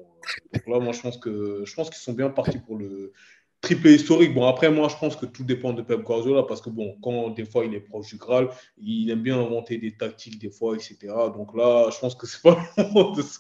donc 0.54 0.68
là, 0.68 0.80
moi, 0.80 0.94
je 0.94 1.02
pense 1.02 1.18
que 1.18 1.64
je 1.66 1.74
pense 1.76 1.90
qu'ils 1.90 2.00
sont 2.00 2.14
bien 2.14 2.30
partis 2.30 2.60
pour 2.60 2.78
le 2.78 3.14
triplé 3.62 3.96
historique. 3.96 4.34
Bon, 4.34 4.46
après, 4.48 4.70
moi, 4.72 4.88
je 4.90 4.96
pense 4.98 5.16
que 5.16 5.26
tout 5.26 5.44
dépend 5.44 5.74
de 5.74 5.82
Pep 5.82 6.02
Guardiola 6.02 6.44
parce 6.44 6.62
que 6.62 6.70
bon, 6.70 6.98
quand 7.02 7.30
des 7.30 7.46
fois 7.46 7.66
il 7.66 7.74
est 7.74 7.80
proche 7.82 8.08
du 8.08 8.18
Graal, 8.18 8.50
il 8.78 9.10
aime 9.10 9.22
bien 9.22 9.40
inventer 9.40 9.78
des 9.78 9.96
tactiques 9.96 10.40
des 10.40 10.52
fois, 10.52 10.76
etc. 10.76 10.98
Donc 11.34 11.56
là, 11.56 11.90
je 11.92 12.00
pense 12.00 12.16
que 12.16 12.28
c'est 12.28 12.42
pas 12.42 12.58
le 12.78 12.84
moment 12.84 13.12
de 13.12 13.22
se 13.22 13.40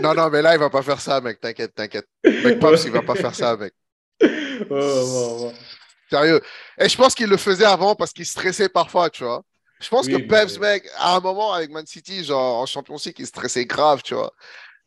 Non, 0.00 0.14
non, 0.14 0.28
mais 0.30 0.42
là, 0.42 0.54
il 0.54 0.58
va 0.58 0.70
pas 0.70 0.82
faire 0.82 1.00
ça, 1.00 1.20
mec. 1.20 1.40
T'inquiète, 1.40 1.74
t'inquiète. 1.74 2.06
Mec, 2.24 2.58
Pops, 2.58 2.84
il 2.84 2.92
va 2.92 3.02
pas 3.02 3.14
faire 3.14 3.34
ça, 3.34 3.56
mec. 3.56 3.72
Ouais, 4.20 4.66
ouais, 4.70 5.44
ouais. 5.44 5.52
Sérieux. 6.10 6.40
Et 6.78 6.88
je 6.88 6.96
pense 6.96 7.14
qu'il 7.14 7.28
le 7.28 7.36
faisait 7.36 7.66
avant 7.66 7.94
parce 7.94 8.12
qu'il 8.12 8.24
stressait 8.24 8.70
parfois, 8.70 9.10
tu 9.10 9.24
vois. 9.24 9.42
Je 9.80 9.88
pense 9.88 10.06
Oui, 10.06 10.14
que 10.14 10.26
Peps, 10.26 10.58
mec, 10.58 10.88
à 10.96 11.16
un 11.16 11.20
moment 11.20 11.52
avec 11.52 11.70
Man 11.70 11.86
City, 11.86 12.24
genre 12.24 12.62
en 12.62 12.66
Champions 12.66 12.96
League, 13.04 13.16
il 13.18 13.26
stressait 13.26 13.66
grave, 13.66 14.00
tu 14.02 14.14
vois. 14.14 14.32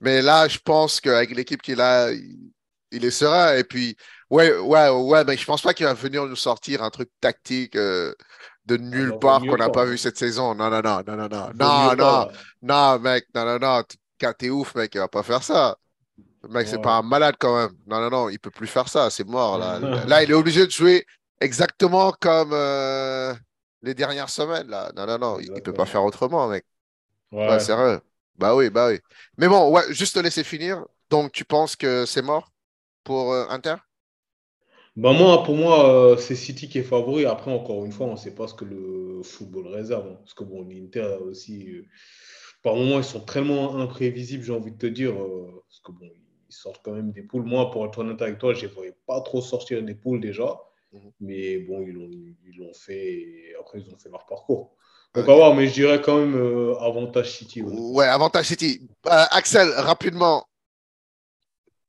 Mais 0.01 0.21
là, 0.21 0.47
je 0.47 0.59
pense 0.59 1.01
qu'avec 1.01 1.31
l'équipe 1.35 1.61
qu'il 1.61 1.81
a, 1.81 2.11
il, 2.11 2.51
il 2.91 3.05
est 3.05 3.11
serein. 3.11 3.55
Et 3.55 3.63
puis, 3.63 3.95
ouais, 4.29 4.57
ouais, 4.57 4.89
ouais, 4.89 5.23
mais 5.25 5.37
je 5.37 5.45
pense 5.45 5.61
pas 5.61 5.73
qu'il 5.73 5.85
va 5.85 5.93
venir 5.93 6.25
nous 6.25 6.35
sortir 6.35 6.83
un 6.83 6.89
truc 6.89 7.09
tactique 7.21 7.75
euh, 7.75 8.13
de 8.65 8.77
nulle 8.77 9.09
bah, 9.09 9.13
vaut 9.13 9.19
part 9.19 9.41
qu'on 9.41 9.57
n'a 9.57 9.69
pas, 9.69 9.85
vu 9.85 9.97
cette 9.97 10.17
saison. 10.17 10.55
Non, 10.55 10.69
non, 10.69 10.81
non, 10.81 11.01
non, 11.05 11.15
non, 11.15 11.27
non, 11.29 11.51
non, 11.55 11.95
non, 11.95 12.27
non, 12.61 12.99
mec, 12.99 13.27
non, 13.35 13.45
non, 13.45 13.59
non. 13.59 13.83
T'es 14.37 14.49
ouf, 14.49 14.75
mec, 14.75 14.93
il 14.95 14.99
va 14.99 15.07
pas 15.07 15.23
faire 15.23 15.43
ça. 15.43 15.77
Mec, 16.49 16.67
c'est 16.67 16.77
Ouais. 16.77 16.81
pas 16.81 16.97
un 16.97 17.01
malade 17.01 17.35
quand 17.39 17.55
même. 17.57 17.75
Non, 17.87 17.99
non, 18.01 18.09
non, 18.09 18.29
il 18.29 18.39
peut 18.39 18.51
plus 18.51 18.67
faire 18.67 18.87
ça. 18.89 19.09
C'est 19.09 19.25
mort, 19.27 19.57
là. 19.57 19.79
Là, 20.07 20.23
il 20.23 20.31
est 20.31 20.33
obligé 20.33 20.65
de 20.65 20.71
jouer 20.71 21.05
exactement 21.41 22.11
comme 22.19 22.51
euh, 22.53 23.33
les 23.81 23.93
dernières 23.93 24.29
semaines, 24.29 24.67
là. 24.67 24.91
Non, 24.95 25.05
non, 25.05 25.17
non, 25.17 25.39
il, 25.39 25.51
il 25.55 25.61
peut 25.61 25.73
pas 25.73 25.85
faire 25.85 26.03
autrement, 26.03 26.47
mec. 26.47 26.65
Ouais. 27.31 27.47
Ouais, 27.49 27.59
sérieux. 27.59 28.01
Bah 28.39 28.55
oui, 28.55 28.69
bah 28.71 28.87
oui. 28.89 28.99
Mais 29.37 29.47
bon, 29.47 29.71
ouais, 29.71 29.93
juste 29.93 30.15
te 30.15 30.19
laisser 30.19 30.43
finir. 30.43 30.85
Donc, 31.09 31.31
tu 31.31 31.45
penses 31.45 31.75
que 31.75 32.05
c'est 32.05 32.21
mort 32.23 32.51
pour 33.03 33.33
euh, 33.33 33.47
Inter? 33.49 33.75
Bah 34.95 35.13
moi, 35.13 35.43
pour 35.43 35.55
moi, 35.55 35.89
euh, 36.13 36.17
c'est 36.17 36.35
City 36.35 36.67
qui 36.69 36.79
est 36.79 36.83
favori. 36.83 37.25
Après, 37.25 37.51
encore 37.51 37.85
une 37.85 37.91
fois, 37.91 38.07
on 38.07 38.13
ne 38.13 38.17
sait 38.17 38.35
pas 38.35 38.47
ce 38.47 38.53
que 38.53 38.65
le 38.65 39.21
football 39.23 39.67
réserve. 39.67 40.07
hein. 40.07 40.15
Parce 40.19 40.33
que 40.33 40.43
bon, 40.43 40.63
l'Inter 40.67 41.17
aussi, 41.21 41.69
euh, 41.71 41.85
par 42.63 42.75
moments, 42.75 42.97
ils 42.99 43.03
sont 43.05 43.21
tellement 43.21 43.77
imprévisibles, 43.77 44.43
j'ai 44.43 44.53
envie 44.53 44.71
de 44.73 44.77
te 44.77 44.87
dire. 44.87 45.13
parce 45.15 45.79
que 45.81 45.91
bon, 45.93 46.09
ils 46.49 46.53
sortent 46.55 46.81
quand 46.83 46.93
même 46.93 47.11
des 47.11 47.23
poules. 47.23 47.43
Moi, 47.45 47.71
pour 47.71 47.85
être 47.85 47.99
honnête 47.99 48.21
avec 48.21 48.39
toi, 48.39 48.53
je 48.53 48.63
ne 48.65 48.69
les 48.69 48.75
voyais 48.75 48.95
pas 49.07 49.21
trop 49.21 49.41
sortir 49.41 49.83
des 49.83 49.95
poules 49.95 50.21
déjà. 50.21 50.59
Mhm. 50.93 51.11
Mais 51.21 51.59
bon, 51.59 51.81
ils 51.83 51.93
l'ont, 51.93 52.09
ils 52.11 52.57
l'ont 52.57 52.73
fait. 52.73 53.13
Et 53.21 53.55
après, 53.59 53.79
ils 53.81 53.93
ont 53.93 53.97
fait 53.99 54.09
leur 54.09 54.25
parcours. 54.25 54.75
Donc, 55.16 55.24
Ok. 55.26 55.30
à 55.30 55.36
voir, 55.36 55.55
mais 55.55 55.68
je 55.68 55.74
dirais 55.74 56.01
quand 56.01 56.18
même 56.18 56.36
euh, 56.36 56.76
avantage 56.80 57.32
City. 57.32 57.62
Ouais, 57.64 58.05
avantage 58.05 58.45
City. 58.45 58.88
Euh, 59.07 59.26
Axel, 59.32 59.68
rapidement. 59.78 60.45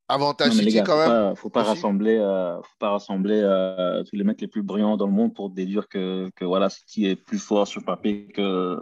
Avantage 0.08 0.48
Non, 0.54 0.54
City 0.62 0.74
gars, 0.76 0.82
quand 0.82 0.92
faut 0.96 0.98
même. 0.98 1.08
pas, 1.08 1.34
faut 1.36 1.50
pas 1.50 1.60
aussi. 1.60 1.68
rassembler, 1.70 2.16
euh, 2.16 2.56
faut 2.56 2.76
pas 2.80 2.90
rassembler 2.90 3.40
euh, 3.44 4.02
tous 4.04 4.16
les 4.16 4.24
mecs 4.24 4.40
les 4.40 4.48
plus 4.48 4.62
brillants 4.62 4.96
dans 4.96 5.06
le 5.06 5.12
monde 5.12 5.34
pour 5.34 5.50
déduire 5.50 5.88
que, 5.88 6.30
que 6.34 6.44
voilà, 6.44 6.68
City 6.68 7.06
est 7.06 7.14
plus 7.16 7.38
fort 7.38 7.68
sur 7.68 7.84
papier 7.84 8.26
que 8.34 8.76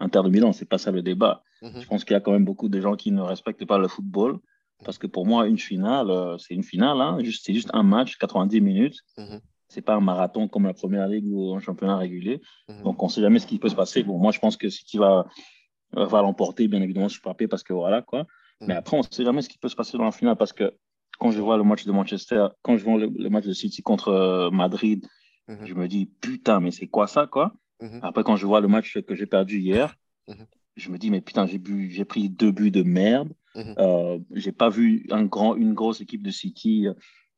Inter 0.00 0.22
de 0.24 0.30
Milan. 0.30 0.52
C'est 0.52 0.64
pas 0.68 0.78
ça 0.78 0.90
le 0.90 1.02
débat. 1.02 1.42
Mhm. 1.62 1.80
Je 1.80 1.86
pense 1.86 2.04
qu'il 2.04 2.14
y 2.14 2.16
a 2.16 2.20
quand 2.20 2.32
même 2.32 2.44
beaucoup 2.44 2.68
de 2.68 2.80
gens 2.80 2.96
qui 2.96 3.12
ne 3.12 3.20
respectent 3.22 3.66
pas 3.66 3.78
le 3.78 3.86
football. 3.88 4.38
Parce 4.84 4.98
que 4.98 5.06
pour 5.06 5.24
moi, 5.24 5.46
une 5.46 5.58
finale, 5.58 6.10
c'est 6.38 6.52
une 6.52 6.64
finale. 6.64 7.00
Hein. 7.00 7.18
Juste, 7.22 7.44
c'est 7.46 7.54
juste 7.54 7.70
un 7.72 7.84
match, 7.84 8.16
90 8.18 8.60
minutes. 8.60 8.98
Mhm. 9.16 9.40
C'est 9.68 9.82
pas 9.82 9.94
un 9.94 10.00
marathon 10.00 10.48
comme 10.48 10.64
la 10.66 10.74
première 10.74 11.08
ligue 11.08 11.26
ou 11.26 11.54
un 11.54 11.60
championnat 11.60 11.96
régulier. 11.96 12.40
Mhm. 12.68 12.82
Donc, 12.84 13.02
on 13.02 13.08
sait 13.08 13.20
jamais 13.20 13.38
ce 13.38 13.46
qui 13.46 13.58
peut 13.58 13.68
se 13.68 13.74
passer. 13.74 14.02
Bon, 14.02 14.18
moi, 14.18 14.30
je 14.32 14.38
pense 14.38 14.56
que 14.56 14.68
City 14.68 14.98
va, 14.98 15.26
va 15.92 16.22
l'emporter, 16.22 16.68
bien 16.68 16.82
évidemment, 16.82 17.08
sur 17.08 17.22
papier, 17.22 17.48
parce 17.48 17.62
que 17.62 17.72
voilà, 17.72 18.02
quoi. 18.02 18.26
Mais 18.60 18.74
Mhm. 18.74 18.78
après, 18.78 18.96
on 18.96 19.00
ne 19.00 19.06
sait 19.10 19.24
jamais 19.24 19.42
ce 19.42 19.48
qui 19.48 19.58
peut 19.58 19.68
se 19.68 19.76
passer 19.76 19.96
dans 19.98 20.04
la 20.04 20.12
finale 20.12 20.36
parce 20.36 20.52
que 20.52 20.72
quand 21.18 21.30
je 21.30 21.40
vois 21.40 21.56
le 21.56 21.64
match 21.64 21.84
de 21.86 21.92
Manchester, 21.92 22.48
quand 22.62 22.76
je 22.76 22.84
vois 22.84 22.98
le, 22.98 23.08
le 23.16 23.28
match 23.30 23.44
de 23.46 23.52
City 23.52 23.82
contre 23.82 24.08
euh, 24.08 24.50
Madrid, 24.50 25.06
Mhm. 25.48 25.66
je 25.66 25.74
me 25.74 25.88
dis 25.88 26.06
putain, 26.06 26.60
mais 26.60 26.70
c'est 26.70 26.86
quoi 26.86 27.06
ça, 27.06 27.26
quoi? 27.26 27.52
Après, 28.02 28.22
quand 28.24 28.36
je 28.36 28.46
vois 28.46 28.60
le 28.60 28.68
match 28.68 28.98
que 29.06 29.14
j'ai 29.14 29.26
perdu 29.26 29.58
hier, 29.60 29.94
je 30.76 30.90
me 30.90 30.98
dis 30.98 31.10
mais 31.10 31.20
putain, 31.20 31.46
j'ai 31.46 31.58
bu- 31.58 31.90
j'ai 31.90 32.04
pris 32.04 32.28
deux 32.30 32.50
buts 32.50 32.70
de 32.70 32.82
merde. 32.82 33.32
Euh, 33.78 34.18
j'ai 34.32 34.52
pas 34.52 34.68
vu 34.70 35.06
un 35.10 35.24
grand, 35.24 35.54
une 35.54 35.74
grosse 35.74 36.00
équipe 36.00 36.22
de 36.22 36.30
City 36.30 36.86
euh, 36.88 36.94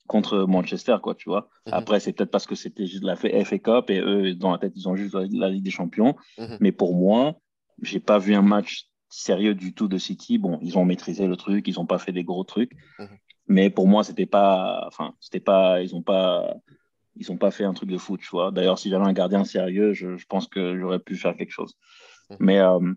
contre 0.07 0.45
Manchester, 0.47 0.97
quoi, 1.03 1.15
tu 1.15 1.29
vois. 1.29 1.49
Mhm. 1.67 1.75
Après, 1.75 2.01
c'est 2.01 2.13
peut-être 2.13 2.31
parce 2.31 2.47
que 2.47 2.55
c'était 2.55 2.87
juste 2.87 3.05
la 3.05 3.17
FA 3.17 3.59
Cup 3.59 3.91
et 3.91 4.01
eux, 4.01 4.35
dans 4.35 4.53
la 4.53 4.59
tête, 4.59 4.73
ils 4.77 4.89
ont 4.89 4.97
juste 4.97 5.15
la, 5.15 5.49
Ligue 5.49 5.65
des 5.65 5.71
Champions. 5.71 6.17
Mhm. 6.39 6.59
Mais 6.61 6.73
pour 6.73 6.95
moi, 6.95 7.37
j'ai 7.83 8.01
pas 8.01 8.19
vu 8.19 8.35
un 8.35 8.43
match 8.43 8.89
sérieux 9.09 9.55
du 9.55 9.75
tout 9.75 9.89
de 9.89 9.99
City. 9.99 10.39
Bon, 10.39 10.59
ils 10.63 10.79
ont 10.79 10.85
maîtrisé 10.85 11.27
le 11.27 11.37
truc, 11.37 11.69
ils 11.69 11.81
ont 11.81 11.87
pas 11.87 11.99
fait 11.99 12.13
des 12.13 12.25
gros 12.25 12.45
trucs. 12.45 12.73
Mhm. 12.99 13.09
Mais 13.49 13.71
pour 13.71 13.87
moi, 13.87 14.03
c'était 14.05 14.27
pas, 14.27 14.85
enfin, 14.89 15.15
c'était 15.21 15.41
pas, 15.41 15.83
ils 15.83 15.95
ont 15.95 16.03
pas, 16.03 16.55
ils 17.17 17.31
ont 17.31 17.37
pas 17.37 17.51
fait 17.51 17.65
un 17.65 17.75
truc 17.75 17.89
de 17.89 17.99
foot, 17.99 18.21
tu 18.21 18.29
vois. 18.31 18.51
D'ailleurs, 18.51 18.79
si 18.79 18.91
j'avais 18.91 19.05
un 19.05 19.13
gardien 19.13 19.45
sérieux, 19.45 19.93
je, 19.93 20.17
je 20.17 20.27
pense 20.27 20.49
que 20.49 20.79
j'aurais 20.79 20.99
pu 20.99 21.17
faire 21.17 21.37
quelque 21.37 21.53
chose. 21.53 21.75
Mais 22.41 22.59
euh, 22.59 22.93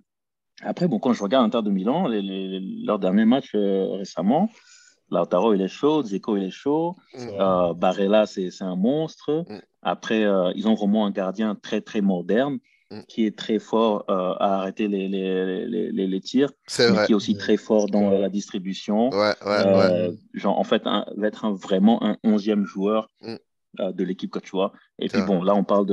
après, 0.62 0.88
bon, 0.88 0.99
quand 0.99 1.14
je 1.14 1.24
regarde 1.24 1.45
Inter 1.45 1.64
de 1.64 1.72
Milan, 1.72 2.07
les, 2.07 2.22
les- 2.22 2.60
leur 2.60 2.99
dernier 2.99 3.26
match 3.26 3.51
euh, 3.55 3.97
récemment, 3.97 4.49
Lautaro 5.12 5.53
il 5.53 5.62
est 5.62 5.68
chaud, 5.68 6.03
Zico 6.03 6.38
il 6.38 6.43
est 6.43 6.51
chaud, 6.51 6.95
euh, 7.18 7.74
Barella 7.74 8.26
c'est 8.26 8.49
un 8.62 8.76
monstre. 8.76 9.45
Mm. 9.49 9.60
Après, 9.82 10.24
euh, 10.26 10.51
ils 10.55 10.68
ont 10.68 10.74
vraiment 10.76 11.05
un 11.05 11.12
gardien 11.12 11.55
très 11.55 11.82
très 11.82 12.01
moderne 12.01 12.60
Mm. 12.91 13.01
qui 13.07 13.24
est 13.28 13.38
très 13.38 13.60
fort 13.60 14.03
euh, 14.10 14.34
à 14.39 14.55
arrêter 14.62 14.88
les, 14.88 15.07
les, 15.07 15.68
les, 15.68 15.91
les, 15.91 16.07
les 16.07 16.22
tirs, 16.22 16.49
mais 16.80 16.88
vrai. 16.88 17.05
qui 17.05 17.12
est 17.12 17.16
aussi 17.16 17.38
très 17.38 17.55
fort 17.55 17.86
dans 17.86 18.10
Ouais. 18.10 18.20
la 18.20 18.30
distribution. 18.30 19.10
Ouais, 19.12 19.36
ouais, 19.45 19.64
ouais. 19.64 19.91
Euh, 19.91 20.12
genre, 20.34 20.57
en 20.57 20.64
fait, 20.64 20.82
un- 20.88 21.05
va 21.16 21.28
être 21.28 21.45
un- 21.45 21.53
vraiment 21.53 22.03
un 22.03 22.18
onzième 22.24 22.66
joueur 22.66 23.07
Mm. 23.22 23.36
de 23.93 24.03
l'équipe 24.03 24.32
que 24.32 24.39
tu 24.39 24.49
vois. 24.49 24.72
Et 24.97 25.07
puis 25.07 25.22
bon, 25.22 25.43
là, 25.43 25.53
on 25.53 25.64
parle 25.64 25.86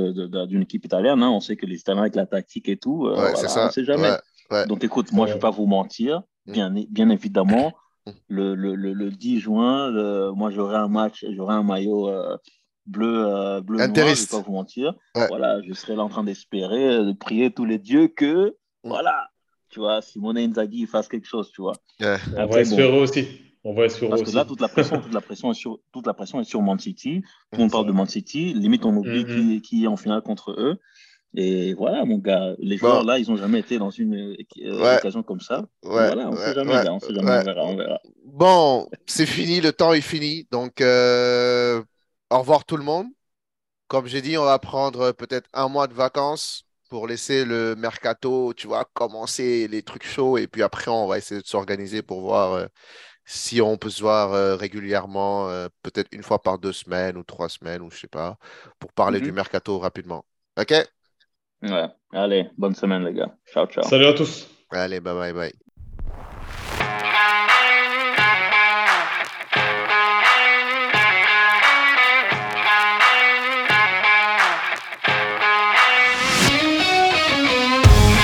d'une 0.47 0.63
équipe 0.63 0.85
italienne. 0.85 1.21
hein. 1.21 1.29
On 1.29 1.39
sait 1.39 1.55
que 1.55 1.67
les 1.67 1.77
Italiens, 1.77 2.01
avec 2.01 2.15
la 2.15 2.25
tactique 2.25 2.67
et 2.67 2.77
tout, 2.77 3.03
Ouais, 3.05 3.13
voilà, 3.13 3.35
c'est 3.35 3.47
ça. 3.47 3.67
on 3.67 3.69
sait 3.69 3.85
jamais. 3.85 4.09
Ouais, 4.09 4.17
ouais. 4.51 4.65
Donc 4.65 4.83
écoute, 4.83 5.11
moi, 5.11 5.25
Ouais. 5.25 5.27
je 5.29 5.33
ne 5.33 5.37
vais 5.37 5.41
pas 5.41 5.51
vous 5.51 5.67
mentir. 5.67 6.23
Bien, 6.47 6.73
bien 6.89 7.09
évidemment, 7.11 7.67
Mm. 7.67 7.71
le, 8.27 8.55
le, 8.55 8.75
le, 8.75 8.93
le 8.93 9.09
10 9.11 9.39
juin, 9.39 9.89
le- 9.91 10.31
moi, 10.31 10.51
j'aurai 10.51 10.75
un 10.77 10.87
match, 10.87 11.25
j'aurai 11.35 11.55
un 11.55 11.63
maillot 11.63 12.09
euh, 12.09 12.37
bleu, 12.85 13.25
euh, 13.25 13.61
bleu 13.61 13.77
noir, 13.77 13.87
je 13.95 14.01
ne 14.01 14.05
vais 14.15 14.25
pas 14.31 14.39
vous 14.41 14.51
mentir. 14.53 14.93
Ouais. 15.15 15.27
Voilà, 15.27 15.61
je 15.67 15.73
serai 15.73 15.95
là 15.95 16.03
en 16.03 16.09
train 16.09 16.23
d'espérer, 16.23 16.87
euh, 16.87 17.05
de 17.05 17.13
prier 17.13 17.51
tous 17.51 17.65
les 17.65 17.79
dieux 17.79 18.07
que, 18.07 18.55
Mm. 18.83 18.89
voilà, 18.89 19.27
tu 19.69 19.79
vois, 19.79 20.01
Simone 20.01 20.37
Inzaghi 20.37 20.85
fasse 20.85 21.07
quelque 21.07 21.27
chose, 21.27 21.51
tu 21.51 21.61
vois. 21.61 21.73
Ouais. 21.99 22.15
On 22.33 22.35
va 22.37 22.47
bon, 22.47 22.57
espérer 22.57 22.99
aussi. 22.99 23.27
On 23.63 23.73
va 23.73 23.85
espérer 23.85 24.09
parce 24.09 24.21
que 24.21 24.27
aussi. 24.27 24.35
là, 24.35 24.45
toute 24.45 24.61
la 24.61 24.67
pression, 24.69 25.01
toute 25.01 25.13
la 25.13 25.19
pression 25.19 25.51
est 25.51 25.55
sur, 25.55 25.79
toute 25.91 26.05
la 26.07 26.13
pression 26.13 26.39
est 26.39 26.45
sur 26.45 26.61
Man 26.61 26.79
City. 26.79 27.21
Tout 27.21 27.27
le 27.53 27.57
monde 27.57 27.69
C'est 27.69 27.73
parle 27.75 27.87
de. 27.87 27.91
Man 27.91 28.05
City. 28.07 28.53
Limite, 28.53 28.85
on 28.85 28.95
oublie 28.95 29.25
Mhm. 29.25 29.59
qui, 29.59 29.61
qui 29.61 29.83
est 29.83 29.87
en 29.87 29.97
finale 29.97 30.21
contre 30.21 30.51
eux. 30.51 30.77
Et 31.35 31.73
voilà, 31.73 32.05
mon 32.05 32.17
gars, 32.17 32.55
les 32.59 32.77
Bon. 32.79 33.01
joueurs 33.01 33.03
là, 33.03 33.19
ils 33.19 33.29
n'ont 33.29 33.37
jamais 33.37 33.59
été 33.59 33.77
dans 33.79 33.91
une 33.91 34.15
euh, 34.63 34.83
Ouais. 34.83 34.93
occasion 34.93 35.23
comme 35.23 35.39
ça. 35.41 35.67
Ouais, 35.83 36.13
voilà, 36.13 36.29
on 36.29 36.33
ne 36.33 36.37
sait 36.37 36.53
jamais, 36.53 36.79
ouais, 36.79 36.89
on 36.89 36.99
sait 36.99 37.13
jamais, 37.13 37.31
on 37.31 37.41
verra, 37.41 37.65
on 37.65 37.75
verra. 37.75 37.99
Bon, 38.25 38.89
c'est 39.07 39.25
fini, 39.25 39.61
le 39.61 39.73
temps 39.73 39.93
est 39.93 40.01
fini. 40.01 40.47
Donc, 40.51 40.81
euh, 40.81 41.83
au 42.29 42.39
revoir 42.39 42.65
tout 42.65 42.77
le 42.77 42.83
monde. 42.83 43.07
Comme 43.87 44.07
j'ai 44.07 44.21
dit, 44.21 44.37
on 44.37 44.45
va 44.45 44.59
prendre 44.59 45.11
peut-être 45.13 45.49
un 45.53 45.69
mois 45.69 45.87
de 45.87 45.93
vacances 45.95 46.65
pour 46.89 47.07
laisser 47.07 47.45
le 47.45 47.75
mercato, 47.75 48.53
tu 48.55 48.67
vois, 48.67 48.85
commencer 48.93 49.67
les 49.69 49.83
trucs 49.83 50.05
chauds. 50.05 50.37
Et 50.37 50.47
puis 50.47 50.63
après, 50.63 50.89
on 50.91 51.07
va 51.07 51.17
essayer 51.19 51.41
de 51.41 51.47
s'organiser 51.47 52.01
pour 52.03 52.21
voir 52.21 52.53
euh, 52.53 52.67
si 53.25 53.61
on 53.61 53.77
peut 53.77 53.89
se 53.91 54.01
voir 54.01 54.33
euh, 54.33 54.55
régulièrement, 54.57 55.49
euh, 55.49 55.69
peut-être 55.83 56.09
une 56.13 56.23
fois 56.23 56.41
par 56.41 56.59
deux 56.59 56.73
semaines 56.73 57.17
ou 57.17 57.23
trois 57.23 57.49
semaines, 57.49 57.81
ou 57.83 57.91
je 57.91 57.99
sais 58.01 58.07
pas, 58.07 58.37
pour 58.79 58.93
parler 58.93 59.19
Mhm. 59.19 59.21
du 59.21 59.33
mercato 59.33 59.79
rapidement. 59.79 60.25
OK? 60.59 60.73
Ouais. 61.63 61.87
Allez, 62.13 62.49
bonne 62.57 62.75
semaine, 62.75 63.03
les 63.05 63.13
gars. 63.13 63.35
Ciao, 63.51 63.65
ciao. 63.67 63.83
Salut 63.83 64.05
à 64.05 64.13
tous. 64.13 64.47
Allez, 64.71 64.99
bye 64.99 65.13
bye 65.13 65.33
bye. 65.33 65.66